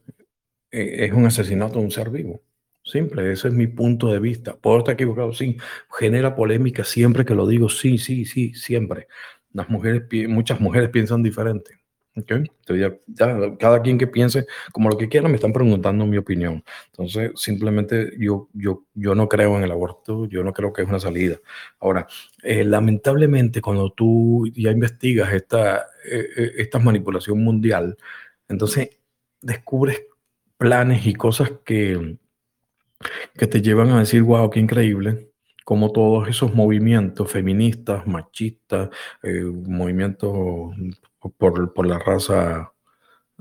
eh, 0.73 1.07
es 1.07 1.13
un 1.13 1.27
asesinato 1.27 1.79
de 1.79 1.85
un 1.85 1.93
ser 1.93 2.11
vivo. 2.11 2.43
Simple, 2.83 3.31
ese 3.31 3.47
es 3.47 3.55
mi 3.55 3.69
punto 3.69 4.09
de 4.09 4.19
vista. 4.19 4.57
Puedo 4.57 4.79
estar 4.79 4.95
equivocado, 4.95 5.33
sí. 5.33 5.57
Genera 5.97 6.35
polémica 6.35 6.83
siempre 6.83 7.25
que 7.25 7.37
lo 7.37 7.47
digo, 7.47 7.69
sí, 7.69 7.99
sí, 7.99 8.25
sí, 8.25 8.53
siempre. 8.55 9.07
Las 9.53 9.69
mujeres, 9.69 10.03
muchas 10.29 10.61
mujeres 10.61 10.89
piensan 10.91 11.23
diferente. 11.23 11.80
¿Okay? 12.17 12.39
Entonces 12.39 12.93
ya, 13.07 13.57
cada 13.59 13.83
quien 13.83 13.99
que 13.99 14.07
piense 14.07 14.47
como 14.73 14.89
lo 14.89 14.97
que 14.97 15.09
quiera, 15.09 15.29
me 15.29 15.37
están 15.37 15.53
preguntando 15.53 16.07
mi 16.07 16.17
opinión. 16.17 16.65
Entonces, 16.87 17.33
simplemente 17.37 18.13
yo, 18.19 18.49
yo, 18.53 18.85
yo 18.95 19.15
no 19.15 19.29
creo 19.29 19.57
en 19.57 19.65
el 19.65 19.71
aborto, 19.71 20.27
yo 20.27 20.43
no 20.43 20.53
creo 20.53 20.73
que 20.73 20.83
es 20.83 20.89
una 20.89 21.01
salida. 21.01 21.39
Ahora, 21.81 22.07
eh, 22.43 22.65
lamentablemente, 22.65 23.61
cuando 23.61 23.91
tú 23.91 24.49
ya 24.55 24.71
investigas 24.71 25.33
esta, 25.33 25.87
eh, 26.11 26.69
manipulación 26.81 27.43
mundial, 27.43 27.97
entonces 28.49 28.91
descubres 29.41 30.03
planes 30.59 31.07
y 31.07 31.15
cosas 31.15 31.53
que, 31.65 32.19
que 33.35 33.47
te 33.47 33.63
llevan 33.63 33.91
a 33.91 34.01
decir, 34.01 34.23
wow, 34.23 34.51
qué 34.51 34.61
increíble, 34.61 35.31
como 35.65 35.93
todos 35.93 36.29
esos 36.29 36.55
movimientos 36.55 37.31
feministas, 37.31 38.07
machistas, 38.07 38.91
eh, 39.23 39.45
movimientos 39.45 40.75
por, 41.37 41.73
por, 41.73 41.87
la 41.87 41.99
raza, 41.99 42.73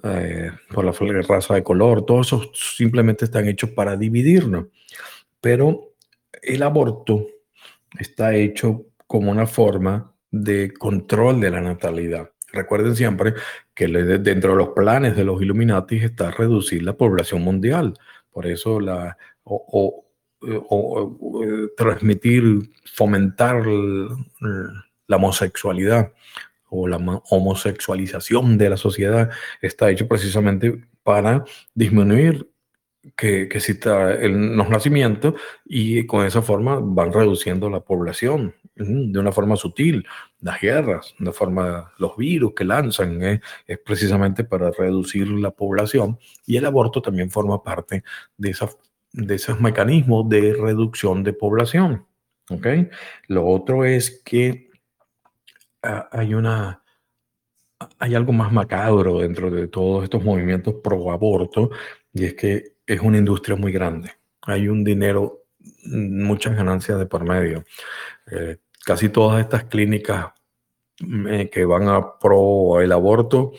eh, 0.03 0.51
por 0.73 0.85
la 0.85 1.21
raza 1.21 1.55
de 1.55 1.63
color, 1.63 2.05
todos 2.05 2.27
esos 2.27 2.51
simplemente 2.53 3.25
están 3.25 3.47
hechos 3.47 3.71
para 3.71 3.95
dividirnos. 3.95 4.65
Pero 5.41 5.93
el 6.41 6.63
aborto 6.63 7.27
está 7.97 8.35
hecho 8.35 8.85
como 9.07 9.31
una 9.31 9.47
forma 9.47 10.13
de 10.31 10.73
control 10.73 11.41
de 11.41 11.51
la 11.51 11.61
natalidad. 11.61 12.31
Recuerden 12.51 12.95
siempre 12.95 13.33
que 13.73 13.87
dentro 13.87 14.51
de 14.51 14.57
los 14.57 14.69
planes 14.69 15.15
de 15.15 15.23
los 15.23 15.41
Illuminati 15.41 15.97
está 15.97 16.31
reducir 16.31 16.83
la 16.83 16.93
población 16.93 17.41
mundial. 17.41 17.93
Por 18.31 18.47
eso 18.47 18.79
la, 18.79 19.17
o, 19.43 20.05
transmitir, 21.77 22.71
fomentar 22.93 23.65
la 23.65 25.15
homosexualidad 25.15 26.11
o 26.69 26.87
la 26.87 26.97
homosexualización 27.29 28.57
de 28.57 28.69
la 28.69 28.77
sociedad 28.77 29.29
está 29.61 29.89
hecho 29.89 30.07
precisamente 30.07 30.83
para 31.03 31.43
disminuir 31.73 32.49
que, 33.15 33.47
que 33.47 33.57
exista 33.57 34.13
el, 34.13 34.55
los 34.55 34.69
nacimientos 34.69 35.35
y 35.65 36.05
con 36.05 36.25
esa 36.25 36.41
forma 36.41 36.79
van 36.81 37.13
reduciendo 37.13 37.69
la 37.69 37.79
población 37.79 38.53
de 38.75 39.19
una 39.19 39.31
forma 39.31 39.55
sutil. 39.55 40.05
Las 40.41 40.61
guerras, 40.61 41.13
de 41.19 41.31
forma, 41.31 41.93
los 41.97 42.15
virus 42.17 42.53
que 42.55 42.63
lanzan 42.63 43.21
¿eh? 43.23 43.41
es 43.67 43.79
precisamente 43.79 44.43
para 44.43 44.71
reducir 44.71 45.27
la 45.27 45.51
población 45.51 46.17
y 46.45 46.57
el 46.57 46.65
aborto 46.65 47.01
también 47.01 47.29
forma 47.29 47.61
parte 47.61 48.03
de, 48.37 48.51
esa, 48.51 48.69
de 49.11 49.35
esos 49.35 49.59
mecanismos 49.59 50.27
de 50.29 50.53
reducción 50.53 51.23
de 51.23 51.33
población. 51.33 52.05
¿okay? 52.49 52.89
Lo 53.27 53.45
otro 53.47 53.85
es 53.85 54.21
que 54.23 54.68
hay 55.81 56.33
una 56.33 56.83
hay 57.97 58.15
algo 58.15 58.33
más 58.33 58.51
macabro 58.51 59.19
dentro 59.19 59.49
de 59.49 59.67
todos 59.67 60.03
estos 60.03 60.23
movimientos 60.23 60.75
pro 60.83 61.11
aborto 61.11 61.69
y 62.13 62.25
es 62.25 62.33
que 62.33 62.73
es 62.85 62.99
una 63.01 63.17
industria 63.17 63.55
muy 63.55 63.71
grande. 63.71 64.11
Hay 64.41 64.67
un 64.67 64.83
dinero, 64.83 65.45
muchas 65.85 66.55
ganancias 66.55 66.99
de 66.99 67.05
por 67.05 67.23
medio. 67.23 67.63
Eh, 68.31 68.57
casi 68.83 69.09
todas 69.09 69.41
estas 69.41 69.65
clínicas 69.65 70.27
mm, 70.99 71.27
eh, 71.27 71.49
que 71.49 71.65
van 71.65 71.87
a 71.87 72.17
pro 72.19 72.81
el 72.81 72.91
aborto 72.91 73.53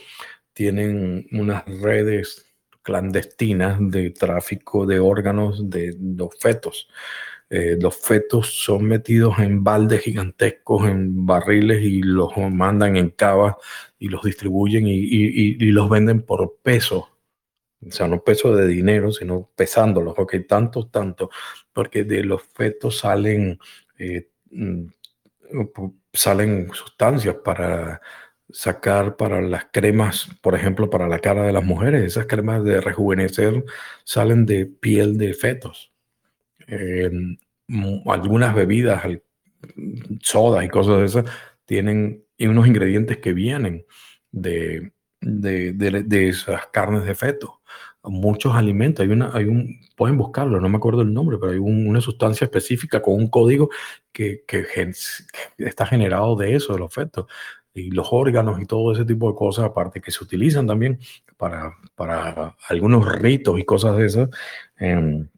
tienen 0.53 1.27
unas 1.33 1.65
redes 1.81 2.47
clandestinas 2.83 3.79
de 3.81 4.11
tráfico 4.11 4.85
de 4.85 4.99
órganos 4.99 5.71
de 5.71 5.97
los 5.99 6.31
fetos. 6.39 6.89
Eh, 7.51 7.77
los 7.81 7.97
fetos 7.97 8.65
son 8.65 8.85
metidos 8.85 9.39
en 9.41 9.65
baldes 9.65 10.03
gigantescos, 10.03 10.89
en 10.89 11.27
barriles 11.27 11.83
y 11.83 12.03
los 12.03 12.37
mandan 12.37 12.97
en 12.97 13.11
cavas 13.11 13.57
y 13.99 14.09
los 14.09 14.23
distribuyen 14.23 14.85
y, 14.87 15.55
los 15.73 15.91
venden 15.91 16.23
por 16.23 16.59
peso. 16.63 17.09
O 17.87 17.91
sea, 17.91 18.09
no 18.09 18.23
peso 18.23 18.55
de 18.55 18.67
dinero, 18.69 19.13
sino 19.13 19.51
pesándolos, 19.57 20.15
ok, 20.17 20.37
tantos, 20.49 20.91
tanto, 20.91 21.31
porque 21.73 22.05
de 22.05 22.25
los 22.25 22.43
fetos 22.43 22.99
salen 22.99 23.59
eh, 23.99 24.29
mm, 24.51 24.87
salen 26.13 26.71
sustancias 26.73 27.37
para 27.45 28.01
sacar 28.53 29.17
para 29.17 29.41
las 29.41 29.67
cremas, 29.73 30.29
por 30.43 30.55
ejemplo, 30.55 30.91
para 30.91 31.09
la 31.09 31.21
cara 31.21 31.43
de 31.45 31.53
las 31.53 31.65
mujeres. 31.65 32.03
Esas 32.05 32.27
cremas 32.27 32.65
de 32.65 32.81
rejuvenecer 32.81 33.65
salen 34.05 34.47
de 34.47 34.67
piel 34.67 35.19
de 35.19 35.35
fetos. 35.35 35.90
Em, 36.71 37.37
algunas 38.07 38.55
bebidas, 38.55 39.03
sodas 40.23 40.65
y 40.65 40.69
cosas 40.69 40.99
de 40.99 41.05
esas, 41.05 41.25
tienen 41.65 42.25
unos 42.39 42.67
ingredientes 42.67 43.19
que 43.19 43.33
vienen 43.33 43.85
de, 44.31 44.93
de, 45.21 46.29
esas 46.29 46.67
carnes 46.69 47.05
de 47.05 47.15
feto. 47.15 47.61
Muchos 48.05 48.55
alimentos, 48.55 49.05
hay 49.05 49.13
una, 49.13 49.31
hay 49.35 49.45
un, 49.45 49.81
pueden 49.97 50.17
buscarlo, 50.17 50.61
no 50.61 50.69
me 50.69 50.79
acuerdo 50.79 51.03
el 51.03 51.13
nombre, 51.13 51.39
pero 51.39 51.53
hay 51.53 51.59
una 51.59 52.01
sustancia 52.01 52.45
específica 52.45 53.03
con 53.03 53.15
un 53.15 53.29
código 53.29 53.69
que, 54.13 54.45
que, 54.47 54.67
está 55.59 55.87
generado 55.87 56.37
de 56.37 56.55
eso, 56.55 56.73
de 56.73 56.79
los 56.79 56.95
fetos 56.95 57.27
y 57.75 57.91
los 57.91 58.09
órganos 58.13 58.61
y 58.61 58.67
todo 58.67 58.93
ese 58.93 59.05
tipo 59.05 59.29
de 59.29 59.37
cosas, 59.37 59.67
aparte 59.67 60.01
que 60.01 60.11
se 60.11 60.25
utilizan 60.25 60.67
también 60.67 60.99
para, 61.37 61.77
para 61.95 62.57
algunos 62.69 63.07
ritos 63.21 63.59
y 63.59 63.65
cosas 63.65 63.97
de 63.97 64.07
esas, 64.07 64.31
em, 64.79 65.29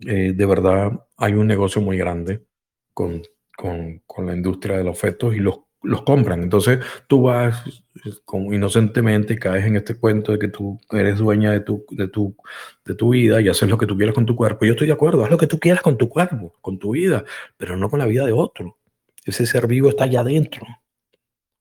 eh, 0.00 0.32
de 0.34 0.46
verdad 0.46 0.92
hay 1.16 1.34
un 1.34 1.46
negocio 1.46 1.80
muy 1.80 1.96
grande 1.96 2.44
con, 2.92 3.22
con, 3.56 4.02
con, 4.06 4.26
la 4.26 4.34
industria 4.34 4.78
de 4.78 4.84
los 4.84 4.98
fetos 4.98 5.34
y 5.34 5.38
los, 5.38 5.60
los 5.82 6.02
compran. 6.02 6.42
Entonces 6.42 6.80
tú 7.06 7.22
vas 7.22 7.82
como 8.24 8.52
inocentemente, 8.52 9.38
caes 9.38 9.64
en 9.64 9.76
este 9.76 9.94
cuento 9.94 10.32
de 10.32 10.38
que 10.38 10.48
tú 10.48 10.78
eres 10.90 11.18
dueña 11.18 11.52
de 11.52 11.60
tu, 11.60 11.84
de, 11.90 12.08
tu, 12.08 12.36
de 12.84 12.94
tu 12.94 13.10
vida 13.10 13.40
y 13.40 13.48
haces 13.48 13.68
lo 13.68 13.78
que 13.78 13.86
tú 13.86 13.96
quieras 13.96 14.14
con 14.14 14.26
tu 14.26 14.36
cuerpo. 14.36 14.64
Yo 14.64 14.72
estoy 14.72 14.86
de 14.86 14.92
acuerdo, 14.92 15.24
haz 15.24 15.30
lo 15.30 15.38
que 15.38 15.46
tú 15.46 15.58
quieras 15.58 15.82
con 15.82 15.96
tu 15.96 16.08
cuerpo, 16.08 16.54
con 16.60 16.78
tu 16.78 16.92
vida, 16.92 17.24
pero 17.56 17.76
no 17.76 17.88
con 17.88 17.98
la 17.98 18.06
vida 18.06 18.26
de 18.26 18.32
otro. 18.32 18.78
Ese 19.24 19.46
ser 19.46 19.66
vivo 19.66 19.88
está 19.88 20.04
allá 20.04 20.20
adentro. 20.20 20.66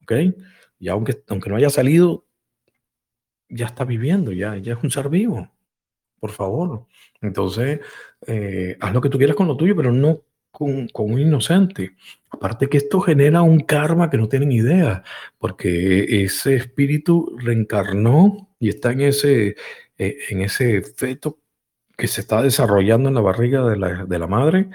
¿ok? 0.03 0.11
Y 0.79 0.89
aunque, 0.89 1.23
aunque 1.29 1.49
no 1.49 1.55
haya 1.55 1.69
salido, 1.69 2.25
ya 3.49 3.67
está 3.67 3.85
viviendo, 3.85 4.31
ya, 4.31 4.57
ya 4.57 4.73
es 4.73 4.83
un 4.83 4.91
ser 4.91 5.09
vivo, 5.09 5.51
por 6.25 6.31
favor. 6.31 6.85
Entonces, 7.21 7.81
eh, 8.25 8.75
haz 8.79 8.93
lo 8.93 9.01
que 9.01 9.09
tú 9.09 9.19
quieras 9.19 9.35
con 9.35 9.47
lo 9.47 9.55
tuyo, 9.55 9.75
pero 9.75 9.91
no 9.91 10.23
con, 10.49 10.87
con, 10.87 11.11
un 11.11 11.19
inocente. 11.19 11.95
Aparte 12.31 12.67
que 12.67 12.77
esto 12.77 12.99
genera 12.99 13.43
un 13.43 13.59
karma 13.59 14.09
que 14.09 14.17
no 14.17 14.27
tienen 14.27 14.51
idea, 14.51 15.03
porque 15.37 16.23
ese 16.23 16.55
espíritu 16.55 17.37
reencarnó 17.37 18.49
y 18.59 18.69
está 18.69 18.91
en 18.93 19.01
ese, 19.01 19.55
eh, 19.99 20.17
en 20.29 20.41
ese 20.41 20.81
feto 20.81 21.37
que 21.95 22.07
se 22.07 22.21
está 22.21 22.41
desarrollando 22.41 23.09
en 23.09 23.15
la 23.15 23.21
barriga 23.21 23.63
de 23.67 23.77
la, 23.77 24.05
de 24.05 24.19
la 24.19 24.27
madre 24.27 24.69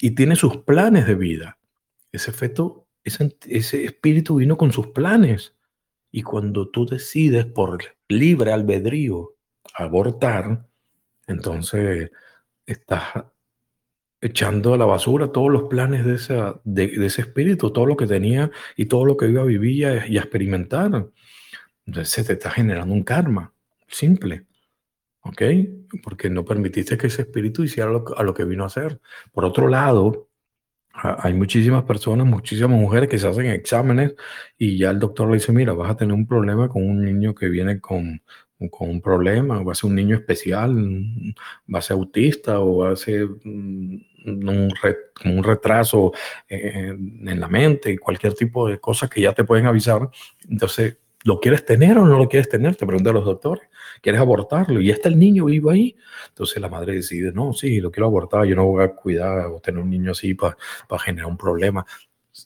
y 0.00 0.12
tiene 0.12 0.34
sus 0.34 0.56
planes 0.58 1.06
de 1.06 1.14
vida. 1.14 1.58
Ese 2.10 2.32
feto 2.32 2.86
ese, 3.04 3.84
espíritu 3.84 4.36
vino 4.36 4.56
con 4.56 4.72
sus 4.72 4.88
planes. 4.88 5.54
Y 6.10 6.22
cuando 6.22 6.68
tú 6.68 6.86
decides 6.86 7.46
por 7.46 7.82
libre 8.08 8.52
albedrío 8.52 9.34
abortar, 9.74 10.66
entonces 11.26 12.10
estás 12.66 13.24
echando 14.20 14.74
a 14.74 14.78
la 14.78 14.84
basura 14.84 15.30
todos 15.30 15.50
los 15.50 15.64
planes 15.64 16.04
de, 16.04 16.14
esa, 16.14 16.60
de, 16.64 16.84
ese 17.06 17.22
espíritu, 17.22 17.70
todo 17.70 17.86
lo 17.86 17.96
que 17.96 18.06
tenía 18.06 18.50
y 18.76 18.86
todo 18.86 19.04
lo 19.04 19.16
que 19.16 19.28
iba 19.28 19.42
a 19.42 19.46
vivir 19.46 19.76
y 19.76 19.84
a, 19.84 20.22
experimentar. 20.22 21.08
Entonces 21.86 22.12
se 22.12 22.24
te 22.24 22.34
está 22.34 22.50
generando 22.50 22.94
un 22.94 23.02
karma, 23.02 23.52
simple. 23.88 24.46
¿Ok? 25.20 25.42
Porque 26.04 26.30
no 26.30 26.44
permitiste 26.44 26.96
que 26.96 27.08
ese 27.08 27.22
espíritu 27.22 27.64
hiciera 27.64 27.90
a 28.16 28.22
lo 28.22 28.34
que 28.34 28.44
vino 28.44 28.62
a 28.62 28.68
hacer. 28.68 29.00
Por 29.32 29.44
otro 29.44 29.66
lado, 29.68 30.28
hay 30.92 31.34
muchísimas 31.34 31.84
personas, 31.84 32.26
muchísimas 32.26 32.78
mujeres 32.78 33.08
que 33.08 33.18
se 33.18 33.26
hacen 33.26 33.46
exámenes 33.46 34.14
y 34.56 34.78
ya 34.78 34.90
el 34.90 34.98
doctor 34.98 35.28
le 35.28 35.34
dice, 35.34 35.52
mira, 35.52 35.72
vas 35.72 35.90
a 35.90 35.96
tener 35.96 36.14
un 36.14 36.26
problema 36.26 36.68
con 36.68 36.88
un 36.88 37.04
niño 37.04 37.34
que 37.34 37.48
viene 37.48 37.80
con, 37.80 38.22
con 38.70 38.90
un 38.90 39.00
problema, 39.00 39.62
va 39.62 39.72
a 39.72 39.74
ser 39.74 39.90
un 39.90 39.96
niño 39.96 40.16
especial, 40.16 40.74
va 41.72 41.78
a 41.78 41.82
ser 41.82 41.94
autista 41.94 42.60
o 42.60 42.78
va 42.78 42.92
a 42.92 42.96
ser 42.96 43.28
mm, 43.44 44.00
un, 44.24 45.42
retraso 45.42 46.12
eh, 46.48 46.88
en 46.88 47.40
la 47.40 47.48
mente, 47.48 47.98
cualquier 47.98 48.34
tipo 48.34 48.68
de 48.68 48.78
cosas 48.78 49.10
que 49.10 49.20
ya 49.20 49.32
te 49.32 49.44
pueden 49.44 49.66
avisar. 49.66 50.08
Entonces, 50.48 50.98
¿lo 51.24 51.40
quieres 51.40 51.64
tener 51.64 51.98
o 51.98 52.06
no 52.06 52.18
lo 52.18 52.28
quieres 52.28 52.48
tener? 52.48 52.76
Te 52.76 52.86
preguntan 52.86 53.14
los 53.14 53.24
doctores 53.24 53.68
quieres 54.00 54.20
abortarlo 54.20 54.80
y 54.80 54.90
está 54.90 55.08
el 55.08 55.18
niño 55.18 55.46
vivo 55.46 55.70
ahí. 55.70 55.96
Entonces 56.28 56.60
la 56.60 56.68
madre 56.68 56.94
decide, 56.94 57.32
no, 57.32 57.52
sí, 57.52 57.80
lo 57.80 57.90
quiero 57.90 58.06
abortar, 58.06 58.44
yo 58.44 58.56
no 58.56 58.66
voy 58.66 58.84
a 58.84 58.88
cuidar 58.94 59.46
o 59.46 59.60
tener 59.60 59.82
un 59.82 59.90
niño 59.90 60.12
así 60.12 60.34
para 60.34 60.56
generar 61.04 61.26
un 61.26 61.36
problema. 61.36 61.84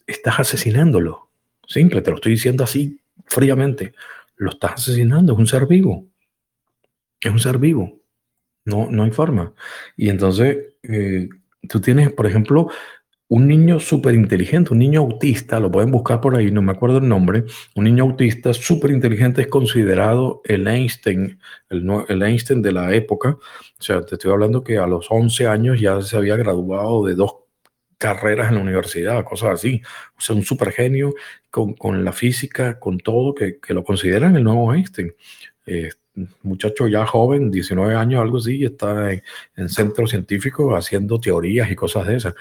Estás 0.07 0.41
asesinándolo. 0.41 1.29
Simple, 1.67 2.03
te 2.03 2.11
lo 2.11 2.17
estoy 2.17 2.33
diciendo 2.33 2.65
así 2.65 3.01
fríamente. 3.27 3.93
Lo 4.41 4.51
estás 4.51 4.73
asesinando, 4.73 5.35
es 5.35 5.39
un 5.39 5.47
ser 5.47 5.67
vivo. 5.67 6.09
Es 7.21 7.31
un 7.31 7.39
ser 7.39 7.59
vivo. 7.59 8.01
No, 8.65 8.91
no 8.91 9.03
hay 9.03 9.11
forma. 9.11 9.53
Y 9.99 10.09
entonces, 10.09 10.77
eh, 10.83 11.29
tú 11.69 11.79
tienes, 11.83 12.11
por 12.11 12.27
ejemplo, 12.27 12.69
un 13.29 13.47
niño 13.47 13.79
súper 13.81 14.15
inteligente, 14.15 14.73
un 14.73 14.79
niño 14.79 15.01
autista, 15.01 15.61
lo 15.61 15.71
pueden 15.71 15.91
buscar 15.91 16.23
por 16.23 16.37
ahí, 16.37 16.51
no 16.51 16.63
me 16.63 16.73
acuerdo 16.73 16.99
el 16.99 17.09
nombre, 17.09 17.45
un 17.75 17.85
niño 17.85 18.05
autista 18.05 18.55
súper 18.55 18.93
inteligente 18.93 19.43
es 19.43 19.49
considerado 19.49 20.41
el 20.45 20.67
Einstein, 20.67 21.39
el, 21.69 21.87
el, 22.09 22.23
Einstein 22.23 22.63
de 22.63 22.73
la 22.73 22.95
época. 22.95 23.37
O 23.79 23.83
sea, 23.83 24.01
te 24.07 24.15
estoy 24.15 24.33
hablando 24.33 24.65
que 24.65 24.79
a 24.79 24.87
los 24.87 25.07
11 25.11 25.47
años 25.49 25.79
ya 25.79 26.01
se 26.01 26.17
había 26.17 26.37
graduado 26.37 27.05
de 27.05 27.15
dos 27.15 27.35
carreras 28.01 28.49
en 28.49 28.57
la 28.57 28.63
universidad, 28.63 29.25
cosas 29.25 29.51
así. 29.55 29.83
O 30.19 30.21
sea, 30.21 30.35
un 30.35 30.43
súper 30.43 30.73
genio 30.73 31.15
con, 31.51 31.75
con, 31.75 32.05
la 32.05 32.13
física, 32.13 32.81
con 32.81 32.99
todo, 32.99 33.35
que, 33.35 33.61
que 33.61 33.75
lo 33.75 33.85
consideran 33.85 34.35
el 34.37 34.43
nuevo 34.45 34.75
Einstein. 34.75 35.15
Eh, 35.67 35.91
muchacho 36.43 36.89
ya 36.89 37.07
joven, 37.07 37.51
19 37.51 37.95
años, 37.95 38.21
algo 38.21 38.39
así, 38.39 38.57
y 38.57 38.65
está 38.65 39.13
en, 39.13 39.23
en 39.57 39.69
centros 39.69 40.11
científicos 40.11 40.75
haciendo 40.75 41.21
teorías 41.21 41.71
y 41.71 41.77
cosas 41.77 42.07
de 42.07 42.17
esas 42.17 42.35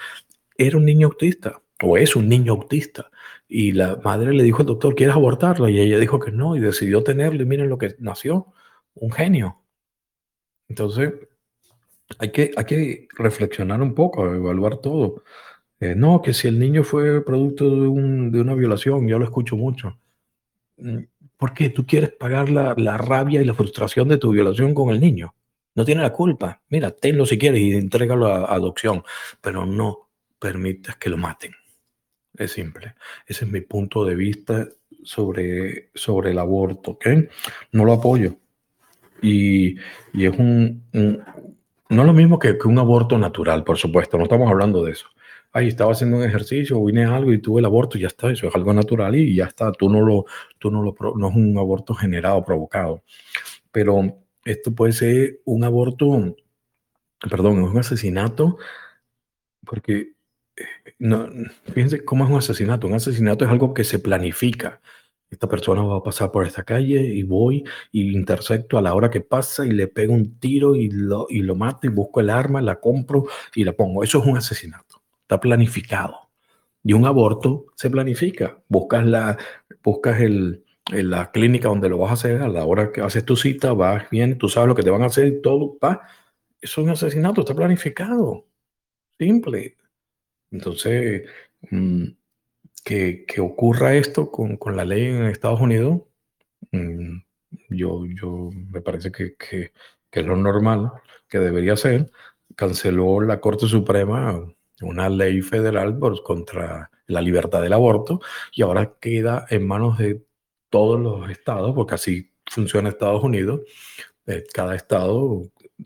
era 0.66 0.76
un 0.76 0.84
niño 0.84 1.06
autista 1.06 1.62
o 1.82 1.96
es 1.96 2.14
un 2.16 2.28
niño 2.28 2.52
autista. 2.52 3.10
Y 3.48 3.72
la 3.72 3.96
madre 4.04 4.32
le 4.34 4.42
dijo 4.42 4.60
al 4.60 4.66
doctor, 4.66 4.94
¿quieres 4.94 5.16
abortarlo? 5.16 5.68
Y 5.68 5.80
ella 5.80 5.98
dijo 5.98 6.20
que 6.20 6.30
no 6.30 6.54
y 6.56 6.60
decidió 6.60 7.02
tenerlo. 7.02 7.42
Y 7.42 7.46
miren 7.46 7.70
lo 7.70 7.78
que 7.78 7.96
nació, 7.98 8.52
un 8.94 9.10
genio. 9.10 9.62
Entonces, 10.68 11.14
hay 12.18 12.30
que, 12.30 12.50
hay 12.56 12.64
que 12.64 13.08
reflexionar 13.16 13.80
un 13.80 13.94
poco, 13.94 14.26
evaluar 14.26 14.76
todo. 14.78 15.24
Eh, 15.80 15.94
no, 15.96 16.20
que 16.20 16.34
si 16.34 16.46
el 16.46 16.58
niño 16.58 16.84
fue 16.84 17.24
producto 17.24 17.64
de, 17.64 17.88
un, 17.88 18.30
de, 18.30 18.40
una 18.40 18.54
violación, 18.54 19.08
yo 19.08 19.18
lo 19.18 19.24
escucho 19.24 19.56
mucho. 19.56 19.98
Mm, 20.76 20.98
¿Por 21.36 21.54
qué? 21.54 21.70
Tú 21.70 21.86
quieres 21.86 22.10
pagar 22.10 22.50
la, 22.50 22.74
la 22.76 22.98
rabia 22.98 23.40
y 23.40 23.44
la 23.46 23.54
frustración 23.54 24.08
de 24.08 24.18
tu 24.18 24.30
violación 24.30 24.74
con 24.74 24.90
el 24.90 25.00
niño. 25.00 25.34
No 25.74 25.84
tiene 25.84 26.02
la 26.02 26.12
culpa. 26.12 26.60
Mira, 26.68 26.90
tenlo 26.90 27.24
si 27.24 27.38
quieres 27.38 27.60
y 27.60 27.72
entrégalo 27.72 28.26
a 28.26 28.52
adopción, 28.54 29.02
pero 29.40 29.64
no 29.64 30.10
permitas 30.38 30.96
que 30.96 31.08
lo 31.08 31.16
maten. 31.16 31.52
Es 32.36 32.52
simple. 32.52 32.94
Ese 33.26 33.44
es 33.44 33.50
mi 33.50 33.60
punto 33.62 34.04
de 34.04 34.14
vista 34.14 34.68
sobre, 35.02 35.90
sobre 35.94 36.30
el 36.32 36.38
aborto. 36.38 36.98
No 37.72 37.84
lo 37.84 37.94
apoyo. 37.94 38.36
Y, 39.22 39.76
y 40.12 40.26
es 40.26 40.38
un, 40.38 40.84
No 40.92 42.02
es 42.02 42.06
lo 42.06 42.12
mismo 42.12 42.38
que, 42.38 42.56
que, 42.58 42.68
un 42.68 42.78
aborto 42.78 43.18
natural, 43.18 43.64
por 43.64 43.78
supuesto. 43.78 44.16
No 44.18 44.24
estamos 44.24 44.50
hablando 44.50 44.84
de 44.84 44.92
eso. 44.92 45.06
Ahí 45.52 45.68
estaba 45.68 45.92
haciendo 45.92 46.16
un 46.18 46.22
ejercicio, 46.22 46.84
vine 46.84 47.04
a 47.04 47.16
algo 47.16 47.32
y 47.32 47.38
tuve 47.38 47.60
el 47.60 47.66
aborto 47.66 47.98
ya 47.98 48.06
está. 48.06 48.30
Eso 48.30 48.48
es 48.48 48.54
algo 48.54 48.72
natural 48.72 49.16
y 49.16 49.34
ya 49.34 49.46
está. 49.46 49.72
Tú 49.72 49.88
no 49.90 50.00
lo, 50.00 50.26
tú 50.58 50.70
no 50.70 50.82
lo, 50.82 50.94
no 51.16 51.28
es 51.28 51.36
un 51.36 51.58
aborto 51.58 51.94
generado, 51.94 52.44
provocado. 52.44 53.02
Pero 53.72 54.18
esto 54.44 54.72
puede 54.74 54.92
ser 54.92 55.40
un 55.44 55.64
aborto, 55.64 56.36
perdón, 57.28 57.64
es 57.64 57.70
un 57.70 57.78
asesinato, 57.78 58.58
porque 59.64 60.12
no, 60.98 61.28
fíjense 61.72 62.04
cómo 62.04 62.24
es 62.24 62.30
un 62.30 62.38
asesinato. 62.38 62.86
Un 62.86 62.94
asesinato 62.94 63.44
es 63.44 63.50
algo 63.50 63.74
que 63.74 63.84
se 63.84 63.98
planifica. 63.98 64.80
Esta 65.30 65.48
persona 65.48 65.82
va 65.82 65.98
a 65.98 66.02
pasar 66.02 66.32
por 66.32 66.44
esta 66.44 66.64
calle 66.64 67.00
y 67.02 67.22
voy 67.22 67.64
y 67.92 68.12
intersecto 68.12 68.78
a 68.78 68.82
la 68.82 68.94
hora 68.94 69.10
que 69.10 69.20
pasa 69.20 69.64
y 69.64 69.70
le 69.70 69.86
pego 69.86 70.12
un 70.12 70.38
tiro 70.40 70.74
y 70.74 70.90
lo, 70.90 71.26
y 71.30 71.42
lo 71.42 71.54
mato 71.54 71.86
y 71.86 71.90
busco 71.90 72.20
el 72.20 72.30
arma, 72.30 72.60
la 72.60 72.80
compro 72.80 73.26
y 73.54 73.64
la 73.64 73.72
pongo. 73.72 74.02
Eso 74.02 74.20
es 74.20 74.26
un 74.26 74.36
asesinato. 74.36 74.99
Está 75.30 75.38
planificado. 75.38 76.28
Y 76.82 76.92
un 76.92 77.06
aborto 77.06 77.66
se 77.76 77.88
planifica. 77.88 78.60
Buscas 78.66 79.06
la, 79.06 79.38
buscas 79.80 80.20
el, 80.20 80.64
la 80.90 81.30
clínica 81.30 81.68
donde 81.68 81.88
lo 81.88 81.98
vas 81.98 82.10
a 82.10 82.14
hacer, 82.14 82.42
a 82.42 82.48
la 82.48 82.64
hora 82.64 82.90
que 82.90 83.00
haces 83.00 83.24
tu 83.24 83.36
cita, 83.36 83.72
vas 83.72 84.10
bien, 84.10 84.38
tú 84.38 84.48
sabes 84.48 84.66
lo 84.66 84.74
que 84.74 84.82
te 84.82 84.90
van 84.90 85.02
a 85.02 85.06
hacer 85.06 85.28
y 85.28 85.40
todo, 85.40 85.78
va. 85.78 86.02
Es 86.60 86.76
un 86.78 86.88
asesinato, 86.88 87.42
está 87.42 87.54
planificado. 87.54 88.48
Simple. 89.20 89.76
Entonces, 90.50 91.28
mm, 91.70 92.06
que, 92.84 93.24
que, 93.24 93.40
ocurra 93.40 93.94
esto 93.94 94.32
con, 94.32 94.56
con, 94.56 94.76
la 94.76 94.84
ley 94.84 95.06
en 95.06 95.26
Estados 95.26 95.60
Unidos, 95.60 96.02
mm, 96.72 97.18
yo, 97.70 98.04
yo 98.06 98.50
me 98.72 98.80
parece 98.80 99.12
que, 99.12 99.36
que, 99.36 99.72
que, 100.10 100.20
es 100.20 100.26
lo 100.26 100.36
normal, 100.36 100.90
que 101.28 101.38
debería 101.38 101.76
ser. 101.76 102.10
Canceló 102.56 103.20
la 103.20 103.40
Corte 103.40 103.68
Suprema 103.68 104.44
una 104.80 105.08
ley 105.08 105.42
federal 105.42 105.98
contra 106.24 106.90
la 107.06 107.20
libertad 107.20 107.62
del 107.62 107.72
aborto 107.72 108.20
y 108.52 108.62
ahora 108.62 108.94
queda 109.00 109.46
en 109.50 109.66
manos 109.66 109.98
de 109.98 110.22
todos 110.70 111.00
los 111.00 111.28
estados, 111.30 111.74
porque 111.74 111.94
así 111.94 112.32
funciona 112.46 112.88
Estados 112.88 113.22
Unidos, 113.22 113.60
eh, 114.26 114.44
cada 114.52 114.76
estado 114.76 115.42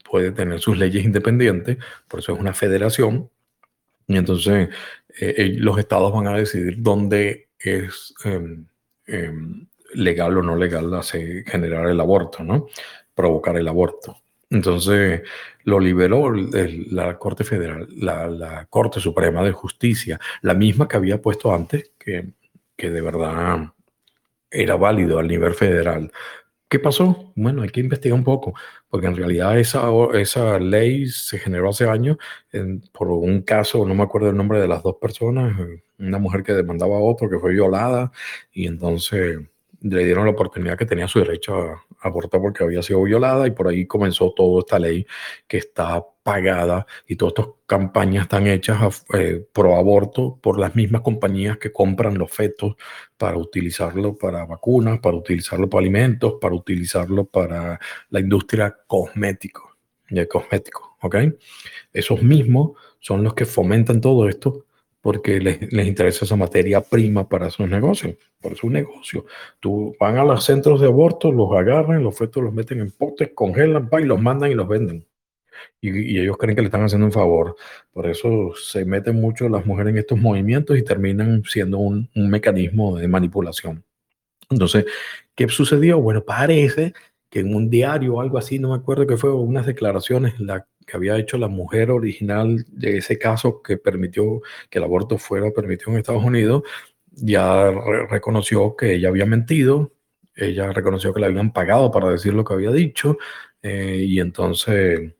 puede 0.08 0.32
tener 0.32 0.60
sus 0.60 0.76
leyes 0.76 1.04
independientes, 1.04 1.78
por 2.08 2.20
eso 2.20 2.34
es 2.34 2.40
una 2.40 2.52
federación, 2.52 3.30
y 4.06 4.16
entonces 4.16 4.68
eh, 5.20 5.54
los 5.58 5.78
estados 5.78 6.12
van 6.12 6.26
a 6.26 6.36
decidir 6.36 6.76
dónde 6.78 7.48
es 7.58 8.14
em, 8.24 8.66
em, 9.06 9.66
legal 9.94 10.36
o 10.38 10.42
no 10.42 10.56
legal 10.56 10.92
hacer, 10.94 11.44
generar 11.44 11.88
el 11.88 12.00
aborto, 12.00 12.42
¿no? 12.42 12.66
Provocar 13.14 13.56
el 13.56 13.68
aborto. 13.68 14.23
Entonces 14.54 15.22
lo 15.64 15.80
liberó 15.80 16.32
la 16.32 17.18
Corte 17.18 17.44
Federal, 17.44 17.88
la, 17.96 18.66
Corte 18.70 19.00
Suprema 19.00 19.42
de 19.42 19.52
Justicia, 19.52 20.20
la 20.42 20.54
misma 20.54 20.86
que 20.86 20.96
había 20.96 21.20
puesto 21.20 21.52
antes, 21.52 21.90
que, 21.98 22.32
que 22.76 22.90
de 22.90 23.00
verdad 23.00 23.72
era 24.50 24.76
válido 24.76 25.18
al 25.18 25.26
nivel 25.26 25.54
federal. 25.54 26.12
¿Qué 26.68 26.78
pasó? 26.78 27.32
Bueno, 27.36 27.62
hay 27.62 27.68
que 27.70 27.80
investigar 27.80 28.16
un 28.16 28.24
poco, 28.24 28.54
porque 28.88 29.06
en 29.06 29.16
realidad 29.16 29.58
esa, 29.58 29.88
esa 30.14 30.58
ley 30.58 31.08
se 31.08 31.38
generó 31.38 31.70
hace 31.70 31.88
años 31.88 32.16
por 32.92 33.08
un 33.08 33.42
caso, 33.42 33.86
no 33.86 33.94
me 33.94 34.02
acuerdo 34.02 34.30
el 34.30 34.36
nombre 34.36 34.60
de 34.60 34.68
las 34.68 34.82
dos 34.82 34.96
personas, 35.00 35.56
una 35.98 36.18
mujer 36.18 36.42
que 36.42 36.52
demandaba 36.52 36.96
a 36.96 37.00
otro 37.00 37.28
que 37.28 37.38
fue 37.38 37.52
violada 37.52 38.12
y 38.52 38.66
entonces 38.66 39.38
le 39.84 40.04
dieron 40.04 40.24
la 40.24 40.30
oportunidad 40.30 40.78
que 40.78 40.86
tenía 40.86 41.06
su 41.06 41.18
derecho 41.18 41.54
a, 41.60 41.84
abortar 42.00 42.40
porque 42.40 42.64
había 42.64 42.82
sido 42.82 43.02
violada 43.02 43.46
y 43.46 43.50
por 43.50 43.68
ahí 43.68 43.86
comenzó 43.86 44.32
toda 44.32 44.60
esta 44.60 44.78
ley 44.78 45.06
que 45.46 45.56
está 45.56 46.04
pagada 46.22 46.86
y 47.06 47.16
todas 47.16 47.32
estas 47.32 47.54
campañas 47.66 48.24
están 48.24 48.46
hechas 48.46 49.04
eh, 49.14 49.46
pro 49.52 49.76
aborto 49.76 50.38
por 50.42 50.58
las 50.58 50.74
mismas 50.74 51.00
compañías 51.00 51.56
que 51.56 51.72
compran 51.72 52.18
los 52.18 52.30
fetos 52.30 52.76
para 53.16 53.38
utilizarlo 53.38 54.16
para 54.16 54.44
vacunas, 54.44 55.00
para 55.00 55.16
utilizarlo 55.16 55.68
para 55.68 55.80
alimentos, 55.80 56.34
para 56.40 56.54
utilizarlo 56.54 57.24
para 57.24 57.78
la 58.10 58.20
industria 58.20 58.76
cosmético, 58.86 59.76
de 60.10 60.28
cosméticos, 60.28 60.82
¿ok? 61.00 61.16
Esos 61.92 62.22
mismos 62.22 62.72
son 63.00 63.22
los 63.22 63.32
que 63.32 63.46
fomentan 63.46 64.00
todo 64.00 64.28
esto 64.28 64.66
porque 65.04 65.38
les, 65.38 65.86
interesa 65.86 66.24
esa 66.24 66.34
materia 66.34 66.80
prima 66.80 67.28
para 67.28 67.50
sus 67.50 67.68
negocios, 67.68 68.16
por 68.40 68.56
su 68.56 68.70
negocio. 68.70 69.26
Tú 69.60 69.94
van 70.00 70.16
a 70.16 70.24
los 70.24 70.42
centros 70.42 70.80
de 70.80 70.86
aborto, 70.86 71.30
los 71.30 71.52
agarran, 71.52 72.02
los 72.02 72.16
fetos 72.16 72.42
los 72.42 72.54
meten 72.54 72.80
en 72.80 72.90
potes, 72.90 73.32
congelan, 73.34 73.90
y 74.00 74.04
los 74.04 74.18
mandan 74.18 74.50
y 74.50 74.54
los 74.54 74.66
venden. 74.66 75.06
Y, 75.78 76.18
ellos 76.18 76.38
creen 76.38 76.56
que 76.56 76.62
le 76.62 76.68
están 76.68 76.84
haciendo 76.84 77.04
un 77.04 77.12
favor. 77.12 77.54
Por 77.92 78.06
eso 78.06 78.54
se 78.56 78.86
meten 78.86 79.20
mucho 79.20 79.46
las 79.50 79.66
mujeres 79.66 79.90
en 79.90 79.98
estos 79.98 80.18
movimientos 80.18 80.78
y 80.78 80.82
terminan 80.82 81.42
siendo 81.44 81.76
un, 81.76 82.08
un 82.14 82.30
mecanismo 82.30 82.96
de 82.96 83.06
manipulación. 83.06 83.84
Entonces, 84.48 84.86
¿qué 85.34 85.46
sucedió? 85.50 86.00
Bueno, 86.00 86.24
parece 86.24 86.94
que 87.28 87.40
en 87.40 87.54
un 87.54 87.68
diario 87.68 88.14
o 88.14 88.20
algo 88.22 88.38
así, 88.38 88.58
no 88.58 88.70
me 88.70 88.76
acuerdo 88.76 89.06
qué 89.06 89.18
fue, 89.18 89.34
unas 89.34 89.66
declaraciones, 89.66 90.40
la 90.40 90.66
que 90.86 90.96
había 90.96 91.16
hecho 91.18 91.38
la 91.38 91.48
mujer 91.48 91.90
original 91.90 92.64
de 92.68 92.98
ese 92.98 93.18
caso 93.18 93.62
que 93.62 93.76
permitió 93.76 94.40
que 94.70 94.78
el 94.78 94.84
aborto 94.84 95.18
fuera 95.18 95.50
permitido 95.50 95.92
en 95.92 95.98
Estados 95.98 96.24
Unidos, 96.24 96.62
ya 97.10 97.70
reconoció 98.10 98.76
que 98.76 98.94
ella 98.94 99.08
había 99.08 99.26
mentido, 99.26 99.92
ella 100.34 100.72
reconoció 100.72 101.14
que 101.14 101.20
le 101.20 101.26
habían 101.26 101.52
pagado 101.52 101.90
para 101.90 102.10
decir 102.10 102.34
lo 102.34 102.44
que 102.44 102.54
había 102.54 102.70
dicho, 102.72 103.18
eh, 103.62 104.04
y 104.06 104.20
entonces 104.20 105.14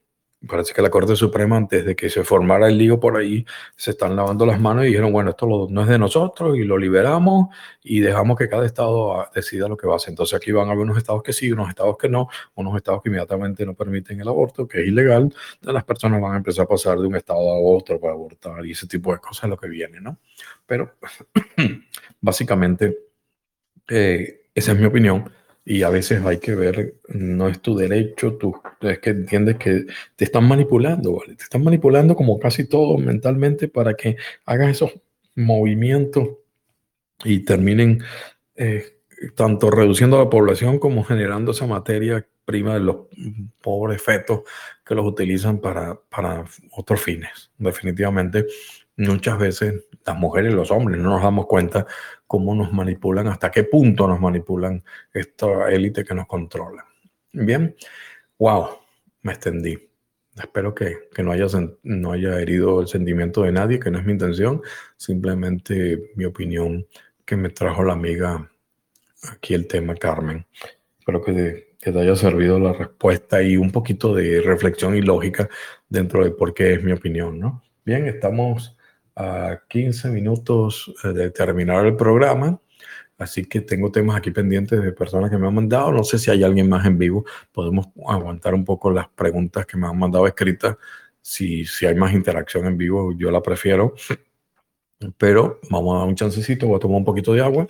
parece 0.46 0.72
que 0.72 0.82
la 0.82 0.90
Corte 0.90 1.16
Suprema, 1.16 1.56
antes 1.56 1.84
de 1.84 1.96
que 1.96 2.10
se 2.10 2.24
formara 2.24 2.68
el 2.68 2.78
lío 2.78 3.00
por 3.00 3.16
ahí, 3.16 3.44
se 3.76 3.92
están 3.92 4.16
lavando 4.16 4.46
las 4.46 4.60
manos 4.60 4.84
y 4.84 4.88
dijeron, 4.88 5.12
bueno, 5.12 5.30
esto 5.30 5.68
no 5.70 5.82
es 5.82 5.88
de 5.88 5.98
nosotros 5.98 6.56
y 6.56 6.64
lo 6.64 6.78
liberamos 6.78 7.48
y 7.82 8.00
dejamos 8.00 8.38
que 8.38 8.48
cada 8.48 8.66
estado 8.66 9.26
decida 9.34 9.68
lo 9.68 9.76
que 9.76 9.86
va 9.86 9.94
a 9.94 9.96
hacer. 9.96 10.10
Entonces 10.10 10.36
aquí 10.36 10.52
van 10.52 10.68
a 10.68 10.72
haber 10.72 10.84
unos 10.84 10.98
estados 10.98 11.22
que 11.22 11.32
sí, 11.32 11.52
unos 11.52 11.68
estados 11.68 11.96
que 11.98 12.08
no, 12.08 12.28
unos 12.54 12.76
estados 12.76 13.02
que 13.02 13.08
inmediatamente 13.08 13.66
no 13.66 13.74
permiten 13.74 14.20
el 14.20 14.28
aborto, 14.28 14.66
que 14.68 14.80
es 14.80 14.88
ilegal. 14.88 15.22
Entonces 15.22 15.74
las 15.74 15.84
personas 15.84 16.20
van 16.20 16.34
a 16.34 16.36
empezar 16.36 16.64
a 16.64 16.68
pasar 16.68 16.98
de 16.98 17.06
un 17.06 17.16
estado 17.16 17.40
a 17.40 17.58
otro 17.58 18.00
para 18.00 18.12
abortar 18.12 18.64
y 18.66 18.72
ese 18.72 18.86
tipo 18.86 19.12
de 19.12 19.18
cosas 19.18 19.44
es 19.44 19.50
lo 19.50 19.56
que 19.56 19.68
viene, 19.68 20.00
¿no? 20.00 20.18
Pero 20.66 20.94
básicamente, 22.20 22.98
eh, 23.88 24.48
esa 24.54 24.72
es 24.72 24.78
mi 24.78 24.86
opinión 24.86 25.30
y 25.64 25.82
a 25.82 25.88
veces 25.88 26.24
hay 26.24 26.38
que 26.38 26.54
ver, 26.54 26.96
no 27.08 27.48
es 27.48 27.60
tu 27.60 27.74
derecho, 27.76 28.34
tú 28.34 28.54
es 28.82 28.98
que 28.98 29.10
entiendes 29.10 29.56
que 29.56 29.86
te 30.14 30.24
están 30.24 30.46
manipulando, 30.46 31.14
¿vale? 31.14 31.36
Te 31.36 31.44
están 31.44 31.64
manipulando 31.64 32.14
como 32.14 32.38
casi 32.38 32.66
todo 32.66 32.98
mentalmente 32.98 33.68
para 33.68 33.94
que 33.94 34.16
hagas 34.44 34.70
esos 34.70 34.92
movimientos 35.34 36.28
y 37.24 37.40
terminen 37.40 38.02
eh, 38.56 38.98
tanto 39.34 39.70
reduciendo 39.70 40.18
la 40.18 40.28
población 40.28 40.78
como 40.78 41.02
generando 41.02 41.52
esa 41.52 41.66
materia 41.66 42.26
prima 42.44 42.74
de 42.74 42.80
los 42.80 42.96
pobres 43.62 44.02
fetos 44.02 44.42
que 44.84 44.94
los 44.94 45.06
utilizan 45.06 45.60
para, 45.60 45.98
para 46.10 46.44
otros 46.72 47.00
fines. 47.00 47.50
Definitivamente, 47.56 48.46
muchas 48.96 49.38
veces 49.38 49.84
las 50.04 50.16
mujeres 50.16 50.52
y 50.52 50.56
los 50.56 50.70
hombres 50.70 51.00
no 51.00 51.10
nos 51.10 51.22
damos 51.22 51.46
cuenta 51.46 51.86
cómo 52.26 52.54
nos 52.54 52.72
manipulan, 52.72 53.28
hasta 53.28 53.50
qué 53.50 53.64
punto 53.64 54.06
nos 54.06 54.20
manipulan 54.20 54.82
esta 55.12 55.70
élite 55.70 56.04
que 56.04 56.14
nos 56.14 56.26
controla. 56.26 56.84
Bien, 57.32 57.74
wow, 58.38 58.68
me 59.22 59.32
extendí. 59.32 59.90
Espero 60.36 60.74
que, 60.74 61.08
que 61.14 61.22
no, 61.22 61.32
haya, 61.32 61.46
no 61.84 62.12
haya 62.12 62.40
herido 62.40 62.80
el 62.80 62.88
sentimiento 62.88 63.42
de 63.42 63.52
nadie, 63.52 63.78
que 63.78 63.90
no 63.90 63.98
es 63.98 64.04
mi 64.04 64.12
intención, 64.12 64.62
simplemente 64.96 66.10
mi 66.16 66.24
opinión 66.24 66.86
que 67.24 67.36
me 67.36 67.50
trajo 67.50 67.84
la 67.84 67.92
amiga 67.92 68.50
aquí 69.30 69.54
el 69.54 69.66
tema 69.66 69.94
Carmen. 69.94 70.44
Espero 70.98 71.22
que, 71.22 71.76
que 71.80 71.92
te 71.92 72.00
haya 72.00 72.16
servido 72.16 72.58
la 72.58 72.72
respuesta 72.72 73.42
y 73.42 73.56
un 73.56 73.70
poquito 73.70 74.14
de 74.14 74.40
reflexión 74.40 74.96
y 74.96 75.02
lógica 75.02 75.48
dentro 75.88 76.24
de 76.24 76.32
por 76.32 76.52
qué 76.52 76.74
es 76.74 76.82
mi 76.82 76.92
opinión, 76.92 77.38
¿no? 77.38 77.62
Bien, 77.84 78.06
estamos 78.06 78.76
a 79.16 79.60
15 79.68 80.10
minutos 80.10 80.92
eh, 81.04 81.08
de 81.08 81.30
terminar 81.30 81.86
el 81.86 81.96
programa. 81.96 82.60
Así 83.18 83.44
que 83.44 83.60
tengo 83.60 83.92
temas 83.92 84.16
aquí 84.16 84.30
pendientes 84.30 84.82
de 84.82 84.92
personas 84.92 85.30
que 85.30 85.38
me 85.38 85.46
han 85.46 85.54
mandado. 85.54 85.92
No 85.92 86.04
sé 86.04 86.18
si 86.18 86.30
hay 86.30 86.42
alguien 86.42 86.68
más 86.68 86.84
en 86.86 86.98
vivo. 86.98 87.24
Podemos 87.52 87.88
aguantar 88.06 88.54
un 88.54 88.64
poco 88.64 88.90
las 88.90 89.08
preguntas 89.08 89.66
que 89.66 89.76
me 89.76 89.86
han 89.86 89.98
mandado 89.98 90.26
escritas. 90.26 90.76
Si, 91.22 91.64
si 91.64 91.86
hay 91.86 91.94
más 91.94 92.12
interacción 92.12 92.66
en 92.66 92.76
vivo, 92.76 93.12
yo 93.16 93.30
la 93.30 93.40
prefiero. 93.42 93.94
Pero 95.18 95.60
vamos 95.70 95.96
a 95.96 95.98
dar 96.00 96.08
un 96.08 96.16
chancecito. 96.16 96.66
Voy 96.66 96.76
a 96.76 96.80
tomar 96.80 96.98
un 96.98 97.04
poquito 97.04 97.32
de 97.32 97.42
agua. 97.42 97.66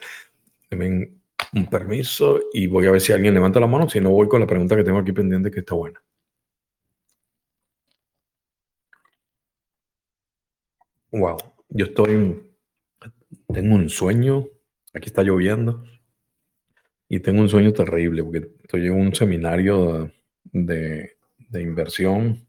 Denme 0.71 1.13
un 1.53 1.67
permiso 1.67 2.41
y 2.53 2.67
voy 2.67 2.87
a 2.87 2.91
ver 2.91 3.01
si 3.01 3.13
alguien 3.13 3.35
levanta 3.35 3.61
la 3.61 3.67
mano. 3.67 3.89
Si 3.89 4.01
no, 4.01 4.11
voy 4.11 4.29
con 4.29 4.41
la 4.41 4.47
pregunta 4.47 4.77
que 4.77 4.85
tengo 4.85 4.99
aquí 4.99 5.13
pendiente 5.13 5.51
que 5.51 5.61
está 5.61 5.75
buena. 5.75 6.04
Wow, 11.17 11.37
yo 11.69 11.85
estoy, 11.87 12.43
tengo 13.53 13.77
un 13.77 13.89
sueño, 13.89 14.49
aquí 14.93 15.07
está 15.07 15.23
lloviendo, 15.23 15.85
y 17.09 17.21
tengo 17.21 17.41
un 17.41 17.49
sueño 17.49 17.73
terrible 17.73 18.25
porque 18.25 18.51
estoy 18.65 18.87
en 18.87 18.95
un 18.95 19.15
seminario 19.15 20.11
de, 20.43 21.13
de 21.39 21.63
inversión. 21.63 22.45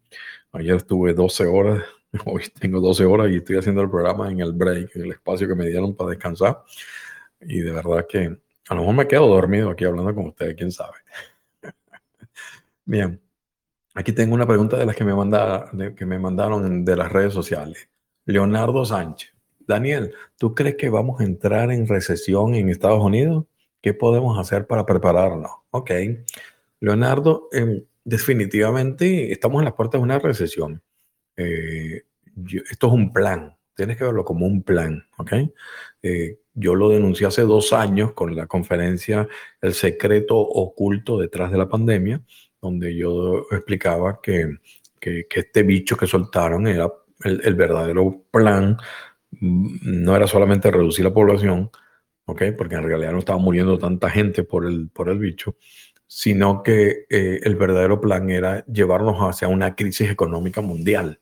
Ayer 0.52 0.78
estuve 0.78 1.14
12 1.14 1.46
horas, 1.46 1.84
hoy 2.26 2.42
tengo 2.60 2.82
12 2.82 3.06
horas 3.06 3.30
y 3.30 3.36
estoy 3.36 3.58
haciendo 3.58 3.84
el 3.84 3.90
programa 3.92 4.32
en 4.32 4.40
el 4.40 4.52
break, 4.52 4.96
en 4.96 5.04
el 5.04 5.12
espacio 5.12 5.48
que 5.48 5.54
me 5.54 5.68
dieron 5.68 5.96
para 5.96 6.10
descansar. 6.10 6.64
Y 7.42 7.60
de 7.60 7.72
verdad 7.72 8.08
que 8.10 8.36
a 8.68 8.74
lo 8.74 8.82
mejor 8.82 8.96
me 8.96 9.08
quedo 9.08 9.28
dormido 9.28 9.70
aquí 9.70 9.86
hablando 9.86 10.16
con 10.16 10.26
ustedes, 10.30 10.56
quién 10.56 10.72
sabe. 10.72 10.98
Bien, 12.84 13.22
aquí 13.94 14.12
tengo 14.12 14.34
una 14.34 14.48
pregunta 14.48 14.76
de 14.76 14.88
las 14.88 14.96
que 14.96 15.04
me, 15.04 15.14
manda, 15.14 15.70
que 15.96 16.06
me 16.08 16.18
mandaron 16.18 16.84
de 16.84 16.96
las 16.96 17.12
redes 17.12 17.32
sociales. 17.32 17.90
Leonardo 18.26 18.86
Sánchez. 18.86 19.36
Daniel, 19.68 20.14
¿tú 20.38 20.54
crees 20.54 20.76
que 20.76 20.90
vamos 20.90 21.22
a 21.22 21.24
entrar 21.24 21.72
en 21.72 21.88
recesión 21.88 22.54
en 22.56 22.70
Estados 22.70 23.04
Unidos? 23.04 23.46
¿Qué 23.82 23.94
podemos 23.94 24.38
hacer 24.40 24.68
para 24.68 24.86
prepararnos? 24.86 25.52
Ok. 25.72 25.92
Leonardo, 26.80 27.50
em, 27.52 27.84
definitivamente 28.04 29.32
estamos 29.32 29.60
en 29.60 29.66
las 29.66 29.74
puertas 29.74 30.00
de 30.00 30.04
una 30.04 30.20
recesión. 30.20 30.82
Eh, 31.38 32.04
esto 32.70 32.88
es 32.88 32.94
un 32.94 33.14
plan. 33.14 33.56
Tienes 33.76 33.98
que 33.98 34.06
verlo 34.06 34.24
como 34.24 34.46
un 34.46 34.64
plan, 34.64 35.06
¿ok? 35.18 35.34
Eh, 36.02 36.40
yo 36.54 36.76
lo 36.76 36.90
denuncié 36.90 37.28
hace 37.28 37.42
dos 37.42 37.74
años 37.74 38.14
con 38.14 38.36
la 38.36 38.48
conferencia 38.48 39.28
El 39.62 39.74
secreto 39.74 40.38
oculto 40.38 41.20
detrás 41.20 41.52
de 41.52 41.58
la 41.58 41.68
pandemia, 41.68 42.22
donde 42.62 42.96
yo 42.96 43.48
explicaba 43.52 44.22
que, 44.22 44.58
que 45.00 45.28
este 45.30 45.64
bicho 45.64 45.98
que 45.98 46.08
soltaron 46.08 46.68
era 46.68 46.90
el, 47.24 47.56
verdadero 47.56 48.24
plan 48.32 48.78
mm, 49.32 50.04
no 50.04 50.16
era 50.16 50.28
solamente 50.28 50.72
reducir 50.72 51.06
la 51.06 51.14
población, 51.14 51.72
¿okay? 52.26 52.52
porque 52.52 52.76
en 52.76 52.84
realidad 52.84 53.12
no 53.12 53.20
estaba 53.20 53.40
muriendo 53.40 53.78
tanta 53.78 54.10
gente 54.10 54.44
por 54.44 54.66
el, 54.66 54.90
por 54.90 55.10
el 55.10 55.20
bicho, 55.20 55.56
sino 56.08 56.62
que 56.64 57.06
eh, 57.10 57.40
el 57.44 57.56
verdadero 57.56 58.00
plan 58.00 58.30
era 58.30 58.66
llevarnos 58.66 59.18
hacia 59.20 59.48
una 59.48 59.76
crisis 59.76 60.10
económica 60.10 60.62
mundial. 60.62 61.20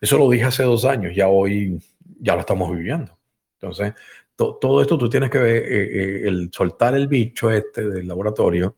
Eso 0.00 0.18
lo 0.18 0.30
dije 0.30 0.44
hace 0.44 0.62
dos 0.62 0.84
años, 0.84 1.14
ya 1.14 1.28
hoy 1.28 1.78
ya 2.20 2.34
lo 2.34 2.40
estamos 2.40 2.70
viviendo. 2.76 3.18
Entonces, 3.60 3.94
todo 4.36 4.80
esto 4.80 4.96
tú 4.96 5.08
tienes 5.08 5.30
que 5.30 5.38
ver, 5.38 5.56
eh, 5.64 5.68
eh, 5.72 6.28
el 6.28 6.50
soltar 6.52 6.94
el 6.94 7.08
bicho 7.08 7.50
este 7.50 7.88
del 7.88 8.06
laboratorio, 8.06 8.76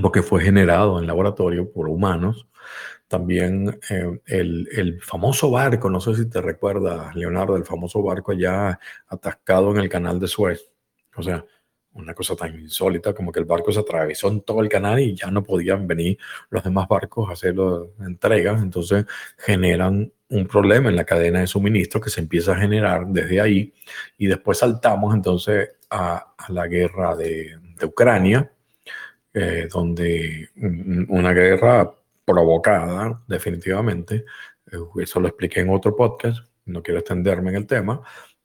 porque 0.00 0.22
fue 0.22 0.42
generado 0.42 0.98
en 0.98 1.06
laboratorio 1.06 1.70
por 1.70 1.88
humanos, 1.88 2.46
también 3.08 3.80
eh, 3.90 4.20
el, 4.26 4.68
el, 4.72 5.02
famoso 5.02 5.50
barco, 5.50 5.90
no 5.90 6.00
sé 6.00 6.14
si 6.14 6.28
te 6.28 6.40
recuerdas, 6.40 7.14
Leonardo, 7.16 7.56
el 7.56 7.64
famoso 7.64 8.02
barco 8.02 8.32
allá 8.32 8.78
atascado 9.08 9.70
en 9.72 9.78
el 9.78 9.88
canal 9.88 10.20
de 10.20 10.28
Suez. 10.28 10.70
O 11.16 11.22
sea, 11.22 11.44
una 11.94 12.14
cosa 12.14 12.36
tan 12.36 12.54
insólita 12.58 13.14
como 13.14 13.32
que 13.32 13.40
el 13.40 13.46
barco 13.46 13.72
se 13.72 13.80
atravesó 13.80 14.28
en 14.28 14.42
todo 14.42 14.60
el 14.60 14.68
canal 14.68 15.00
y 15.00 15.14
ya 15.14 15.30
no 15.30 15.42
podían 15.42 15.86
venir 15.86 16.18
los 16.50 16.62
demás 16.62 16.86
barcos 16.88 17.28
a 17.28 17.32
hacer 17.32 17.56
la 17.56 17.86
entrega. 18.06 18.52
Entonces 18.52 19.06
generan 19.38 20.12
un 20.28 20.46
problema 20.46 20.90
en 20.90 20.96
la 20.96 21.04
cadena 21.04 21.40
de 21.40 21.46
suministro 21.46 22.00
que 22.00 22.10
se 22.10 22.20
empieza 22.20 22.52
a 22.52 22.60
generar 22.60 23.06
desde 23.06 23.40
ahí 23.40 23.72
y 24.18 24.26
después 24.26 24.58
saltamos 24.58 25.14
entonces 25.14 25.70
a, 25.90 26.34
a 26.36 26.52
la 26.52 26.66
guerra 26.66 27.16
de, 27.16 27.58
de 27.78 27.86
Ucrania, 27.86 28.52
eh, 29.32 29.68
donde 29.72 30.50
una 31.08 31.32
guerra 31.32 31.94
provocada, 32.28 33.22
definitivamente. 33.26 34.26
Eh, 34.70 34.76
eso 35.00 35.20
lo 35.20 35.28
expliqué 35.28 35.60
en 35.60 35.70
otro 35.70 35.96
podcast, 35.96 36.40
no 36.66 36.82
quiero 36.82 37.00
extenderme 37.00 37.50
en 37.50 37.56
el 37.56 37.66
tema, 37.66 38.02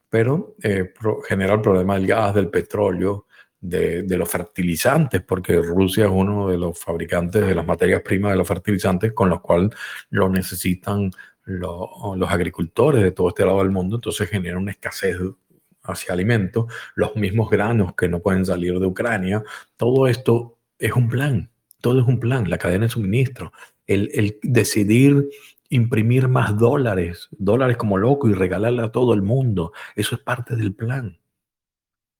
pero 0.10 0.56
eh, 0.64 0.94
genera 1.28 1.56
el 1.56 1.62
problema 1.62 1.96
del 1.96 2.08
gas, 2.08 2.34
del 2.34 2.50
petróleo, 2.50 3.28
de, 3.60 4.18
los 4.18 4.30
fertilizantes, 4.30 5.22
porque 5.22 5.56
Rusia 5.62 6.06
es 6.06 6.12
uno 6.12 6.50
de 6.50 6.58
los 6.58 6.78
fabricantes 6.78 7.46
de 7.46 7.56
las 7.56 7.66
materias 7.66 8.02
primas 8.02 8.32
de 8.32 8.38
los 8.38 8.48
fertilizantes 8.48 9.14
con 9.14 9.30
los 9.30 9.40
cuales 9.40 9.72
lo 10.10 10.28
necesitan 10.28 11.12
los 11.46 12.30
agricultores 12.30 13.02
de 13.02 13.12
todo 13.12 13.30
este 13.30 13.46
lado 13.46 13.60
del 13.60 13.72
mundo, 13.72 13.96
entonces 13.96 14.30
genera 14.30 14.58
una 14.58 14.72
escasez 14.72 15.18
hacia 15.84 16.14
alimentos, 16.14 16.66
los 16.96 17.16
mismos 17.16 17.50
granos 17.50 17.96
que 17.96 18.08
no 18.08 18.20
pueden 18.20 18.46
salir 18.46 18.80
de 18.80 18.86
Ucrania, 18.86 19.44
todo 19.78 20.08
esto 20.08 20.58
es 20.78 20.94
un 20.94 21.10
plan, 21.10 21.50
todo 21.82 22.00
es 22.00 22.08
un 22.08 22.20
plan, 22.20 22.50
la 22.50 22.58
cadena 22.58 22.86
de 22.86 22.90
suministro, 22.90 23.52
el, 23.88 24.40
decidir 24.44 25.30
imprimir 25.70 26.28
más 26.28 26.58
dólares, 26.58 27.30
dólares 27.32 27.78
como 27.78 27.98
loco 27.98 28.30
y 28.30 28.34
regalarle 28.34 28.84
a 28.84 28.92
todo 28.92 29.14
el 29.14 29.22
mundo. 29.22 29.74
Eso 29.96 30.16
es 30.16 30.22
parte 30.22 30.56
del 30.56 30.74
plan. 30.74 31.18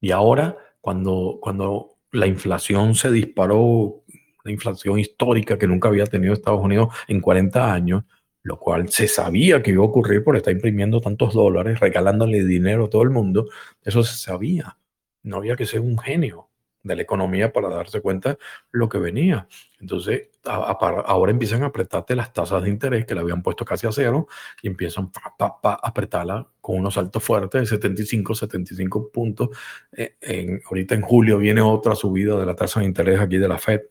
Y 0.02 0.12
ahora, 0.12 0.58
cuando, 0.82 1.38
cuando 1.42 1.98
la 2.12 2.28
inflación 2.28 2.96
se 2.96 3.12
disparó, 3.12 4.04
la 4.44 4.52
inflación 4.52 5.00
histórica 5.00 5.58
que 5.58 5.68
nunca 5.68 5.88
había 5.88 6.06
tenido 6.06 6.34
Estados 6.34 6.62
Unidos 6.62 6.94
en 7.08 7.22
40 7.22 7.74
años, 7.74 8.04
lo 8.42 8.60
cual 8.60 8.90
se 8.90 9.08
sabía 9.08 9.64
que 9.64 9.72
iba 9.72 9.84
a 9.84 9.88
ocurrir 9.88 10.24
por 10.24 10.36
estar 10.36 10.54
imprimiendo 10.54 11.00
tantos 11.00 11.34
dólares, 11.34 11.80
regalándole 11.80 12.44
dinero 12.44 12.86
a 12.86 12.90
todo 12.90 13.04
el 13.04 13.10
mundo, 13.10 13.50
eso 13.84 14.04
se 14.04 14.18
sabía. 14.18 14.78
No 15.22 15.38
había 15.38 15.56
que 15.56 15.66
ser 15.66 15.80
un 15.80 15.98
genio 15.98 16.50
de 16.84 16.96
la 16.96 17.02
economía 17.02 17.52
para 17.52 17.70
darse 17.70 18.02
cuenta 18.02 18.38
lo 18.72 18.90
que 18.90 19.00
venía. 19.00 19.48
Entonces, 19.80 20.30
ahora 20.44 21.32
empiezan 21.32 21.64
a 21.64 21.68
apretarte 21.68 22.16
las 22.16 22.34
tasas 22.34 22.62
de 22.64 22.70
interés 22.70 23.06
que 23.06 23.16
le 23.16 23.22
habían 23.22 23.42
puesto 23.42 23.66
casi 23.66 23.88
a 23.88 23.92
cero 23.92 24.28
y 24.62 24.68
empiezan 24.68 25.10
a 25.40 25.80
apretarla 25.82 26.48
con 26.62 26.80
unos 26.80 26.94
saltos 26.94 27.24
fuertes 27.24 27.62
de 27.62 27.68
75, 27.68 28.36
75 28.36 29.12
puntos. 29.12 29.50
Eh, 29.92 30.18
en, 30.22 30.62
ahorita 30.66 30.96
en 30.96 31.02
julio 31.02 31.38
viene 31.38 31.62
otra 31.62 31.96
subida 31.96 32.38
de 32.38 32.46
la 32.46 32.56
tasa 32.56 32.82
de 32.82 32.86
interés 32.86 33.20
aquí 33.20 33.38
de 33.38 33.48
la 33.48 33.58
Fed. 33.58 33.82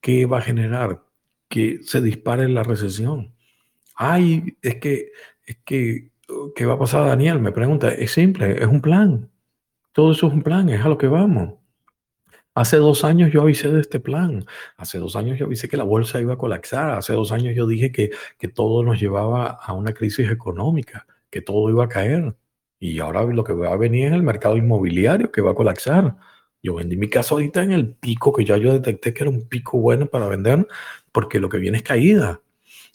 ¿Qué 0.00 0.26
va 0.26 0.38
a 0.38 0.42
generar? 0.42 1.02
Que 1.48 1.80
se 1.82 2.00
dispare 2.00 2.48
la 2.48 2.62
recesión. 2.62 3.34
Ay, 3.96 4.56
es 4.62 4.76
que, 4.76 5.10
es 5.44 5.56
que, 5.64 6.12
¿qué 6.54 6.66
va 6.66 6.74
a 6.74 6.78
pasar, 6.78 7.06
Daniel? 7.06 7.40
Me 7.40 7.50
pregunta, 7.50 7.90
es 7.90 8.12
simple, 8.12 8.62
es 8.62 8.68
un 8.68 8.80
plan. 8.80 9.28
Todo 9.92 10.12
eso 10.12 10.28
es 10.28 10.32
un 10.32 10.42
plan, 10.42 10.68
es 10.68 10.84
a 10.84 10.88
lo 10.88 10.96
que 10.96 11.08
vamos. 11.08 11.54
Hace 12.58 12.78
dos 12.78 13.04
años 13.04 13.30
yo 13.30 13.42
avisé 13.42 13.68
de 13.68 13.80
este 13.80 14.00
plan. 14.00 14.44
Hace 14.78 14.98
dos 14.98 15.14
años 15.14 15.38
yo 15.38 15.46
avisé 15.46 15.68
que 15.68 15.76
la 15.76 15.84
bolsa 15.84 16.20
iba 16.20 16.34
a 16.34 16.38
colapsar. 16.38 16.90
Hace 16.90 17.12
dos 17.12 17.30
años 17.30 17.54
yo 17.54 17.68
dije 17.68 17.92
que, 17.92 18.10
que 18.36 18.48
todo 18.48 18.82
nos 18.82 18.98
llevaba 18.98 19.50
a 19.50 19.72
una 19.74 19.94
crisis 19.94 20.28
económica, 20.28 21.06
que 21.30 21.40
todo 21.40 21.70
iba 21.70 21.84
a 21.84 21.88
caer. 21.88 22.34
Y 22.80 22.98
ahora 22.98 23.22
lo 23.22 23.44
que 23.44 23.52
va 23.52 23.72
a 23.72 23.76
venir 23.76 24.08
es 24.08 24.12
el 24.14 24.24
mercado 24.24 24.56
inmobiliario 24.56 25.30
que 25.30 25.40
va 25.40 25.52
a 25.52 25.54
colapsar. 25.54 26.16
Yo 26.60 26.74
vendí 26.74 26.96
mi 26.96 27.08
casa 27.08 27.36
ahorita 27.36 27.62
en 27.62 27.70
el 27.70 27.94
pico 27.94 28.32
que 28.32 28.44
ya 28.44 28.56
yo 28.56 28.72
detecté 28.72 29.14
que 29.14 29.22
era 29.22 29.30
un 29.30 29.46
pico 29.46 29.78
bueno 29.78 30.06
para 30.06 30.26
vender, 30.26 30.66
porque 31.12 31.38
lo 31.38 31.48
que 31.48 31.58
viene 31.58 31.76
es 31.76 31.84
caída. 31.84 32.40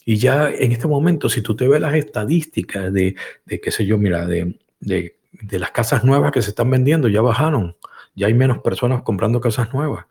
Y 0.04 0.18
ya 0.18 0.50
en 0.50 0.74
este 0.74 0.90
momento, 0.90 1.30
si 1.30 1.42
tú 1.42 1.56
te 1.56 1.70
ves 1.70 1.80
las 1.80 1.94
estadísticas 1.94 2.92
de, 2.92 3.16
de 3.46 3.62
qué 3.62 3.72
sé 3.72 3.86
yo, 3.86 3.98
mira, 3.98 4.26
de, 4.26 4.60
de, 4.82 5.16
de 5.32 5.60
las 5.60 5.72
casas 5.72 6.04
nuevas 6.04 6.34
que 6.34 6.42
se 6.42 6.50
están 6.50 6.70
vendiendo, 6.70 7.08
ya 7.08 7.22
bajaron 7.22 7.78
ya 8.16 8.28
hay 8.28 8.34
menos 8.34 8.60
personas 8.60 9.02
comprando 9.04 9.42
casas 9.42 9.74
nuevas. 9.74 10.06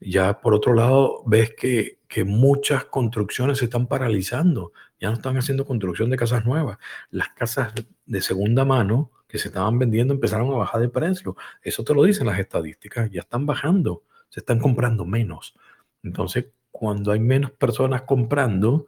Ya 0.00 0.40
por 0.40 0.54
otro 0.54 0.74
lado, 0.74 1.22
ves 1.26 1.54
que, 1.54 1.98
que 2.08 2.24
muchas 2.24 2.84
construcciones 2.86 3.58
se 3.58 3.66
están 3.66 3.86
paralizando, 3.86 4.72
ya 4.98 5.08
no 5.08 5.16
están 5.16 5.36
haciendo 5.36 5.66
construcción 5.66 6.10
de 6.10 6.16
casas 6.16 6.44
nuevas. 6.44 6.78
Las 7.10 7.30
casas 7.30 7.74
de 8.06 8.22
segunda 8.22 8.64
mano 8.64 9.10
que 9.28 9.38
se 9.38 9.48
estaban 9.48 9.78
vendiendo 9.78 10.14
empezaron 10.14 10.48
a 10.52 10.56
bajar 10.56 10.80
de 10.80 10.88
precio. 10.88 11.36
Eso 11.62 11.84
te 11.84 11.94
lo 11.94 12.04
dicen 12.04 12.26
las 12.26 12.38
estadísticas, 12.38 13.10
ya 13.10 13.20
están 13.20 13.46
bajando, 13.46 14.04
se 14.30 14.40
están 14.40 14.58
comprando 14.58 15.04
menos. 15.04 15.54
Entonces, 16.02 16.46
cuando 16.70 17.12
hay 17.12 17.20
menos 17.20 17.50
personas 17.52 18.02
comprando 18.02 18.86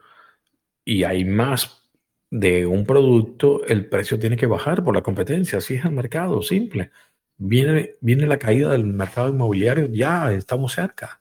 y 0.84 1.04
hay 1.04 1.24
más 1.24 1.82
de 2.30 2.64
un 2.66 2.86
producto, 2.86 3.64
el 3.66 3.86
precio 3.86 4.18
tiene 4.18 4.36
que 4.36 4.46
bajar 4.46 4.82
por 4.82 4.94
la 4.94 5.02
competencia. 5.02 5.58
Así 5.58 5.74
es 5.74 5.84
el 5.84 5.92
mercado, 5.92 6.42
simple 6.42 6.90
viene, 7.36 7.92
viene 8.00 8.26
la 8.26 8.38
caída 8.38 8.70
del 8.70 8.84
mercado 8.84 9.28
inmobiliario, 9.28 9.86
ya 9.86 10.32
estamos 10.32 10.72
cerca. 10.72 11.20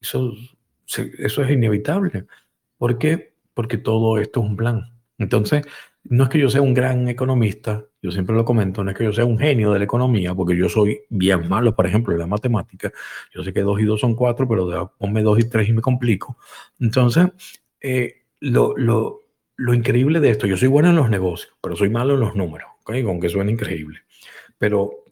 Eso, 0.00 0.32
eso 0.86 1.42
es 1.42 1.50
inevitable. 1.50 2.26
¿Por 2.76 2.98
qué? 2.98 3.34
Porque 3.54 3.78
todo 3.78 4.18
esto 4.18 4.40
es 4.40 4.46
un 4.46 4.56
plan. 4.56 4.92
Entonces, 5.18 5.64
no 6.04 6.24
es 6.24 6.30
que 6.30 6.38
yo 6.38 6.48
sea 6.48 6.62
un 6.62 6.74
gran 6.74 7.08
economista, 7.08 7.84
yo 8.00 8.10
siempre 8.10 8.34
lo 8.34 8.44
comento, 8.44 8.82
no 8.82 8.90
es 8.90 8.96
que 8.96 9.04
yo 9.04 9.12
sea 9.12 9.24
un 9.24 9.38
genio 9.38 9.72
de 9.72 9.78
la 9.78 9.84
economía, 9.84 10.34
porque 10.34 10.56
yo 10.56 10.68
soy 10.68 11.00
bien 11.10 11.48
malo, 11.48 11.74
por 11.74 11.86
ejemplo, 11.86 12.14
en 12.14 12.20
la 12.20 12.26
matemática. 12.26 12.92
Yo 13.34 13.42
sé 13.42 13.52
que 13.52 13.60
dos 13.60 13.80
y 13.80 13.84
dos 13.84 14.00
son 14.00 14.14
cuatro, 14.14 14.48
pero 14.48 14.94
ponme 14.98 15.22
dos 15.22 15.38
y 15.38 15.48
tres 15.48 15.68
y 15.68 15.72
me 15.72 15.82
complico. 15.82 16.38
Entonces, 16.78 17.26
eh, 17.80 18.22
lo, 18.40 18.76
lo, 18.76 19.22
lo, 19.56 19.74
increíble 19.74 20.20
de 20.20 20.30
esto, 20.30 20.46
yo 20.46 20.56
soy 20.56 20.68
bueno 20.68 20.90
en 20.90 20.96
los 20.96 21.10
negocios, 21.10 21.52
pero 21.60 21.76
soy 21.76 21.90
malo 21.90 22.14
en 22.14 22.20
los 22.20 22.34
números, 22.36 22.70
¿okay? 22.82 23.02
aunque 23.02 23.28
suene 23.28 23.52
increíble. 23.52 24.00
Pero 24.56 25.04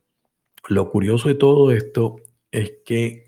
lo 0.69 0.91
curioso 0.91 1.29
de 1.29 1.35
todo 1.35 1.71
esto 1.71 2.17
es 2.51 2.73
que 2.85 3.27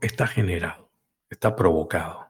está 0.00 0.26
generado, 0.26 0.90
está 1.30 1.56
provocado. 1.56 2.28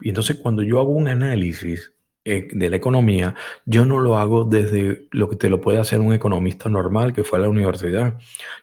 Y 0.00 0.08
entonces 0.08 0.36
cuando 0.36 0.62
yo 0.62 0.80
hago 0.80 0.90
un 0.90 1.08
análisis 1.08 1.92
eh, 2.24 2.48
de 2.50 2.70
la 2.70 2.76
economía, 2.76 3.34
yo 3.66 3.84
no 3.84 4.00
lo 4.00 4.16
hago 4.16 4.44
desde 4.44 5.08
lo 5.12 5.28
que 5.28 5.36
te 5.36 5.50
lo 5.50 5.60
puede 5.60 5.78
hacer 5.78 6.00
un 6.00 6.14
economista 6.14 6.68
normal 6.68 7.12
que 7.12 7.24
fue 7.24 7.38
a 7.38 7.42
la 7.42 7.48
universidad. 7.48 8.18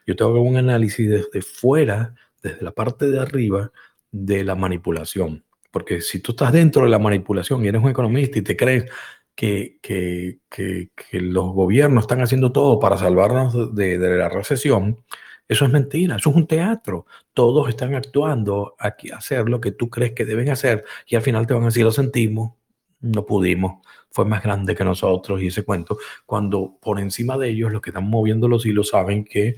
Yo 0.06 0.16
te 0.16 0.24
hago 0.24 0.42
un 0.42 0.56
análisis 0.56 1.08
desde 1.08 1.42
fuera, 1.42 2.14
desde 2.42 2.62
la 2.62 2.72
parte 2.72 3.08
de 3.08 3.20
arriba 3.20 3.70
de 4.10 4.44
la 4.44 4.54
manipulación. 4.54 5.44
Porque 5.70 6.00
si 6.00 6.20
tú 6.20 6.32
estás 6.32 6.52
dentro 6.52 6.84
de 6.84 6.90
la 6.90 6.98
manipulación 6.98 7.64
y 7.64 7.68
eres 7.68 7.82
un 7.82 7.90
economista 7.90 8.38
y 8.38 8.42
te 8.42 8.56
crees 8.56 8.90
que, 9.34 9.78
que, 9.82 10.38
que, 10.48 11.20
los 11.20 11.52
gobiernos 11.52 12.04
están 12.04 12.20
haciendo 12.22 12.52
todo 12.52 12.78
para 12.78 12.96
salvarnos 12.96 13.74
de, 13.74 13.98
la 13.98 14.28
recesión, 14.28 15.04
eso 15.48 15.64
es 15.64 15.72
mentira, 15.72 16.16
eso 16.16 16.30
es 16.30 16.36
un 16.36 16.46
teatro. 16.46 17.06
Todos 17.34 17.68
están 17.68 17.94
actuando 17.94 18.74
aquí 18.78 19.10
a 19.10 19.16
hacer 19.16 19.48
lo 19.48 19.60
que 19.60 19.72
tú 19.72 19.90
crees 19.90 20.12
que 20.12 20.24
deben 20.24 20.50
hacer 20.50 20.84
y 21.06 21.16
al 21.16 21.22
final 21.22 21.46
te 21.46 21.54
van 21.54 21.64
a 21.64 21.66
decir, 21.66 21.84
lo 21.84 21.92
sentimos, 21.92 22.52
no 23.00 23.26
pudimos, 23.26 23.82
fue 24.10 24.24
más 24.24 24.42
grande 24.42 24.74
que 24.74 24.84
nosotros 24.84 25.42
y 25.42 25.48
ese 25.48 25.64
cuento, 25.64 25.98
cuando 26.26 26.78
por 26.80 27.00
encima 27.00 27.36
de 27.36 27.50
ellos 27.50 27.72
los 27.72 27.82
que 27.82 27.90
están 27.90 28.08
moviendo 28.08 28.48
los 28.48 28.64
hilos 28.64 28.90
saben 28.90 29.24
que 29.24 29.56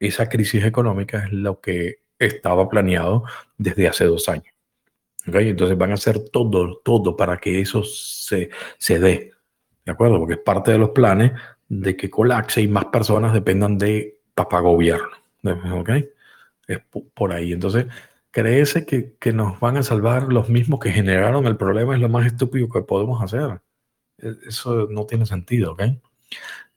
esa 0.00 0.28
crisis 0.28 0.64
económica 0.64 1.24
es 1.24 1.32
lo 1.32 1.60
que 1.60 2.00
estaba 2.18 2.68
planeado 2.68 3.24
desde 3.58 3.88
hace 3.88 4.04
dos 4.06 4.28
años. 4.28 4.53
Entonces 5.26 5.76
van 5.78 5.90
a 5.90 5.94
hacer 5.94 6.18
todo, 6.30 6.80
todo 6.84 7.16
para 7.16 7.38
que 7.38 7.60
eso 7.60 7.82
se, 7.84 8.50
se 8.78 8.98
dé. 8.98 9.32
¿De 9.84 9.92
acuerdo? 9.92 10.18
Porque 10.18 10.34
es 10.34 10.40
parte 10.40 10.72
de 10.72 10.78
los 10.78 10.90
planes 10.90 11.32
de 11.68 11.96
que 11.96 12.10
colapse 12.10 12.60
y 12.60 12.68
más 12.68 12.86
personas 12.86 13.32
dependan 13.32 13.78
de 13.78 14.18
papá 14.34 14.60
gobierno. 14.60 15.16
¿Ok? 15.74 15.90
Es 16.66 16.80
por 17.14 17.32
ahí. 17.32 17.52
Entonces, 17.52 17.86
creerse 18.30 18.84
que, 18.84 19.14
que, 19.18 19.32
nos 19.32 19.60
van 19.60 19.76
a 19.76 19.82
salvar 19.82 20.32
los 20.32 20.48
mismos 20.48 20.80
que 20.80 20.90
generaron 20.90 21.46
el 21.46 21.56
problema 21.56 21.94
es 21.94 22.00
lo 22.00 22.08
más 22.08 22.26
estúpido 22.26 22.68
que 22.68 22.82
podemos 22.82 23.22
hacer. 23.22 23.60
E, 24.18 24.34
eso 24.48 24.88
no 24.90 25.06
tiene 25.06 25.26
sentido, 25.26 25.72
¿ok? 25.72 25.82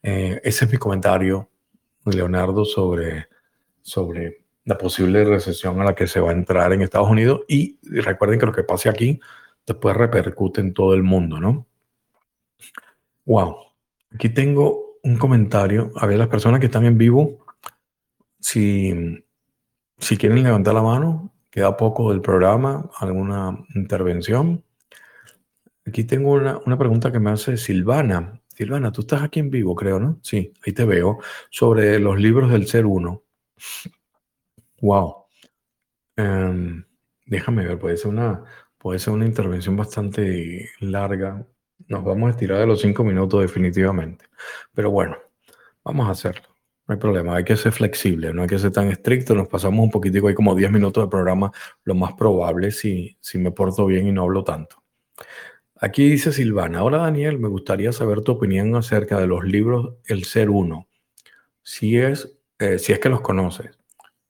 Eh, 0.04 0.40
ese 0.44 0.66
es 0.66 0.72
mi 0.72 0.78
comentario, 0.78 1.50
Leonardo, 2.06 2.66
sobre, 2.66 3.28
sobre 3.82 4.46
la 4.68 4.78
posible 4.78 5.24
recesión 5.24 5.80
a 5.80 5.86
la 5.86 5.96
que 5.96 6.08
se 6.08 6.20
va 6.20 6.32
a 6.32 6.34
entrar 6.34 6.74
en 6.74 6.82
Estados 6.82 7.10
Unidos 7.10 7.42
y, 7.48 7.80
recuerden 7.84 8.38
que 8.38 8.46
lo 8.46 8.52
que 8.52 8.64
pase 8.64 8.90
aquí 8.90 9.18
después 9.66 9.96
repercute 9.96 10.60
en 10.60 10.74
todo 10.74 10.94
el 10.94 11.04
mundo, 11.04 11.40
¿no? 11.40 11.66
Wow. 13.26 13.56
Aquí 14.14 14.28
tengo 14.28 15.00
un 15.04 15.18
comentario. 15.18 15.92
A 15.96 16.06
ver, 16.06 16.18
las 16.18 16.28
personas 16.28 16.60
que 16.60 16.66
están 16.66 16.86
en 16.86 16.98
vivo, 16.98 17.46
si, 18.42 19.24
si 20.00 20.18
quieren 20.18 20.44
levantar 20.44 20.74
la 20.74 20.82
mano, 20.82 21.32
queda 21.50 21.78
poco 21.78 22.12
del 22.12 22.20
programa, 22.20 22.90
alguna 23.00 23.58
intervención. 23.74 24.66
Aquí 25.86 26.04
tengo 26.04 26.34
una, 26.34 26.58
una 26.66 26.78
pregunta 26.78 27.10
que 27.10 27.20
me 27.20 27.32
hace 27.32 27.56
Silvana. 27.56 28.42
Silvana, 28.54 28.92
tú 28.92 29.02
estás 29.02 29.22
aquí 29.22 29.40
en 29.40 29.50
vivo, 29.50 29.76
creo, 29.76 29.98
¿no? 29.98 30.20
Sí, 30.24 30.52
ahí 30.66 30.74
te 30.74 30.84
veo. 30.84 31.20
Sobre 31.50 32.00
los 32.00 32.20
libros 32.20 32.52
del 32.52 32.68
ser 32.68 32.86
uno. 32.86 33.24
Wow. 34.82 35.26
Em, 36.16 36.84
déjame 37.26 37.68
ver, 37.68 37.80
puede 37.80 37.98
ser 37.98 38.08
una, 38.10 38.44
puede 38.78 39.00
ser 39.00 39.14
una 39.14 39.26
intervención 39.26 39.76
bastante 39.76 40.70
larga. 40.80 41.46
Nos 41.88 42.04
vamos 42.04 42.28
a 42.28 42.32
estirar 42.32 42.60
de 42.60 42.68
los 42.68 42.82
cinco 42.82 43.04
minutos 43.04 43.42
definitivamente. 43.42 44.26
Pero 44.74 44.92
bueno, 44.92 45.18
vamos 45.84 46.08
a 46.08 46.12
hacerlo. 46.12 46.48
No 46.88 46.94
hay 46.94 47.00
problema, 47.00 47.36
hay 47.36 47.44
que 47.44 47.58
ser 47.58 47.74
flexible, 47.74 48.34
no 48.34 48.44
hay 48.44 48.48
que 48.48 48.60
ser 48.60 48.72
tan 48.72 48.90
estricto. 48.90 49.36
Nos 49.36 49.48
pasamos 49.50 49.84
un 49.84 49.92
poquitico, 49.92 50.30
hay 50.30 50.36
como 50.36 50.56
10 50.56 50.72
minutos 50.72 51.04
de 51.04 51.10
programa, 51.10 51.52
lo 51.84 51.96
más 51.96 52.14
probable 52.14 52.72
si, 52.72 53.18
si 53.20 53.38
me 53.38 53.52
porto 53.52 53.86
bien 53.86 54.08
y 54.08 54.12
no 54.14 54.24
hablo 54.24 54.44
tanto. 54.44 54.84
Aquí 55.80 56.10
dice 56.10 56.32
Silvana, 56.32 56.84
hola 56.84 56.98
Daniel, 57.00 57.38
me 57.40 57.50
gustaría 57.50 57.92
saber 57.92 58.22
tu 58.22 58.32
opinión 58.32 58.76
acerca 58.76 59.20
de 59.20 59.28
los 59.28 59.44
libros 59.44 59.96
El 60.06 60.24
Ser 60.24 60.50
Uno, 60.50 60.88
si 61.62 61.98
es, 61.98 62.40
eh, 62.58 62.80
si 62.80 62.94
es 62.94 63.00
que 63.00 63.10
los 63.10 63.22
conoces. 63.22 63.77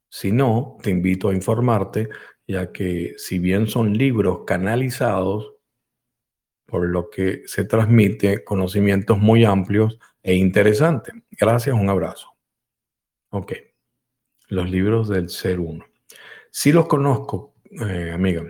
Si 0.09 0.31
no, 0.31 0.77
te 0.81 0.89
invito 0.89 1.29
a 1.29 1.33
informarte, 1.33 2.09
ya 2.47 2.71
que 2.71 3.15
si 3.17 3.39
bien 3.39 3.67
son 3.67 3.97
libros 3.97 4.39
canalizados, 4.45 5.53
por 6.65 6.87
lo 6.87 7.09
que 7.09 7.43
se 7.45 7.63
transmite 7.63 8.43
conocimientos 8.43 9.17
muy 9.17 9.45
amplios 9.45 9.99
e 10.21 10.35
interesantes. 10.35 11.13
Gracias, 11.31 11.75
un 11.75 11.89
abrazo. 11.89 12.29
Ok, 13.29 13.53
los 14.49 14.69
libros 14.69 15.07
del 15.09 15.29
Ser 15.29 15.59
Uno. 15.59 15.85
Sí 16.51 16.71
los 16.71 16.87
conozco, 16.87 17.55
eh, 17.71 18.11
amiga 18.13 18.43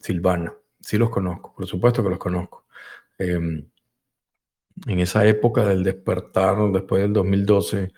Silvana 0.00 0.54
sí 0.88 0.96
los 0.96 1.10
conozco, 1.10 1.52
por 1.54 1.66
supuesto 1.66 2.02
que 2.02 2.08
los 2.08 2.18
conozco. 2.18 2.64
Em, 3.18 3.68
en 4.86 5.00
esa 5.00 5.26
época 5.26 5.66
del 5.66 5.84
despertar, 5.84 6.56
después 6.72 7.02
del 7.02 7.12
2012, 7.12 7.92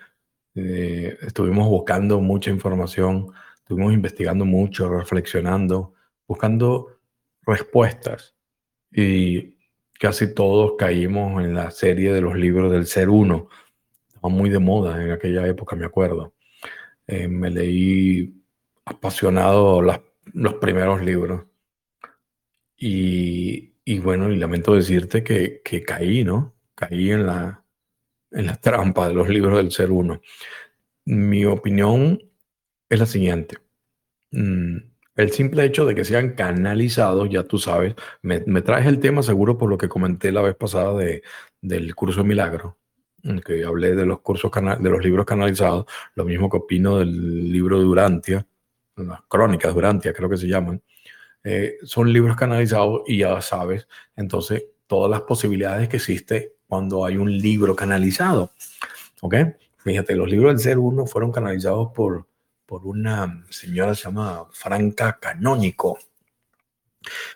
eh, 0.55 1.17
estuvimos 1.23 1.69
buscando 1.69 2.21
mucha 2.21 2.51
información, 2.51 3.29
estuvimos 3.59 3.93
investigando 3.93 4.45
mucho, 4.45 4.89
reflexionando, 4.89 5.95
buscando 6.27 6.99
respuestas 7.43 8.35
y 8.91 9.57
casi 9.99 10.35
todos 10.35 10.75
caímos 10.79 11.45
en 11.45 11.55
la 11.55 11.71
serie 11.71 12.13
de 12.13 12.21
los 12.21 12.37
libros 12.37 12.73
del 12.73 12.87
ser 12.87 13.09
uno. 13.09 13.49
Estaba 14.09 14.29
muy 14.29 14.51
de 14.51 14.59
moda 14.59 15.03
en 15.03 15.13
aquella 15.13 15.47
época, 15.47 15.77
me 15.77 15.87
acuerdo. 15.87 16.35
Eh, 17.07 17.29
me 17.29 17.51
leí 17.51 18.35
apasionado 18.85 19.83
los 19.83 20.55
primeros 20.55 21.03
libros 21.03 21.47
y, 22.77 23.99
bueno, 24.01 24.31
y 24.33 24.37
lamento 24.37 24.75
decirte 24.75 25.23
que, 25.23 25.61
que, 25.65 25.83
caí, 25.83 26.25
¿no? 26.25 26.55
Caí 26.75 27.11
en 27.11 27.27
la, 27.27 27.63
en 28.31 28.47
la 28.47 28.57
trampa 28.57 29.09
de 29.09 29.15
los 29.15 29.29
libros 29.29 29.57
del 29.57 29.71
ser 29.71 29.91
uno. 29.91 30.21
Mi 31.05 31.45
opinión 31.45 32.23
es 32.89 32.99
la 32.99 33.07
siguiente. 33.07 33.59
Mm, 34.33 34.77
el 35.17 35.33
simple 35.33 35.65
hecho 35.65 35.85
de 35.85 35.95
que 35.95 36.05
sean 36.05 36.35
canalizados, 36.35 37.29
ya 37.31 37.43
tú 37.45 37.59
sabes, 37.59 37.95
me, 38.23 38.43
me 38.47 38.63
traes 38.63 38.87
el 38.87 39.01
tema 39.01 39.23
seguro 39.23 39.59
por 39.59 39.69
lo 39.69 39.77
que 39.79 39.89
comenté 39.89 40.33
la 40.33 40.43
vez 40.43 40.55
pasada 40.57 40.95
de, 40.95 41.23
del 41.61 41.95
curso 41.95 42.25
milagro, 42.25 42.79
que 43.45 43.65
hablé 43.65 43.95
de 43.95 44.07
los 44.07 44.21
cursos 44.21 44.51
de 44.53 44.91
los 44.91 45.05
libros 45.05 45.27
canalizados, 45.27 45.87
lo 46.15 46.25
mismo 46.25 46.49
que 46.49 46.57
opino 46.57 46.99
del 46.99 47.53
libro 47.53 47.79
de 47.79 47.85
Durantia, 47.85 48.47
las 48.97 49.23
crónicas 49.29 49.75
Durantia 49.75 50.13
creo 50.13 50.29
que 50.29 50.37
se 50.37 50.47
llaman, 50.47 50.83
eh, 51.45 51.77
son 51.83 52.13
libros 52.13 52.37
canalizados 52.37 53.03
y 53.07 53.19
ya 53.19 53.41
sabes, 53.41 53.87
entonces, 54.17 54.65
todas 54.87 55.11
las 55.11 55.23
posibilidades 55.23 55.89
que 55.89 55.97
existe 55.97 56.55
cuando 56.71 57.05
hay 57.05 57.17
un 57.17 57.37
libro 57.37 57.75
canalizado. 57.75 58.53
¿Ok? 59.23 59.35
Fíjate, 59.79 60.15
los 60.15 60.31
libros 60.31 60.53
del 60.53 60.61
ser 60.61 60.79
uno 60.79 61.05
fueron 61.05 61.33
canalizados 61.33 61.91
por, 61.93 62.29
por 62.65 62.87
una 62.87 63.45
señora 63.51 63.91
que 63.91 63.97
se 63.97 64.05
llama 64.05 64.47
Franca 64.53 65.19
Canónico. 65.21 65.99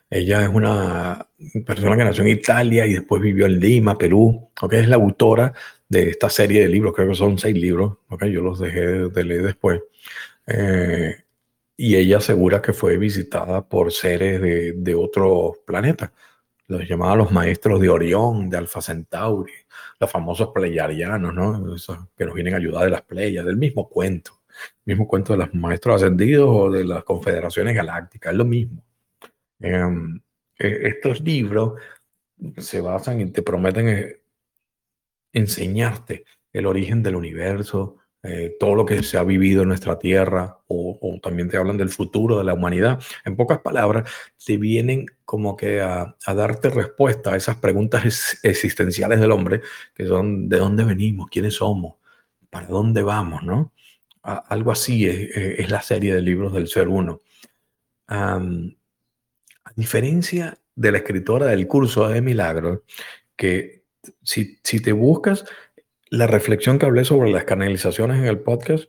Ella 0.08 0.42
es 0.42 0.48
una 0.48 1.26
persona 1.66 1.96
que 1.96 2.04
nació 2.04 2.22
en 2.22 2.30
Italia 2.30 2.86
y 2.86 2.92
después 2.92 3.20
vivió 3.20 3.46
en 3.46 3.58
Lima, 3.58 3.98
Perú. 3.98 4.50
¿ok? 4.60 4.72
Es 4.74 4.88
la 4.88 4.96
autora 4.96 5.52
de 5.88 6.10
esta 6.10 6.30
serie 6.30 6.62
de 6.62 6.68
libros, 6.68 6.94
creo 6.94 7.08
que 7.08 7.16
son 7.16 7.36
seis 7.36 7.56
libros. 7.56 7.98
¿ok? 8.10 8.26
Yo 8.26 8.40
los 8.40 8.60
dejé 8.60 9.08
de 9.08 9.24
leer 9.24 9.42
después. 9.42 9.82
Eh, 10.46 11.16
y 11.76 11.96
ella 11.96 12.18
asegura 12.18 12.62
que 12.62 12.72
fue 12.72 12.98
visitada 12.98 13.68
por 13.68 13.90
seres 13.90 14.40
de, 14.40 14.74
de 14.76 14.94
otros 14.94 15.58
planetas. 15.66 16.12
Los 16.66 16.88
llamaba 16.88 17.16
los 17.16 17.30
maestros 17.30 17.80
de 17.80 17.88
Orión, 17.90 18.48
de 18.48 18.56
Alfa 18.56 18.80
Centauri, 18.80 19.52
los 20.00 20.10
famosos 20.10 20.48
pleyarianos, 20.54 21.34
¿no? 21.34 21.74
Esos 21.74 21.98
que 22.16 22.24
nos 22.24 22.34
vienen 22.34 22.54
a 22.54 22.56
ayudar 22.56 22.84
de 22.84 22.90
las 22.90 23.02
playas, 23.02 23.44
del 23.44 23.56
mismo 23.56 23.88
cuento. 23.88 24.40
mismo 24.84 25.08
cuento 25.08 25.32
de 25.32 25.40
los 25.40 25.54
maestros 25.54 25.96
ascendidos 25.96 26.48
o 26.48 26.70
de 26.70 26.84
las 26.84 27.04
confederaciones 27.04 27.74
galácticas, 27.74 28.32
es 28.32 28.38
lo 28.38 28.44
mismo. 28.44 28.82
Em, 29.60 30.20
e, 30.58 30.88
estos 30.88 31.20
libros 31.20 31.80
se 32.58 32.80
basan 32.80 33.20
y 33.20 33.30
te 33.30 33.42
prometen 33.42 33.88
eh, 33.88 34.20
enseñarte 35.32 36.24
el 36.52 36.66
origen 36.66 37.02
del 37.02 37.16
universo, 37.16 37.98
eh, 38.26 38.56
todo 38.58 38.74
lo 38.74 38.86
que 38.86 39.02
se 39.02 39.18
ha 39.18 39.22
vivido 39.22 39.62
en 39.62 39.68
nuestra 39.68 39.98
tierra, 39.98 40.58
o, 40.66 41.18
también 41.22 41.50
te 41.50 41.58
hablan 41.58 41.76
del 41.76 41.90
futuro 41.90 42.38
de 42.38 42.44
la 42.44 42.54
humanidad. 42.54 42.98
En 43.22 43.36
pocas 43.36 43.58
palabras, 43.58 44.10
te 44.42 44.56
vienen 44.56 45.04
como 45.26 45.58
que 45.58 45.82
a, 45.82 46.16
darte 46.26 46.70
respuesta 46.70 47.34
a 47.34 47.36
esas 47.36 47.56
preguntas 47.56 48.38
existenciales 48.42 49.20
del 49.20 49.30
hombre, 49.30 49.60
que 49.94 50.06
son 50.06 50.48
de 50.48 50.56
dónde 50.56 50.84
venimos, 50.84 51.28
quiénes 51.30 51.56
somos, 51.56 51.96
para 52.48 52.66
dónde 52.66 53.02
vamos, 53.02 53.42
¿no? 53.42 53.72
algo 54.22 54.72
así 54.72 55.06
es, 55.06 55.70
la 55.70 55.82
serie 55.82 56.14
de 56.14 56.22
libros 56.22 56.54
del 56.54 56.66
ser 56.68 56.88
uno. 56.88 57.20
a 58.08 58.40
diferencia 59.76 60.58
de 60.74 60.92
la 60.92 60.98
escritora 60.98 61.44
del 61.44 61.66
curso 61.66 62.08
de 62.08 62.22
milagros, 62.22 62.80
que 63.36 63.84
si, 64.22 64.58
si 64.62 64.80
te 64.80 64.92
buscas 64.92 65.44
la 66.14 66.26
reflexión 66.26 66.78
que 66.78 66.86
hablé 66.86 67.04
sobre 67.04 67.30
las 67.30 67.44
canalizaciones 67.44 68.18
en 68.18 68.26
el 68.26 68.40
podcast, 68.40 68.84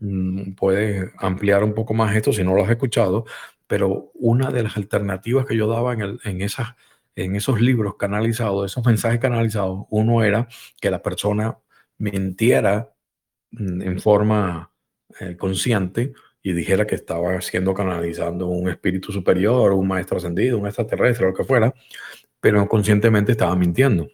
mm, 0.00 0.52
puede 0.52 1.12
ampliar 1.18 1.62
un 1.64 1.74
poco 1.74 1.94
más 1.94 2.14
esto 2.16 2.32
si 2.32 2.44
no 2.44 2.54
lo 2.54 2.64
has 2.64 2.70
escuchado, 2.70 3.26
pero 3.66 4.10
una 4.14 4.50
de 4.50 4.62
las 4.62 4.76
alternativas 4.76 5.46
que 5.46 5.56
yo 5.56 5.68
daba 5.68 5.92
en, 5.94 6.18
en, 6.24 6.42
esas, 6.42 6.74
en 7.14 7.36
esos 7.36 7.60
libros 7.60 7.96
canalizados, 7.96 8.70
esos 8.70 8.84
mensajes 8.84 9.20
canalizados, 9.20 9.86
uno 9.90 10.24
era 10.24 10.48
que 10.80 10.90
la 10.90 11.02
persona 11.02 11.58
mintiera 11.98 12.92
mm, 13.52 13.82
en 13.82 14.00
forma 14.00 14.72
eh, 15.20 15.36
consciente 15.36 16.12
y 16.42 16.52
dijera 16.52 16.86
que 16.86 16.94
estaba 16.94 17.40
siendo 17.42 17.74
canalizando 17.74 18.48
un 18.48 18.70
espíritu 18.70 19.12
superior, 19.12 19.72
un 19.72 19.88
maestro 19.88 20.16
ascendido, 20.18 20.58
un 20.58 20.66
extraterrestre, 20.66 21.26
lo 21.26 21.34
que 21.34 21.44
fuera, 21.44 21.74
pero 22.40 22.66
conscientemente 22.68 23.32
estaba 23.32 23.54
mintiendo. 23.56 24.08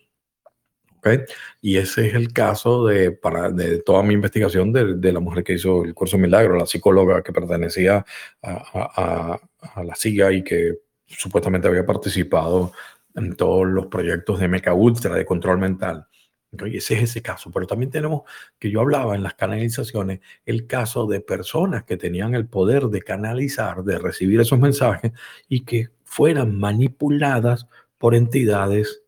Y 1.61 1.77
ese 1.77 2.09
es 2.09 2.15
el 2.15 2.33
caso 2.33 2.87
de, 2.87 3.13
para, 3.13 3.51
de 3.51 3.79
toda 3.79 4.03
mi 4.03 4.15
investigación 4.15 4.73
de, 4.73 5.13
la 5.13 5.21
mujer 5.21 5.45
que 5.45 5.55
hizo 5.55 5.85
el 5.85 5.95
curso 5.95 6.19
Milagro, 6.19 6.57
la 6.57 6.67
psicóloga 6.67 7.23
que 7.23 7.33
pertenecía 7.33 8.05
a, 8.43 9.39
la 9.85 9.95
SIGA 9.95 10.33
y 10.33 10.43
que 10.43 10.79
supuestamente 11.07 11.69
había 11.69 11.87
participado 11.87 12.73
en 13.15 13.35
todos 13.35 13.67
los 13.67 13.87
proyectos 13.87 14.39
de 14.41 14.49
Meca 14.49 14.75
Ultra, 14.75 15.15
de 15.15 15.25
control 15.25 15.59
mental. 15.59 16.07
Y 16.53 16.79
ese 16.79 16.95
es 16.95 17.03
ese 17.03 17.23
caso. 17.23 17.51
Pero 17.51 17.67
también 17.67 17.91
tenemos, 17.91 18.23
que 18.59 18.71
yo 18.71 18.81
hablaba 18.81 19.15
en 19.15 19.23
las 19.23 19.35
canalizaciones, 19.35 20.21
el 20.45 20.67
caso 20.67 21.07
de 21.07 21.21
personas 21.21 21.85
que 21.85 21.97
tenían 21.97 22.35
el 22.35 22.47
poder 22.47 22.85
de 22.85 23.03
canalizar, 23.03 23.83
de 23.85 23.99
recibir 23.99 24.41
esos 24.41 24.59
mensajes 24.59 25.13
y 25.49 25.65
que 25.65 25.91
fueran 26.05 26.59
manipuladas 26.59 27.67
por 27.99 28.15
entidades 28.15 29.03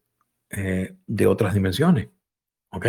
eh, 0.50 0.94
de 1.06 1.26
otras 1.26 1.54
dimensiones. 1.54 2.08
¿Ok? 2.70 2.86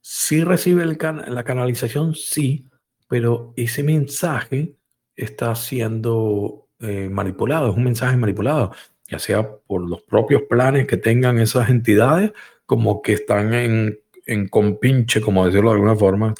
Si 0.00 0.44
recibe 0.44 0.84
la 0.86 1.44
canalización, 1.44 2.14
sí, 2.14 2.68
pero 3.08 3.52
ese 3.56 3.82
mensaje 3.82 4.76
está 5.16 5.54
siendo 5.54 6.68
eh, 6.80 7.08
manipulado, 7.10 7.70
es 7.70 7.76
un 7.76 7.84
mensaje 7.84 8.16
manipulado, 8.16 8.72
ya 9.08 9.18
sea 9.18 9.48
por 9.66 9.88
los 9.88 10.02
propios 10.02 10.42
planes 10.42 10.86
que 10.86 10.96
tengan 10.96 11.38
esas 11.38 11.70
entidades, 11.70 12.32
como 12.66 13.02
que 13.02 13.14
están 13.14 13.54
en, 13.54 13.98
en 14.26 14.48
compinche, 14.48 15.20
como 15.20 15.46
decirlo 15.46 15.70
de 15.70 15.76
alguna 15.76 15.96
forma, 15.96 16.34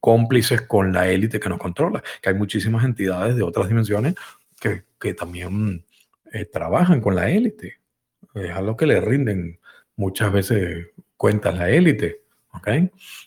cómplices 0.00 0.62
con 0.62 0.92
la 0.92 1.08
élite 1.08 1.40
que 1.40 1.48
nos 1.48 1.58
controla, 1.58 2.02
que 2.22 2.30
hay 2.30 2.34
muchísimas 2.34 2.84
entidades 2.84 3.36
de 3.36 3.42
otras 3.42 3.68
dimensiones 3.68 4.14
que, 4.60 4.84
que 4.98 5.14
también 5.14 5.84
eh, 6.32 6.46
trabajan 6.46 7.00
con 7.00 7.14
la 7.14 7.30
élite, 7.30 7.80
es 8.34 8.50
algo 8.50 8.76
que 8.76 8.86
le 8.86 9.00
rinden 9.00 9.58
muchas 9.96 10.32
veces 10.32 10.88
cuentas 11.16 11.56
la 11.56 11.70
élite, 11.70 12.22
¿Ok? 12.56 12.68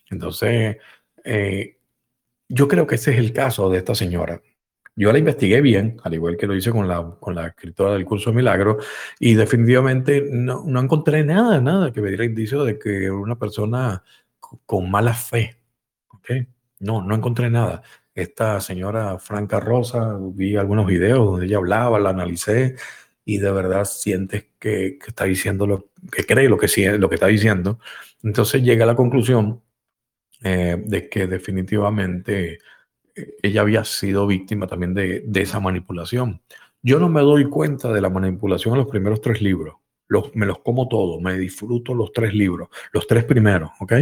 Entonces, 0.10 0.78
eh, 1.24 1.78
yo 2.48 2.68
creo 2.68 2.88
que 2.88 2.96
ese 2.96 3.12
es 3.12 3.20
el 3.20 3.32
caso 3.32 3.70
de 3.70 3.78
esta 3.78 3.94
señora. 3.94 4.42
Yo 4.96 5.12
la 5.12 5.20
investigué 5.20 5.62
bien, 5.62 5.98
al 6.04 6.16
igual 6.16 6.36
que 6.36 6.48
lo 6.48 6.56
hice 6.56 6.72
con 6.72 6.88
la, 6.88 7.16
con 7.20 7.36
la 7.36 7.48
escritora 7.48 7.94
del 7.94 8.06
curso 8.06 8.32
de 8.32 8.38
milagro, 8.38 8.80
y 9.20 9.36
definitivamente 9.36 10.28
no, 10.30 10.64
no 10.66 10.80
encontré 10.82 11.24
nada, 11.24 11.62
nada 11.62 11.94
que 11.94 12.02
me 12.02 12.10
diera 12.10 12.26
indicio 12.26 12.64
de 12.66 12.78
que 12.78 13.06
era 13.06 13.14
una 13.14 13.38
persona 13.38 14.04
con 14.40 14.90
mala 14.90 15.14
fe. 15.14 15.58
¿Ok? 16.10 16.32
No, 16.80 17.02
no 17.04 17.16
encontré 17.16 17.50
nada. 17.50 17.84
Esta 18.14 18.60
señora 18.60 19.20
Franca 19.20 19.60
Rosa, 19.60 20.18
vi 20.20 20.58
algunos 20.58 20.88
videos 20.88 21.26
donde 21.26 21.46
ella 21.46 21.58
hablaba, 21.58 22.00
la 22.00 22.10
analicé 22.10 22.76
y 23.30 23.38
de 23.38 23.52
verdad 23.52 23.86
sientes 23.86 24.46
que, 24.58 24.98
que 24.98 25.08
está 25.08 25.26
diciendo 25.26 25.68
lo 25.68 25.92
que 26.12 26.26
cree, 26.26 26.50
lo 26.50 26.58
que, 26.58 26.98
lo 26.98 27.10
que 27.10 27.16
está 27.16 27.28
diciendo. 27.28 27.78
Entonces 28.24 28.64
llega 28.64 28.86
a 28.86 28.88
la 28.88 28.96
conclusión 28.96 29.62
eh, 30.42 30.82
de 30.84 31.08
que 31.10 31.28
definitivamente 31.28 32.58
eh, 33.16 33.36
ella 33.44 33.62
había 33.62 33.84
sido 33.84 34.26
víctima 34.26 34.66
también 34.66 34.96
de, 34.96 35.22
de, 35.28 35.42
esa 35.42 35.60
manipulación. 35.60 36.42
Yo 36.82 36.98
no 37.00 37.08
me 37.08 37.22
doy 37.22 37.48
cuenta 37.48 37.94
de 37.94 38.02
la 38.02 38.10
manipulación 38.10 38.74
en 38.74 38.80
los 38.80 38.90
primeros 38.90 39.22
tres 39.22 39.44
libros. 39.44 39.76
Los, 40.08 40.36
me 40.36 40.48
los 40.48 40.58
como 40.60 40.88
todos, 40.88 41.22
me 41.22 41.38
disfruto 41.38 41.94
los 41.94 42.12
tres 42.12 42.34
libros, 42.34 42.70
los 42.94 43.06
tres 43.06 43.26
primeros, 43.26 43.70
¿ok? 43.80 43.94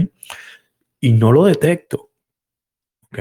Y 1.02 1.12
no 1.12 1.34
lo 1.34 1.44
detecto, 1.44 2.12
¿ok? 3.08 3.20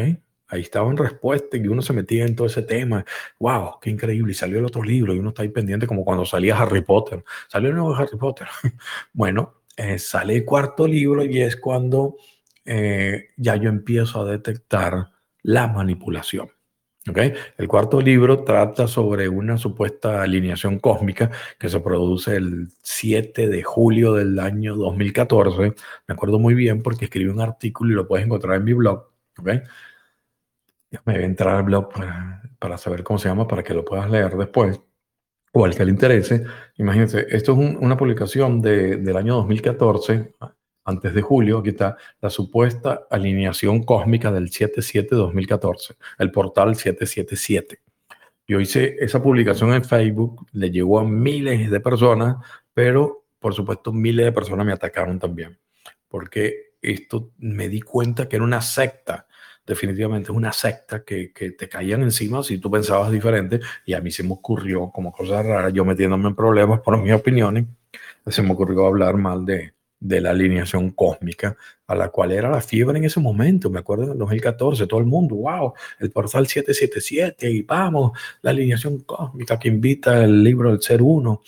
Ahí 0.49 0.61
estaba 0.61 0.91
en 0.91 0.97
respuesta 0.97 1.57
y 1.57 1.67
uno 1.67 1.83
se 1.83 1.93
metía 1.93 2.25
en 2.25 2.37
todo 2.37 2.47
ese 2.47 2.63
tema. 2.63 3.05
¡Wow! 3.41 3.79
¡Qué 3.81 3.91
increíble! 3.91 4.33
Y 4.33 4.35
salió 4.35 4.59
el 4.59 4.65
otro 4.65 4.83
libro 4.83 5.13
y 5.15 5.19
uno 5.19 5.31
está 5.31 5.43
ahí 5.43 5.49
pendiente 5.49 5.87
como 5.87 6.05
cuando 6.05 6.25
salía 6.25 6.59
Harry 6.59 6.83
Potter. 6.83 7.25
Salió 7.49 7.71
el 7.71 7.77
nuevo 7.77 7.95
Harry 7.95 8.17
Potter. 8.17 8.47
bueno, 9.13 9.63
eh, 9.77 9.99
sale 9.99 10.37
el 10.37 10.45
cuarto 10.45 10.87
libro 10.87 11.25
y 11.25 11.41
es 11.41 11.57
cuando 11.57 12.17
eh, 12.65 13.31
ya 13.37 13.57
yo 13.57 13.69
empiezo 13.69 14.21
a 14.21 14.31
detectar 14.31 15.11
la 15.43 15.67
manipulación. 15.69 16.51
¿Okay? 17.09 17.35
El 17.57 17.69
cuarto 17.69 18.01
libro 18.01 18.43
trata 18.43 18.89
sobre 18.89 19.29
una 19.29 19.57
supuesta 19.59 20.23
alineación 20.23 20.81
cósmica 20.81 21.31
que 21.57 21.69
se 21.69 21.79
produce 21.79 22.35
el 22.35 22.69
7 22.83 23.47
de 23.49 23.63
julio 23.63 24.15
del 24.15 24.39
año 24.41 24.75
2014. 24.75 25.75
Me 26.09 26.15
acuerdo 26.15 26.41
muy 26.41 26.55
bien 26.55 26.83
porque 26.83 27.05
escribí 27.05 27.31
un 27.31 27.41
artículo 27.41 27.93
y 27.93 27.95
lo 27.95 28.09
puedes 28.09 28.27
encontrar 28.27 28.57
en 28.57 28.65
mi 28.65 28.73
blog. 28.73 29.09
¿okay? 29.39 29.63
Me 30.91 31.15
voy 31.15 31.23
a 31.23 31.27
entrar 31.27 31.57
al 31.57 31.63
blog 31.65 31.93
para, 31.93 32.43
para, 32.59 32.79
saber 32.79 33.03
cómo 33.03 33.19
se 33.19 33.29
llama, 33.29 33.47
para 33.47 33.63
que 33.63 33.75
lo 33.75 33.85
puedas 33.85 34.09
leer 34.11 34.37
después, 34.37 34.81
o 35.53 35.65
al 35.65 35.75
que 35.75 35.85
le 35.85 35.91
interese. 35.91 36.45
Imagínense, 36.77 37.27
esto 37.31 37.53
es 37.53 37.59
un, 37.59 37.79
una 37.81 37.97
publicación 37.97 38.61
de, 38.61 38.97
del 38.97 39.17
año 39.17 39.35
2014, 39.37 40.35
antes 40.87 41.15
de 41.15 41.21
julio, 41.21 41.59
aquí 41.59 41.71
está 41.71 41.97
la 42.21 42.31
supuesta 42.31 43.07
alineación 43.11 43.83
cósmica 43.83 44.31
del 44.31 44.51
7-7-2014, 44.51 45.97
el 46.19 46.31
portal 46.31 46.77
777. 46.77 47.81
Yo 48.47 48.61
hice 48.61 48.95
esa 49.01 49.21
publicación 49.21 49.73
en 49.73 49.85
Facebook, 49.85 50.47
le 50.53 50.71
llegó 50.71 51.01
a 51.01 51.05
miles 51.05 51.69
de 51.69 51.81
personas, 51.81 52.37
pero 52.73 53.25
por 53.41 53.53
supuesto 53.53 53.93
miles 53.93 54.27
de 54.27 54.33
personas 54.33 54.65
me 54.65 54.73
atacaron 54.73 55.19
también, 55.19 55.59
porque 56.07 56.75
esto 56.81 57.33
me 57.39 57.69
di 57.69 57.81
cuenta 57.81 58.29
que 58.29 58.37
era 58.37 58.45
una 58.45 58.61
secta, 58.61 59.27
definitivamente 59.67 60.31
es 60.31 60.37
una 60.37 60.53
secta 60.53 61.03
que, 61.05 61.33
que, 61.33 61.51
te 61.51 61.69
caían 61.69 62.03
encima 62.03 62.43
si 62.43 62.59
tú 62.59 62.71
pensabas 62.71 63.11
diferente, 63.11 63.61
y 63.85 63.95
a 63.95 64.01
mí 64.01 64.11
se 64.11 64.23
me 64.23 64.33
ocurrió 64.33 64.91
como 64.91 65.13
cosa 65.13 65.43
rara, 65.43 65.71
yo 65.71 65.85
metiéndome 65.85 66.29
en 66.29 66.35
problemas 66.35 66.81
por 66.81 66.97
mis 66.99 67.13
opiniones, 67.13 67.67
se 68.27 68.43
me 68.43 68.53
ocurrió 68.53 68.87
hablar 68.87 69.17
mal 69.17 69.45
de, 69.45 69.73
de 70.01 70.21
la 70.21 70.31
alineación 70.31 70.91
cósmica, 70.91 71.57
a 71.87 71.95
la 71.95 72.09
cual 72.11 72.33
era 72.33 72.51
la 72.51 72.61
fiebre 72.61 72.99
en 72.99 73.05
ese 73.05 73.21
momento. 73.21 73.71
Me 73.71 73.81
acuerdo 73.81 74.05
en 74.05 74.13
el 74.13 74.19
2014, 74.19 74.87
todo 74.87 75.01
el 75.01 75.07
mundo, 75.07 75.37
wow, 75.37 75.73
el 76.01 76.11
portal 76.11 76.47
777 76.47 77.51
y 77.51 77.63
vamos, 77.63 78.13
la 78.43 78.51
alineación 78.51 79.01
cósmica 79.01 79.59
que 79.59 79.69
invita 79.69 80.25
el 80.25 80.43
libro 80.43 80.71
del 80.71 80.83
ser 80.83 81.03
uno. 81.03 81.43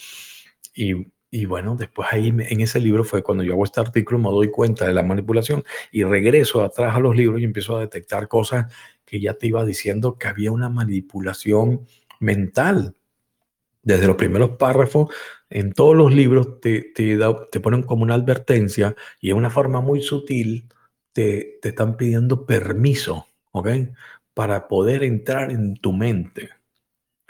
Y, 0.74 1.06
y 1.30 1.44
bueno, 1.44 1.76
después 1.76 2.08
ahí 2.10 2.28
en 2.28 2.60
ese 2.60 2.80
libro 2.80 3.04
fue 3.04 3.22
cuando 3.22 3.44
yo 3.44 3.52
hago 3.52 3.64
este 3.64 3.80
artículo, 3.80 4.18
me 4.18 4.30
doy 4.30 4.50
cuenta 4.50 4.86
de 4.86 4.94
la 4.94 5.02
manipulación 5.02 5.62
y 5.92 6.04
regreso 6.04 6.62
atrás 6.62 6.96
a 6.96 7.00
los 7.00 7.14
libros 7.14 7.40
y 7.40 7.44
empiezo 7.44 7.76
a 7.76 7.80
detectar 7.80 8.28
cosas 8.28 8.72
que 9.04 9.20
ya 9.20 9.34
te 9.34 9.46
iba 9.48 9.64
diciendo 9.64 10.16
que 10.16 10.28
había 10.28 10.52
una 10.52 10.70
manipulación 10.70 11.86
mental. 12.20 12.94
Desde 13.82 14.06
los 14.06 14.16
primeros 14.16 14.50
párrafos 14.52 15.14
en 15.50 15.72
todos 15.72 15.96
los 15.96 16.12
libros 16.12 16.60
te, 16.60 16.92
te, 16.94 17.60
ponen 17.60 17.82
como 17.82 18.02
una 18.02 18.14
advertencia 18.14 18.94
y 19.20 19.28
de 19.28 19.34
una 19.34 19.50
forma 19.50 19.80
muy 19.80 20.02
sutil 20.02 20.68
te, 21.12 21.58
te 21.62 21.70
están 21.70 21.96
pidiendo 21.96 22.46
permiso, 22.46 23.26
¿ok? 23.52 23.68
Para 24.34 24.68
poder 24.68 25.04
entrar 25.04 25.50
en 25.50 25.74
tu 25.76 25.92
mente. 25.92 26.50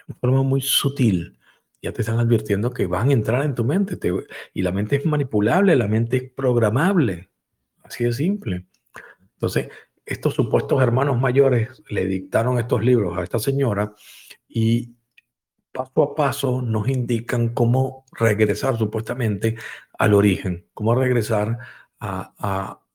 De 0.07 0.15
forma 0.15 0.43
muy 0.43 0.61
sutil. 0.61 1.38
Ya 1.81 1.93
te 1.93 2.03
están 2.03 2.19
advirtiendo 2.19 2.71
que 2.71 2.87
van 2.87 3.11
a 3.11 3.13
entrar 3.13 3.45
en 3.45 3.55
tu 3.55 3.65
mente. 3.65 3.97
Te, 3.97 4.13
y 4.53 4.63
la 4.63 4.73
mente 4.73 4.97
es 4.97 5.07
manipulable, 5.07 5.77
la 5.77 5.89
mente 5.89 6.17
es 6.17 6.31
programable. 6.31 7.31
Así 7.83 8.05
de 8.05 8.13
simple. 8.13 8.67
Entonces, 9.35 9.69
estos 10.05 10.35
supuestos 10.35 10.83
hermanos 10.83 11.21
mayores 11.21 11.83
le 11.91 12.07
dictaron 12.07 12.59
estos 12.59 12.85
libros 12.85 13.17
a 13.17 13.23
esta 13.23 13.39
señora 13.39 13.95
y 14.49 14.95
paso 15.71 16.03
a 16.03 16.15
paso 16.15 16.63
nos 16.63 16.89
indican 16.89 17.51
cómo 17.51 18.05
regresar 18.13 18.77
supuestamente 18.77 19.57
al 19.99 20.15
origen, 20.15 20.67
cómo 20.75 20.95
regresar 20.95 21.59
a, 22.01 22.33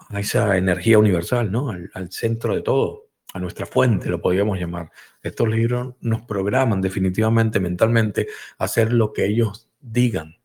a, 0.10 0.20
esa 0.20 0.58
energía 0.58 1.00
universal, 1.00 1.52
¿no? 1.52 1.70
Al, 1.70 2.12
centro 2.12 2.56
de 2.56 2.62
todo, 2.62 3.03
a 3.34 3.40
nuestra 3.40 3.66
fuente, 3.66 4.10
lo 4.10 4.22
podríamos 4.22 4.60
llamar. 4.60 4.92
Estos 5.22 5.50
libros 5.50 5.96
nos 6.02 6.22
programan 6.22 6.82
definitivamente 6.82 7.60
mentalmente 7.60 8.28
hacer 8.60 8.94
lo 8.94 9.12
que 9.12 9.26
ellos 9.26 9.70
digan, 9.82 10.38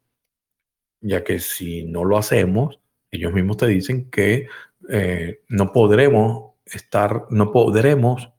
ya 1.01 1.23
que 1.23 1.39
si 1.39 1.85
no 1.85 2.05
lo 2.05 2.17
hacemos, 2.17 2.81
ellos 3.11 3.33
mismos 3.33 3.59
te 3.59 3.67
dicen 3.67 4.11
que 4.11 4.49
eh, 4.89 5.43
no 5.49 5.71
podremos 5.73 6.55
estar, 6.65 7.27
no 7.31 7.53
podremos 7.53 8.31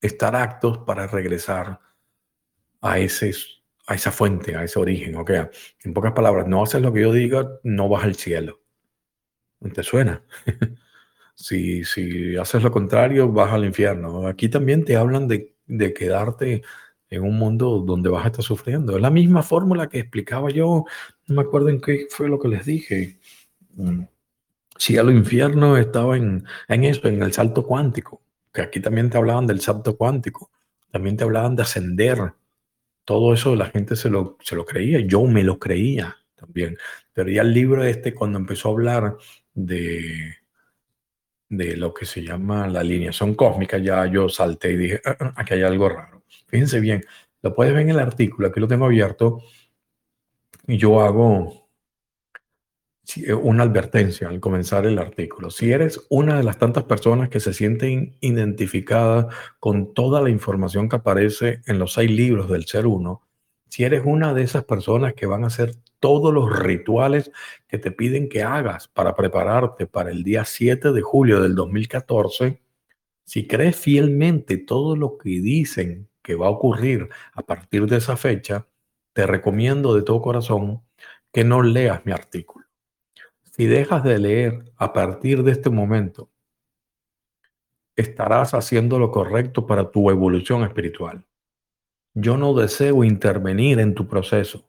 estar 0.00 0.34
actos 0.34 0.78
para 0.78 1.06
regresar 1.06 1.80
a, 2.80 2.98
ese, 2.98 3.32
a 3.86 3.94
esa 3.94 4.10
fuente, 4.10 4.56
a 4.56 4.64
ese 4.64 4.80
origen. 4.80 5.14
¿ok? 5.14 5.30
En 5.84 5.94
pocas 5.94 6.12
palabras, 6.12 6.48
no 6.48 6.62
haces 6.62 6.82
lo 6.82 6.92
que 6.92 7.02
yo 7.02 7.12
diga, 7.12 7.48
no 7.62 7.88
vas 7.88 8.02
al 8.02 8.16
cielo. 8.16 8.60
¿Te 9.72 9.82
suena? 9.84 10.24
si, 11.38 11.84
si 11.84 12.36
haces 12.36 12.62
lo 12.62 12.72
contrario, 12.72 13.30
vas 13.30 13.52
al 13.52 13.64
infierno. 13.64 14.26
Aquí 14.26 14.48
también 14.48 14.84
te 14.84 14.96
hablan 14.96 15.28
de, 15.28 15.54
de 15.66 15.94
quedarte 15.94 16.62
en 17.10 17.22
un 17.22 17.38
mundo 17.38 17.78
donde 17.78 18.10
vas 18.10 18.24
a 18.24 18.28
estar 18.28 18.44
sufriendo. 18.44 18.96
Es 18.96 19.02
la 19.02 19.10
misma 19.10 19.42
fórmula 19.42 19.88
que 19.88 20.00
explicaba 20.00 20.50
yo, 20.50 20.84
no 21.26 21.34
me 21.36 21.42
acuerdo 21.42 21.68
en 21.68 21.80
qué 21.80 22.06
fue 22.10 22.28
lo 22.28 22.40
que 22.40 22.48
les 22.48 22.66
dije. 22.66 23.18
Mm. 23.76 24.02
Cielo 24.76 25.12
infierno 25.12 25.76
estaba 25.76 26.16
en, 26.16 26.44
en 26.68 26.84
eso, 26.84 27.06
en 27.06 27.22
el 27.22 27.32
salto 27.32 27.64
cuántico, 27.64 28.20
que 28.52 28.62
aquí 28.62 28.80
también 28.80 29.08
te 29.08 29.16
hablaban 29.16 29.46
del 29.46 29.60
salto 29.60 29.96
cuántico, 29.96 30.50
también 30.90 31.16
te 31.16 31.24
hablaban 31.24 31.56
de 31.56 31.62
ascender, 31.62 32.34
todo 33.04 33.32
eso 33.32 33.54
la 33.54 33.66
gente 33.66 33.96
se 33.96 34.10
lo, 34.10 34.36
se 34.42 34.56
lo 34.56 34.64
creía, 34.66 35.00
yo 35.00 35.24
me 35.24 35.42
lo 35.44 35.58
creía 35.58 36.16
también. 36.34 36.76
Pero 37.12 37.30
ya 37.30 37.42
el 37.42 37.52
libro 37.54 37.84
este, 37.84 38.12
cuando 38.12 38.38
empezó 38.38 38.68
a 38.68 38.72
hablar 38.72 39.16
de, 39.54 40.37
de 41.48 41.76
lo 41.76 41.94
que 41.94 42.04
se 42.06 42.22
llama 42.22 42.66
la 42.68 42.80
alineación 42.80 43.34
cósmica, 43.34 43.78
ya 43.78 44.06
yo 44.06 44.28
salté 44.28 44.72
y 44.72 44.76
dije, 44.76 45.00
ah, 45.04 45.16
ah, 45.18 45.32
aquí 45.36 45.54
hay 45.54 45.62
algo 45.62 45.88
raro. 45.88 46.22
Fíjense 46.46 46.80
bien, 46.80 47.04
lo 47.42 47.54
puedes 47.54 47.72
ver 47.72 47.82
en 47.82 47.90
el 47.90 48.00
artículo, 48.00 48.48
aquí 48.48 48.60
lo 48.60 48.68
tengo 48.68 48.86
abierto, 48.86 49.40
y 50.66 50.76
yo 50.76 51.00
hago 51.00 51.68
eh, 53.16 53.32
una 53.32 53.62
advertencia 53.62 54.28
al 54.28 54.40
comenzar 54.40 54.86
el 54.86 54.98
artículo. 54.98 55.50
Si 55.50 55.72
eres 55.72 56.06
una 56.10 56.36
de 56.36 56.42
las 56.42 56.58
tantas 56.58 56.84
personas 56.84 57.30
que 57.30 57.40
se 57.40 57.54
sienten 57.54 58.16
identificadas 58.20 59.34
con 59.58 59.94
toda 59.94 60.20
la 60.20 60.30
información 60.30 60.88
que 60.88 60.96
aparece 60.96 61.62
en 61.66 61.78
los 61.78 61.94
seis 61.94 62.10
libros 62.10 62.50
del 62.50 62.66
ser 62.66 62.86
uno, 62.86 63.27
si 63.68 63.84
eres 63.84 64.02
una 64.04 64.34
de 64.34 64.42
esas 64.42 64.64
personas 64.64 65.14
que 65.14 65.26
van 65.26 65.44
a 65.44 65.48
hacer 65.48 65.74
todos 66.00 66.32
los 66.32 66.56
rituales 66.58 67.30
que 67.66 67.78
te 67.78 67.90
piden 67.90 68.28
que 68.28 68.42
hagas 68.42 68.88
para 68.88 69.16
prepararte 69.16 69.86
para 69.86 70.10
el 70.10 70.22
día 70.22 70.44
7 70.44 70.92
de 70.92 71.00
julio 71.00 71.40
del 71.42 71.54
2014, 71.54 72.60
si 73.24 73.46
crees 73.46 73.76
fielmente 73.76 74.56
todo 74.56 74.96
lo 74.96 75.18
que 75.18 75.28
dicen 75.28 76.08
que 76.22 76.34
va 76.34 76.46
a 76.46 76.50
ocurrir 76.50 77.08
a 77.32 77.42
partir 77.42 77.86
de 77.86 77.96
esa 77.96 78.16
fecha, 78.16 78.66
te 79.12 79.26
recomiendo 79.26 79.94
de 79.94 80.02
todo 80.02 80.22
corazón 80.22 80.82
que 81.32 81.44
no 81.44 81.62
leas 81.62 82.04
mi 82.06 82.12
artículo. 82.12 82.66
Si 83.42 83.66
dejas 83.66 84.04
de 84.04 84.18
leer 84.18 84.72
a 84.76 84.92
partir 84.92 85.42
de 85.42 85.52
este 85.52 85.68
momento, 85.68 86.30
estarás 87.96 88.54
haciendo 88.54 88.98
lo 88.98 89.10
correcto 89.10 89.66
para 89.66 89.90
tu 89.90 90.10
evolución 90.10 90.62
espiritual. 90.62 91.24
Yo 92.20 92.36
no 92.36 92.52
deseo 92.52 93.04
intervenir 93.04 93.78
en 93.78 93.94
tu 93.94 94.08
proceso, 94.08 94.68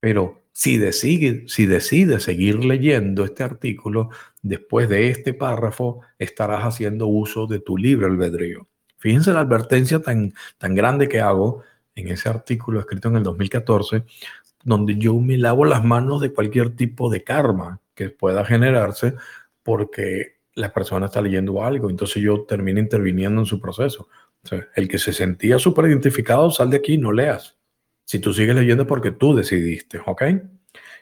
pero 0.00 0.42
si 0.52 0.78
decide, 0.78 1.46
si 1.46 1.66
decide 1.66 2.18
seguir 2.18 2.64
leyendo 2.64 3.26
este 3.26 3.42
artículo, 3.42 4.08
después 4.40 4.88
de 4.88 5.08
este 5.10 5.34
párrafo 5.34 6.00
estarás 6.18 6.62
haciendo 6.62 7.08
uso 7.08 7.46
de 7.46 7.60
tu 7.60 7.76
libre 7.76 8.06
albedrío. 8.06 8.68
Fíjense 8.96 9.34
la 9.34 9.40
advertencia 9.40 10.00
tan, 10.00 10.32
tan 10.56 10.74
grande 10.74 11.10
que 11.10 11.20
hago 11.20 11.62
en 11.94 12.08
ese 12.08 12.30
artículo 12.30 12.80
escrito 12.80 13.08
en 13.08 13.16
el 13.16 13.22
2014, 13.22 14.04
donde 14.64 14.96
yo 14.96 15.14
me 15.20 15.36
lavo 15.36 15.66
las 15.66 15.84
manos 15.84 16.22
de 16.22 16.32
cualquier 16.32 16.74
tipo 16.74 17.10
de 17.10 17.22
karma 17.22 17.80
que 17.94 18.08
pueda 18.08 18.46
generarse 18.46 19.14
porque 19.62 20.36
la 20.54 20.72
persona 20.72 21.06
está 21.06 21.20
leyendo 21.20 21.62
algo, 21.62 21.90
entonces 21.90 22.22
yo 22.22 22.44
termino 22.44 22.80
interviniendo 22.80 23.42
en 23.42 23.46
su 23.46 23.60
proceso. 23.60 24.08
El 24.74 24.88
que 24.88 24.98
se 24.98 25.12
sentía 25.12 25.58
súper 25.58 25.86
identificado, 25.86 26.50
sal 26.50 26.70
de 26.70 26.78
aquí, 26.78 26.98
no 26.98 27.12
leas. 27.12 27.56
Si 28.04 28.18
tú 28.18 28.32
sigues 28.32 28.54
leyendo 28.54 28.86
porque 28.86 29.12
tú 29.12 29.34
decidiste, 29.34 30.00
¿ok? 30.04 30.22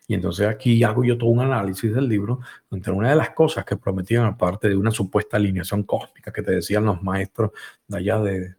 Y 0.07 0.15
entonces 0.15 0.49
aquí 0.49 0.83
hago 0.83 1.05
yo 1.05 1.17
todo 1.17 1.31
un 1.31 1.41
análisis 1.41 1.95
del 1.95 2.09
libro, 2.09 2.41
entre 2.71 2.93
una 2.93 3.11
de 3.11 3.17
las 3.17 3.31
cosas 3.31 3.65
que 3.65 3.77
prometían, 3.77 4.25
aparte 4.25 4.69
de 4.69 4.77
una 4.77 4.91
supuesta 4.91 5.37
alineación 5.37 5.85
cósmica 5.85 6.33
que 6.33 6.43
te 6.43 6.53
decían 6.53 6.85
los 6.85 7.03
maestros 7.03 7.53
de 7.87 7.99
allá 7.99 8.19
de 8.19 8.55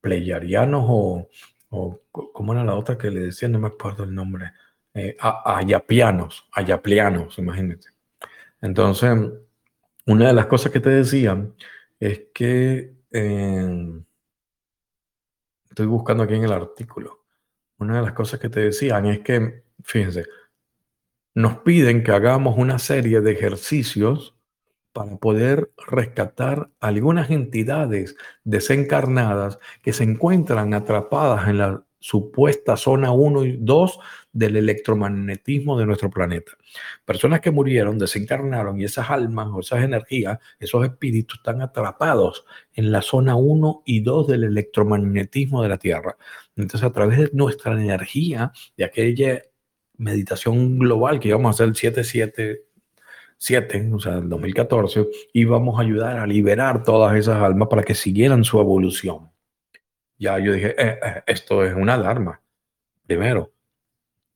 Pleyarianos 0.00 0.84
o, 0.88 1.28
o 1.68 2.00
¿cómo 2.10 2.52
era 2.52 2.64
la 2.64 2.74
otra 2.74 2.96
que 2.96 3.10
le 3.10 3.20
decían? 3.20 3.52
No 3.52 3.58
me 3.58 3.68
acuerdo 3.68 4.04
el 4.04 4.14
nombre. 4.14 4.52
Eh, 4.94 5.16
ayapianos, 5.44 6.46
ayaplianos, 6.52 7.38
imagínate. 7.38 7.88
Entonces, 8.60 9.16
una 10.06 10.28
de 10.28 10.32
las 10.32 10.46
cosas 10.46 10.72
que 10.72 10.80
te 10.80 10.90
decían 10.90 11.54
es 11.98 12.22
que, 12.34 12.94
eh, 13.10 14.02
estoy 15.68 15.86
buscando 15.86 16.24
aquí 16.24 16.34
en 16.34 16.44
el 16.44 16.52
artículo, 16.52 17.24
una 17.78 17.96
de 17.96 18.02
las 18.02 18.12
cosas 18.12 18.40
que 18.40 18.48
te 18.48 18.60
decían 18.60 19.06
es 19.06 19.20
que, 19.20 19.64
fíjense, 19.82 20.26
nos 21.34 21.58
piden 21.58 22.02
que 22.02 22.12
hagamos 22.12 22.58
una 22.58 22.78
serie 22.78 23.20
de 23.20 23.32
ejercicios 23.32 24.36
para 24.92 25.16
poder 25.16 25.72
rescatar 25.86 26.70
algunas 26.80 27.30
entidades 27.30 28.16
desencarnadas 28.44 29.58
que 29.82 29.92
se 29.92 30.04
encuentran 30.04 30.74
atrapadas 30.74 31.48
en 31.48 31.58
la 31.58 31.84
supuesta 32.00 32.76
zona 32.76 33.12
1 33.12 33.44
y 33.44 33.56
2 33.60 33.98
del 34.32 34.56
electromagnetismo 34.56 35.78
de 35.78 35.86
nuestro 35.86 36.10
planeta. 36.10 36.52
Personas 37.04 37.40
que 37.40 37.50
murieron, 37.50 37.98
desencarnaron 37.98 38.80
y 38.80 38.84
esas 38.84 39.10
almas 39.10 39.48
o 39.52 39.60
esas 39.60 39.84
energías, 39.84 40.38
esos 40.58 40.84
espíritus 40.84 41.38
están 41.38 41.60
atrapados 41.60 42.44
en 42.72 42.90
la 42.90 43.02
zona 43.02 43.36
1 43.36 43.82
y 43.84 44.00
2 44.00 44.28
del 44.28 44.44
electromagnetismo 44.44 45.62
de 45.62 45.68
la 45.68 45.78
Tierra. 45.78 46.16
Entonces, 46.56 46.88
a 46.88 46.92
través 46.92 47.18
de 47.18 47.30
nuestra 47.34 47.72
energía, 47.72 48.52
de 48.76 48.84
aquella 48.84 49.42
meditación 49.98 50.78
global 50.78 51.20
que 51.20 51.28
íbamos 51.28 51.48
a 51.48 51.50
hacer 51.50 51.68
el 51.68 51.76
777, 51.76 53.90
o 53.92 54.00
sea, 54.00 54.18
el 54.18 54.28
2014, 54.28 55.06
íbamos 55.34 55.78
a 55.78 55.82
ayudar 55.82 56.18
a 56.18 56.26
liberar 56.26 56.82
todas 56.82 57.14
esas 57.16 57.42
almas 57.42 57.68
para 57.68 57.82
que 57.82 57.94
siguieran 57.94 58.44
su 58.44 58.58
evolución. 58.58 59.30
Ya 60.20 60.38
yo 60.38 60.52
dije, 60.52 60.76
eh, 60.78 60.98
eh, 61.02 61.22
esto 61.26 61.64
es 61.64 61.74
una 61.74 61.94
alarma. 61.94 62.40
Primero, 63.06 63.52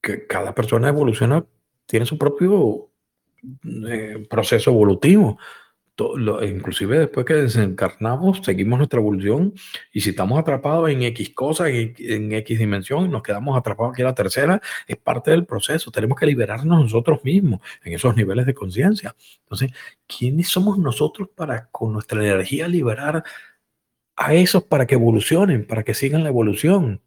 que 0.01 0.27
cada 0.27 0.53
persona 0.53 0.89
evoluciona, 0.89 1.45
tiene 1.87 2.07
su 2.07 2.19
propio 2.19 2.91
eh, 3.87 4.27
proceso 4.29 4.73
evolutivo 4.73 5.39
inclusive 6.43 6.99
después 6.99 7.25
que 7.25 7.35
desencarnamos, 7.35 8.41
seguimos 8.43 8.79
nuestra 8.79 8.99
evolución 8.99 9.55
y 9.93 10.01
si 10.01 10.11
estamos 10.11 10.39
atrapados 10.39 10.91
en 10.91 11.03
X 11.03 11.31
cosas, 11.31 11.69
en, 11.69 12.33
X 12.33 12.59
dimensión, 12.59 13.11
nos 13.11 13.23
quedamos 13.23 13.57
atrapados 13.57 13.93
aquí 13.93 14.03
en 14.03 14.09
la 14.09 14.15
tercera, 14.15 14.61
es 14.89 14.97
parte 14.97 15.31
del 15.31 15.47
proceso. 15.47 15.91
Tenemos 15.91 16.19
que 16.19 16.27
liberarnos 16.27 16.83
nosotros 16.83 17.23
mismos 17.23 17.61
en 17.85 17.95
esos 17.95 18.17
niveles 18.17 18.47
de 18.47 18.55
conciencia. 18.55 19.15
Entonces, 19.43 19.71
¿quiénes 20.07 20.49
somos 20.49 20.79
nosotros 20.79 21.29
para 21.35 21.67
con 21.67 21.93
nuestra 21.93 22.21
energía 22.21 22.67
liberar 22.67 23.23
a 24.17 24.35
esos 24.35 24.65
para 24.65 24.87
que 24.87 24.95
evolucionen, 24.95 25.67
para 25.67 25.83
que 25.83 25.95
sigan 25.95 26.23
la 26.23 26.29
evolución? 26.29 27.03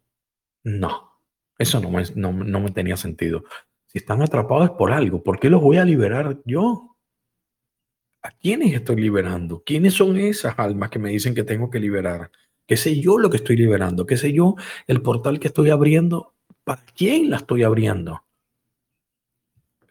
No, 0.64 1.20
eso 1.58 1.80
no 1.80 1.90
me, 1.90 2.02
no, 2.14 2.32
no 2.32 2.60
me 2.60 2.70
tenía 2.70 2.96
sentido. 2.96 3.44
Si 3.86 3.98
están 3.98 4.22
atrapados 4.22 4.70
por 4.72 4.92
algo. 4.92 5.22
¿Por 5.22 5.40
qué 5.40 5.48
los 5.48 5.62
voy 5.62 5.78
a 5.78 5.84
liberar 5.84 6.38
yo? 6.44 6.96
¿A 8.22 8.30
quiénes 8.32 8.74
estoy 8.74 8.96
liberando? 8.96 9.62
¿Quiénes 9.64 9.94
son 9.94 10.18
esas 10.18 10.58
almas 10.58 10.90
que 10.90 10.98
me 10.98 11.10
dicen 11.10 11.34
que 11.34 11.44
tengo 11.44 11.70
que 11.70 11.80
liberar? 11.80 12.30
¿Qué 12.66 12.76
sé 12.76 13.00
yo 13.00 13.18
lo 13.18 13.30
que 13.30 13.38
estoy 13.38 13.56
liberando? 13.56 14.04
¿Qué 14.04 14.16
sé 14.16 14.32
yo 14.32 14.56
el 14.86 15.00
portal 15.00 15.40
que 15.40 15.48
estoy 15.48 15.70
abriendo? 15.70 16.34
¿Para 16.64 16.84
quién 16.94 17.30
la 17.30 17.38
estoy 17.38 17.62
abriendo? 17.62 18.22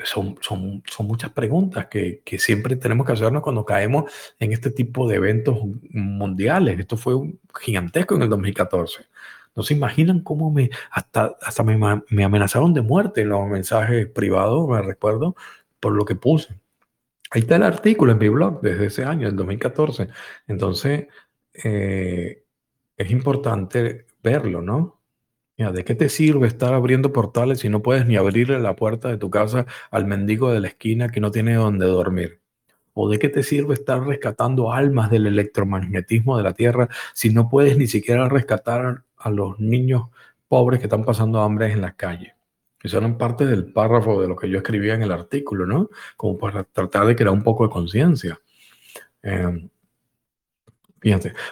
Son, 0.04 0.38
son, 0.41 0.84
son 0.86 1.08
muchas 1.08 1.32
preguntas 1.32 1.88
que, 1.88 2.22
que, 2.24 2.38
siempre 2.38 2.76
tenemos 2.76 3.06
que 3.08 3.14
hacernos 3.14 3.41
cuando 3.41 3.66
caemos 3.66 4.12
en 4.39 4.54
este 4.54 4.70
tipo 4.70 5.08
de 5.08 5.16
eventos 5.16 5.58
mundiales. 5.91 6.80
Esto 6.80 6.98
fue 6.98 7.16
un 7.16 7.39
gigantesco 7.60 8.16
en 8.16 8.22
el 8.22 8.30
2014. 8.30 9.08
No 9.56 9.64
se 9.64 9.74
imaginan 9.74 10.22
cómo 10.22 10.52
me, 10.52 10.70
hasta, 10.91 11.36
hasta 11.41 11.64
me, 11.64 11.80
me 12.10 12.24
amenazaron 12.24 12.76
de 12.76 12.82
muerte 12.82 13.22
en 13.22 13.30
los 13.30 13.48
mensajes 13.48 14.08
privados, 14.08 14.70
me 14.70 14.82
recuerdo, 14.84 15.36
por 15.80 15.93
lo 15.93 16.06
que 16.06 16.16
puse. 16.16 16.60
Ahí 17.32 17.41
está 17.41 17.56
el 17.58 17.64
artículo 17.64 18.14
en 18.14 18.20
mi 18.20 18.30
blog 18.30 18.62
desde 18.62 18.86
ese 18.86 19.04
año, 19.04 19.28
el 19.28 19.36
2014. 19.36 20.10
Entonces, 20.48 21.08
eh, 21.54 22.43
es 22.95 23.12
importante 23.12 24.06
verlo, 24.24 24.62
¿no? 24.62 24.97
¿De 25.58 25.84
qué 25.84 25.95
te 25.95 26.08
sirve 26.08 26.47
estar 26.47 26.76
abriendo 26.76 27.12
portales 27.12 27.60
si 27.62 27.70
no 27.70 27.82
puedes 27.82 28.05
ni 28.05 28.16
abrirle 28.16 28.60
la 28.60 28.76
puerta 28.76 29.10
de 29.10 29.18
tu 29.18 29.32
casa 29.32 29.66
al 29.89 30.05
mendigo 30.05 30.51
de 30.51 30.60
la 30.60 30.68
esquina 30.68 31.10
que 31.10 31.20
no 31.20 31.32
tiene 31.32 31.55
donde 31.55 31.88
dormir? 31.88 32.41
¿O 32.93 33.10
de 33.10 33.18
qué 33.18 33.28
te 33.30 33.41
sirve 33.41 33.74
estar 33.74 34.03
rescatando 34.05 34.72
almas 34.72 35.10
del 35.10 35.26
electromagnetismo 35.26 36.38
de 36.38 36.43
la 36.43 36.53
Tierra 36.53 36.89
si 37.14 37.32
no 37.32 37.49
puedes 37.49 37.76
ni 37.76 37.88
siquiera 37.88 38.30
rescatar 38.30 39.03
a 39.18 39.30
los 39.32 39.60
niños 39.60 40.10
pobres 40.47 40.80
que 40.80 40.86
están 40.86 41.05
pasando 41.05 41.41
hambre 41.41 41.72
en 41.72 41.82
las 41.82 41.95
calles? 41.95 42.38
que 42.80 42.95
eran 42.95 43.18
parte 43.18 43.45
del 43.45 43.72
párrafo 43.72 44.22
de 44.22 44.28
lo 44.28 44.36
que 44.36 44.49
yo 44.49 44.58
escribía 44.58 44.93
en 44.93 45.01
el 45.01 45.12
artículo, 45.12 45.66
¿no? 45.66 45.89
Como 46.16 46.38
para 46.38 46.64
tratar 46.64 47.08
de 47.08 47.16
crear 47.16 47.32
un 47.32 47.43
poco 47.43 47.64
de 47.64 47.72
conciencia. 47.72 48.39
Eh, 49.24 49.68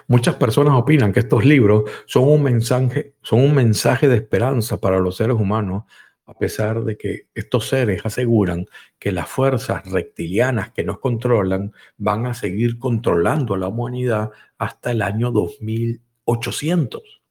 muchas 0.07 0.35
personas 0.35 0.73
opinan 0.75 1.13
que 1.13 1.21
estos 1.21 1.45
libros 1.45 1.89
son 2.05 2.23
un 2.27 2.43
mensaje, 2.43 3.13
son 3.21 3.41
un 3.41 3.55
mensaje 3.55 4.07
de 4.07 4.15
esperanza 4.17 4.79
para 4.79 4.99
los 4.99 5.17
seres 5.17 5.35
humanos, 5.35 5.83
a 6.25 6.33
pesar 6.33 6.83
de 6.83 6.97
que 6.97 7.27
estos 7.35 7.67
seres 7.67 8.01
aseguran 8.03 8.65
que 8.97 9.11
las 9.11 9.29
fuerzas 9.29 9.85
reptilianas 9.89 10.71
que 10.71 10.83
nos 10.83 10.99
controlan 10.99 11.71
van 11.97 12.25
a 12.25 12.33
seguir 12.33 12.79
controlando 12.79 13.53
a 13.53 13.57
la 13.57 13.67
humanidad 13.67 14.31
hasta 14.57 14.91
el 14.91 15.01
año 15.01 15.31
2800. 15.31 17.21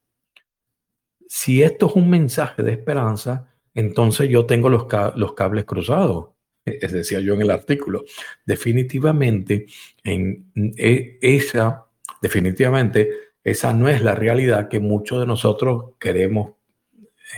Si 1.26 1.62
esto 1.62 1.86
es 1.86 1.96
un 1.96 2.08
mensaje 2.08 2.62
de 2.62 2.72
esperanza, 2.72 3.48
entonces 3.74 4.28
yo 4.28 4.46
tengo 4.46 4.68
los, 4.68 4.86
los 5.16 5.34
cables 5.34 5.64
cruzados. 5.64 6.28
Decía 6.64 7.20
yo 7.20 7.34
en 7.34 7.42
el 7.42 7.50
artículo. 7.50 8.04
Definitivamente, 8.46 9.66
en 10.04 10.52
e, 10.54 11.18
esa, 11.20 11.83
definitivamente, 12.24 13.10
esa 13.42 13.72
no 13.72 13.88
es 13.88 14.02
la 14.02 14.14
realidad 14.14 14.68
que 14.68 14.80
muchos 14.80 15.20
de 15.20 15.26
nosotros 15.26 15.92
queremos 15.98 16.52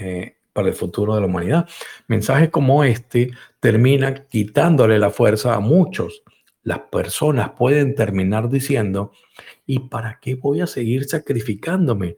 eh, 0.01 0.37
para 0.53 0.69
el 0.69 0.75
futuro 0.75 1.15
de 1.15 1.21
la 1.21 1.27
humanidad. 1.27 1.69
Mensajes 2.07 2.51
como 2.51 2.85
este 2.85 3.31
terminan 3.61 4.27
quitándole 4.29 4.99
la 4.99 5.11
fuerza 5.11 5.55
a 5.55 5.61
muchos. 5.61 6.23
Las 6.63 6.81
personas 6.91 7.51
pueden 7.51 7.95
terminar 7.95 8.49
diciendo, 8.49 9.13
¿y 9.67 9.81
para 9.81 10.19
qué 10.21 10.35
voy 10.35 10.61
a 10.61 10.67
seguir 10.67 11.05
sacrificándome 11.05 12.17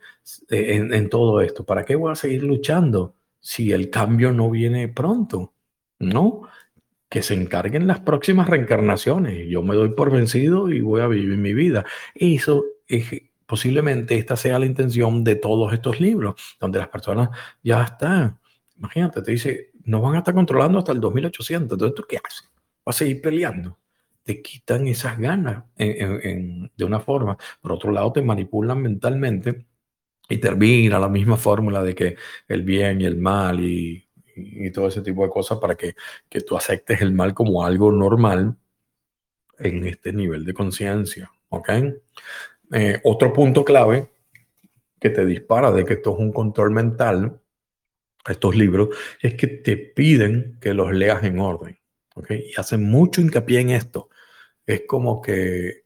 en, 0.48 0.92
en 0.92 1.08
todo 1.08 1.40
esto? 1.40 1.64
¿Para 1.64 1.84
qué 1.84 1.96
voy 1.96 2.12
a 2.12 2.16
seguir 2.16 2.42
luchando? 2.44 3.14
si 3.40 3.72
el 3.72 3.90
cambio 3.90 4.32
no 4.32 4.50
viene 4.50 4.88
pronto, 4.88 5.54
¿no? 5.98 6.42
Que 7.08 7.22
se 7.22 7.34
encarguen 7.34 7.86
las 7.86 8.00
próximas 8.00 8.48
reencarnaciones. 8.48 9.48
Yo 9.48 9.62
me 9.62 9.74
doy 9.74 9.90
por 9.90 10.10
vencido 10.10 10.70
y 10.70 10.80
voy 10.80 11.00
a 11.00 11.06
vivir 11.06 11.38
mi 11.38 11.54
vida. 11.54 11.84
Eso 12.14 12.64
es, 12.86 13.10
posiblemente 13.46 14.16
esta 14.16 14.36
sea 14.36 14.58
la 14.58 14.66
intención 14.66 15.24
de 15.24 15.36
todos 15.36 15.72
estos 15.72 16.00
libros, 16.00 16.34
donde 16.60 16.78
las 16.78 16.88
personas 16.88 17.30
ya 17.62 17.82
están. 17.82 18.38
Imagínate, 18.76 19.22
te 19.22 19.32
dice, 19.32 19.70
nos 19.84 20.02
van 20.02 20.16
a 20.16 20.18
estar 20.18 20.34
controlando 20.34 20.78
hasta 20.78 20.92
el 20.92 21.00
2800. 21.00 21.76
Entonces, 21.76 21.94
¿tú 21.94 22.04
qué 22.06 22.18
haces? 22.22 22.50
¿Vas 22.84 22.96
a 22.96 22.98
seguir 22.98 23.22
peleando? 23.22 23.78
Te 24.22 24.42
quitan 24.42 24.86
esas 24.86 25.18
ganas 25.18 25.64
de 25.76 26.84
una 26.84 27.00
forma. 27.00 27.38
Por 27.62 27.72
otro 27.72 27.90
lado, 27.90 28.12
te 28.12 28.20
manipulan 28.20 28.82
mentalmente 28.82 29.64
y 30.28 30.36
termina 30.36 30.98
la 30.98 31.08
misma 31.08 31.38
fórmula 31.38 31.82
de 31.82 31.94
que 31.94 32.16
el 32.46 32.62
bien 32.62 33.00
y 33.00 33.06
el 33.06 33.16
mal 33.16 33.60
y, 33.60 34.07
todo 34.72 34.88
ese 34.88 35.02
tipo 35.02 35.22
de 35.24 35.30
cosas 35.30 35.58
para 35.58 35.74
que, 35.74 35.94
que, 36.28 36.40
tú 36.40 36.56
aceptes 36.56 37.00
el 37.00 37.12
mal 37.12 37.34
como 37.34 37.64
algo 37.64 37.92
normal 37.92 38.56
en 39.58 39.86
este 39.86 40.12
nivel 40.12 40.44
de 40.44 40.54
conciencia. 40.54 41.30
¿Ok? 41.50 41.70
Eh, 42.72 43.00
otro 43.04 43.32
punto 43.32 43.64
clave 43.64 44.10
que 45.00 45.10
te 45.10 45.24
dispara 45.24 45.70
de 45.70 45.84
que 45.84 45.94
esto 45.94 46.12
es 46.12 46.18
un 46.18 46.32
control 46.32 46.70
mental 46.70 47.40
estos 48.28 48.56
libros 48.56 48.90
es 49.20 49.34
que 49.34 49.46
te 49.46 49.76
piden 49.76 50.58
que 50.60 50.74
los 50.74 50.92
leas 50.92 51.22
en 51.24 51.40
orden. 51.40 51.78
¿okay? 52.14 52.50
Y 52.50 52.60
hacen 52.60 52.84
mucho 52.84 53.20
hincapié 53.20 53.60
en 53.60 53.70
esto. 53.70 54.08
Es 54.66 54.82
como 54.86 55.22
que 55.22 55.84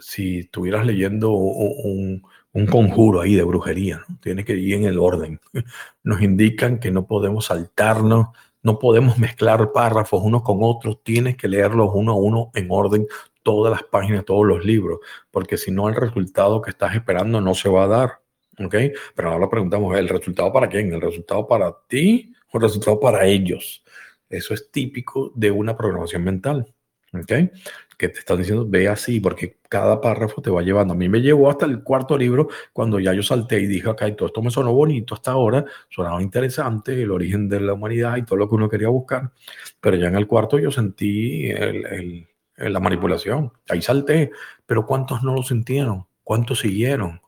si 0.00 0.40
estuvieras 0.40 0.86
leyendo 0.86 1.32
un, 1.32 2.22
un 2.52 2.66
conjuro 2.66 3.20
ahí 3.20 3.34
de 3.34 3.42
brujería, 3.42 4.02
¿no? 4.08 4.18
tiene 4.20 4.44
que 4.44 4.54
ir 4.54 4.74
en 4.74 4.84
el 4.84 4.98
orden. 4.98 5.40
Nos 6.02 6.22
indican 6.22 6.78
que 6.78 6.90
no 6.90 7.06
podemos 7.06 7.46
saltarnos, 7.46 8.28
no 8.62 8.78
podemos 8.78 9.18
mezclar 9.18 9.72
párrafos 9.72 10.22
unos 10.22 10.42
con 10.42 10.58
otros, 10.60 11.02
tienes 11.02 11.36
que 11.36 11.48
leerlos 11.48 11.90
uno 11.94 12.12
a 12.12 12.16
uno 12.16 12.50
en 12.54 12.68
orden, 12.70 13.06
todas 13.42 13.72
las 13.72 13.82
páginas, 13.84 14.24
todos 14.24 14.46
los 14.46 14.64
libros, 14.64 14.98
porque 15.30 15.56
si 15.56 15.70
no 15.70 15.88
el 15.88 15.94
resultado 15.94 16.60
que 16.60 16.70
estás 16.70 16.94
esperando 16.94 17.40
no 17.40 17.54
se 17.54 17.68
va 17.68 17.84
a 17.84 17.88
dar. 17.88 18.20
¿Ok? 18.58 18.74
Pero 19.14 19.30
ahora 19.30 19.48
preguntamos, 19.48 19.96
¿el 19.96 20.08
resultado 20.08 20.52
para 20.52 20.68
quién? 20.68 20.92
¿El 20.92 21.00
resultado 21.00 21.46
para 21.46 21.74
ti 21.86 22.34
o 22.52 22.58
el 22.58 22.62
resultado 22.64 22.98
para 22.98 23.24
ellos? 23.24 23.84
Eso 24.28 24.52
es 24.52 24.70
típico 24.70 25.32
de 25.34 25.50
una 25.52 25.76
programación 25.76 26.24
mental. 26.24 26.74
¿Ok? 27.12 27.50
Que 27.96 28.08
te 28.08 28.20
están 28.20 28.38
diciendo, 28.38 28.64
ve 28.68 28.88
así, 28.88 29.18
porque 29.20 29.58
cada 29.68 30.00
párrafo 30.00 30.40
te 30.40 30.50
va 30.50 30.62
llevando. 30.62 30.94
A 30.94 30.96
mí 30.96 31.08
me 31.08 31.20
llevó 31.20 31.50
hasta 31.50 31.66
el 31.66 31.82
cuarto 31.82 32.16
libro 32.16 32.48
cuando 32.72 33.00
ya 33.00 33.12
yo 33.12 33.22
salté 33.22 33.60
y 33.60 33.66
dije, 33.66 33.88
ok, 33.88 34.02
todo 34.16 34.28
esto 34.28 34.42
me 34.42 34.50
sonó 34.50 34.72
bonito 34.72 35.14
hasta 35.14 35.32
ahora, 35.32 35.64
sonaba 35.88 36.22
interesante, 36.22 37.02
el 37.02 37.10
origen 37.10 37.48
de 37.48 37.60
la 37.60 37.72
humanidad 37.72 38.16
y 38.16 38.24
todo 38.24 38.36
lo 38.36 38.48
que 38.48 38.54
uno 38.54 38.68
quería 38.68 38.88
buscar. 38.88 39.32
Pero 39.80 39.96
ya 39.96 40.08
en 40.08 40.16
el 40.16 40.26
cuarto 40.26 40.58
yo 40.58 40.70
sentí 40.70 41.50
el, 41.50 42.28
el, 42.56 42.72
la 42.72 42.80
manipulación. 42.80 43.52
Ahí 43.68 43.82
salté, 43.82 44.30
pero 44.66 44.86
¿cuántos 44.86 45.22
no 45.22 45.34
lo 45.34 45.42
sintieron? 45.42 46.06
¿Cuántos 46.22 46.60
siguieron? 46.60 47.20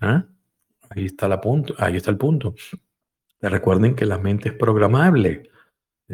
¿Eh? 0.00 0.22
Ahí 0.90 1.06
está, 1.06 1.28
la 1.28 1.40
punto, 1.40 1.74
ahí 1.78 1.96
está 1.96 2.10
el 2.10 2.16
punto. 2.16 2.54
Recuerden 3.40 3.94
que 3.94 4.06
la 4.06 4.18
mente 4.18 4.50
es 4.50 4.54
programable. 4.54 5.50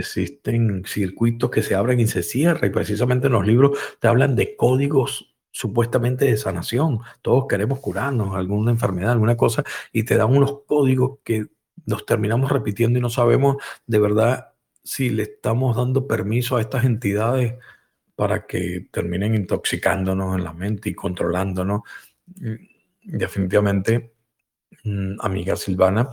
Existen 0.01 0.85
circuitos 0.87 1.51
que 1.51 1.63
se 1.63 1.75
abren 1.75 2.01
y 2.01 2.07
se 2.07 2.23
cierran 2.23 2.71
y 2.71 2.73
precisamente 2.73 3.29
en 3.29 3.35
los 3.35 3.47
libros 3.47 3.79
te 3.99 4.09
hablan 4.09 4.37
de 4.37 4.57
códigos 4.57 5.35
supuestamente 5.51 6.27
de 6.27 6.37
sanación. 6.37 7.01
Todos 7.23 7.47
queremos 7.49 7.81
curarnos, 7.81 8.35
alguna 8.35 8.71
enfermedad, 8.71 9.13
alguna 9.13 9.37
cosa, 9.37 9.65
y 9.93 10.05
te 10.05 10.17
dan 10.17 10.37
unos 10.37 10.63
códigos 10.67 11.19
que 11.25 11.47
nos 11.87 12.05
terminamos 12.05 12.53
repitiendo 12.53 12.99
y 12.99 13.03
no 13.03 13.11
sabemos 13.11 13.57
de 13.87 13.99
verdad 13.99 14.53
si 14.83 15.11
le 15.11 15.25
estamos 15.25 15.77
dando 15.77 16.07
permiso 16.07 16.57
a 16.57 16.61
estas 16.61 16.85
entidades 16.85 17.55
para 18.15 18.47
que 18.47 18.89
terminen 18.91 19.35
intoxicándonos 19.35 20.37
en 20.37 20.45
la 20.45 20.53
mente 20.53 20.91
y 20.91 20.95
controlándonos. 20.95 21.83
Definitivamente 23.03 24.13
Mm, 24.85 25.17
amiga 25.21 25.57
Silvana, 25.57 26.11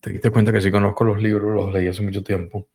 te 0.00 0.10
diste 0.10 0.30
cuenta 0.30 0.52
que 0.52 0.60
sí 0.60 0.70
conozco 0.70 1.04
los 1.04 1.22
libros, 1.22 1.54
los 1.54 1.72
leí 1.72 1.88
hace 1.88 2.02
mucho 2.02 2.22
tiempo 2.22 2.68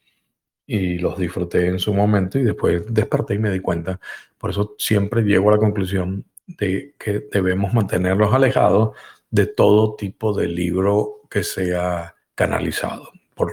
y 0.73 0.97
los 0.99 1.17
disfruté 1.17 1.67
en 1.67 1.79
su 1.79 1.93
momento 1.93 2.39
y 2.39 2.43
después 2.43 2.81
desperté 2.87 3.33
y 3.33 3.39
me 3.39 3.51
di 3.51 3.59
cuenta. 3.59 3.99
Por 4.37 4.51
eso 4.51 4.75
siempre 4.77 5.21
llego 5.21 5.49
a 5.49 5.55
la 5.55 5.57
conclusión 5.57 6.23
de 6.47 6.95
que 6.97 7.27
debemos 7.29 7.73
mantenerlos 7.73 8.33
alejados 8.33 8.95
de 9.29 9.47
todo 9.47 9.95
tipo 9.95 10.33
de 10.33 10.47
libro 10.47 11.23
que 11.29 11.43
sea 11.43 12.15
canalizado. 12.35 13.11
Por, 13.35 13.51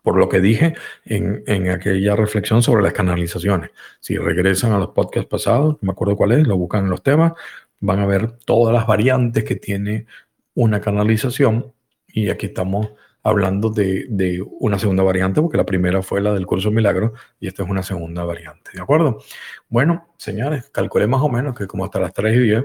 por 0.00 0.16
lo 0.16 0.28
que 0.28 0.40
dije 0.40 0.74
en, 1.06 1.42
en, 1.48 1.70
aquella 1.70 2.14
reflexión 2.14 2.62
sobre 2.62 2.84
las 2.84 2.92
canalizaciones. 2.92 3.70
Si 3.98 4.16
regresan 4.16 4.70
a 4.70 4.78
los 4.78 4.90
podcasts 4.90 5.28
pasados, 5.28 5.74
no 5.74 5.78
me 5.88 5.90
acuerdo 5.90 6.14
cuál 6.14 6.32
es, 6.32 6.46
lo 6.46 6.56
buscan 6.56 6.84
en 6.84 6.90
los 6.90 7.02
temas, 7.02 7.32
van 7.80 7.98
a 7.98 8.06
ver 8.06 8.30
todas 8.44 8.72
las 8.72 8.86
variantes 8.86 9.42
que 9.42 9.56
tiene 9.56 10.06
una 10.54 10.80
canalización 10.80 11.72
y 12.06 12.30
aquí 12.30 12.46
estamos 12.46 12.90
hablando 13.22 13.70
de, 13.70 14.06
de, 14.08 14.42
una 14.60 14.78
segunda 14.78 15.02
variante, 15.02 15.40
porque 15.40 15.56
la 15.56 15.66
primera 15.66 16.02
fue 16.02 16.20
la 16.20 16.32
del 16.32 16.46
curso 16.46 16.70
milagro 16.70 17.12
y 17.38 17.48
esta 17.48 17.62
es 17.62 17.68
una 17.68 17.82
segunda 17.82 18.24
variante, 18.24 18.70
¿de 18.72 18.80
acuerdo? 18.80 19.22
Bueno, 19.68 20.14
señores, 20.16 20.70
calculé 20.70 21.06
más 21.06 21.20
o 21.22 21.28
menos 21.28 21.56
que 21.56 21.66
como 21.66 21.84
hasta 21.84 22.00
las 22.00 22.12
3 22.12 22.36
y 22.36 22.40
10, 22.40 22.64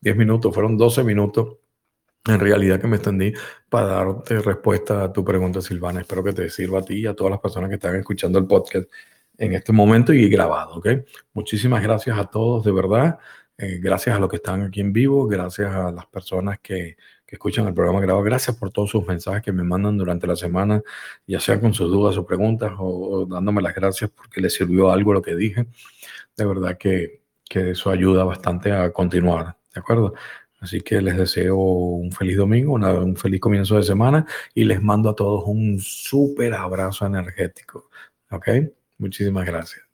10 0.00 0.16
minutos, 0.16 0.54
fueron 0.54 0.76
12 0.76 1.04
minutos 1.04 1.58
en 2.26 2.40
realidad 2.40 2.80
que 2.80 2.86
me 2.86 2.96
extendí 2.96 3.32
para 3.68 3.86
darte 3.86 4.40
respuesta 4.40 5.04
a 5.04 5.12
tu 5.12 5.24
pregunta, 5.24 5.60
Silvana. 5.60 6.00
Espero 6.00 6.22
que 6.22 6.32
te 6.32 6.50
sirva 6.50 6.80
a 6.80 6.82
ti 6.82 7.00
y 7.00 7.06
a 7.06 7.14
todas 7.14 7.30
las 7.30 7.40
personas 7.40 7.68
que 7.68 7.76
están 7.76 7.96
escuchando 7.96 8.38
el 8.38 8.46
podcast 8.46 8.88
en 9.38 9.54
este 9.54 9.72
momento 9.72 10.12
y 10.12 10.28
grabado, 10.28 10.76
¿ok? 10.76 10.88
Muchísimas 11.32 11.82
gracias 11.82 12.18
a 12.18 12.26
todos, 12.26 12.64
de 12.64 12.72
verdad. 12.72 13.18
Eh, 13.56 13.78
gracias 13.80 14.16
a 14.16 14.18
los 14.18 14.28
que 14.28 14.36
están 14.36 14.62
aquí 14.62 14.80
en 14.80 14.92
vivo, 14.92 15.26
gracias 15.26 15.74
a 15.74 15.90
las 15.90 16.06
personas 16.06 16.58
que, 16.60 16.96
que, 17.28 17.36
escuchan 17.36 17.66
el 17.66 17.74
programa 17.74 18.00
grabado, 18.00 18.24
gracias 18.24 18.56
por 18.56 18.70
todos 18.72 18.90
sus 18.90 19.06
mensajes 19.06 19.42
que 19.42 19.52
me 19.52 19.62
mandan 19.62 19.98
durante 19.98 20.26
la 20.26 20.34
semana, 20.34 20.82
ya 21.26 21.40
sea 21.40 21.60
con 21.60 21.74
sus 21.74 21.90
dudas 21.90 22.16
o 22.16 22.26
preguntas 22.26 22.72
o, 22.78 23.26
dándome 23.26 23.62
las 23.62 23.74
gracias 23.74 24.10
porque 24.10 24.40
les 24.40 24.54
sirvió 24.54 24.90
algo 24.90 25.12
lo 25.12 25.22
que 25.22 25.36
dije. 25.36 25.66
De 26.36 26.44
verdad 26.46 26.78
que, 26.78 27.22
que 27.44 27.70
eso 27.72 27.90
ayuda 27.90 28.24
bastante 28.24 28.72
a 28.72 28.92
continuar, 28.92 29.56
¿de 29.74 29.80
acuerdo? 29.80 30.14
Así 30.60 30.80
que 30.80 31.00
les 31.00 31.16
deseo 31.16 31.56
un 31.56 32.10
feliz 32.12 32.36
domingo, 32.36 32.72
un 32.74 33.16
feliz 33.16 33.40
comienzo 33.40 33.76
de 33.76 33.84
semana 33.84 34.26
y 34.54 34.64
les 34.64 34.82
mando 34.82 35.10
a 35.10 35.14
todos 35.14 35.44
un 35.46 35.78
súper 35.80 36.54
abrazo 36.54 37.06
energético. 37.06 37.90
¿Ok? 38.30 38.48
Muchísimas 38.98 39.46
gracias. 39.46 39.87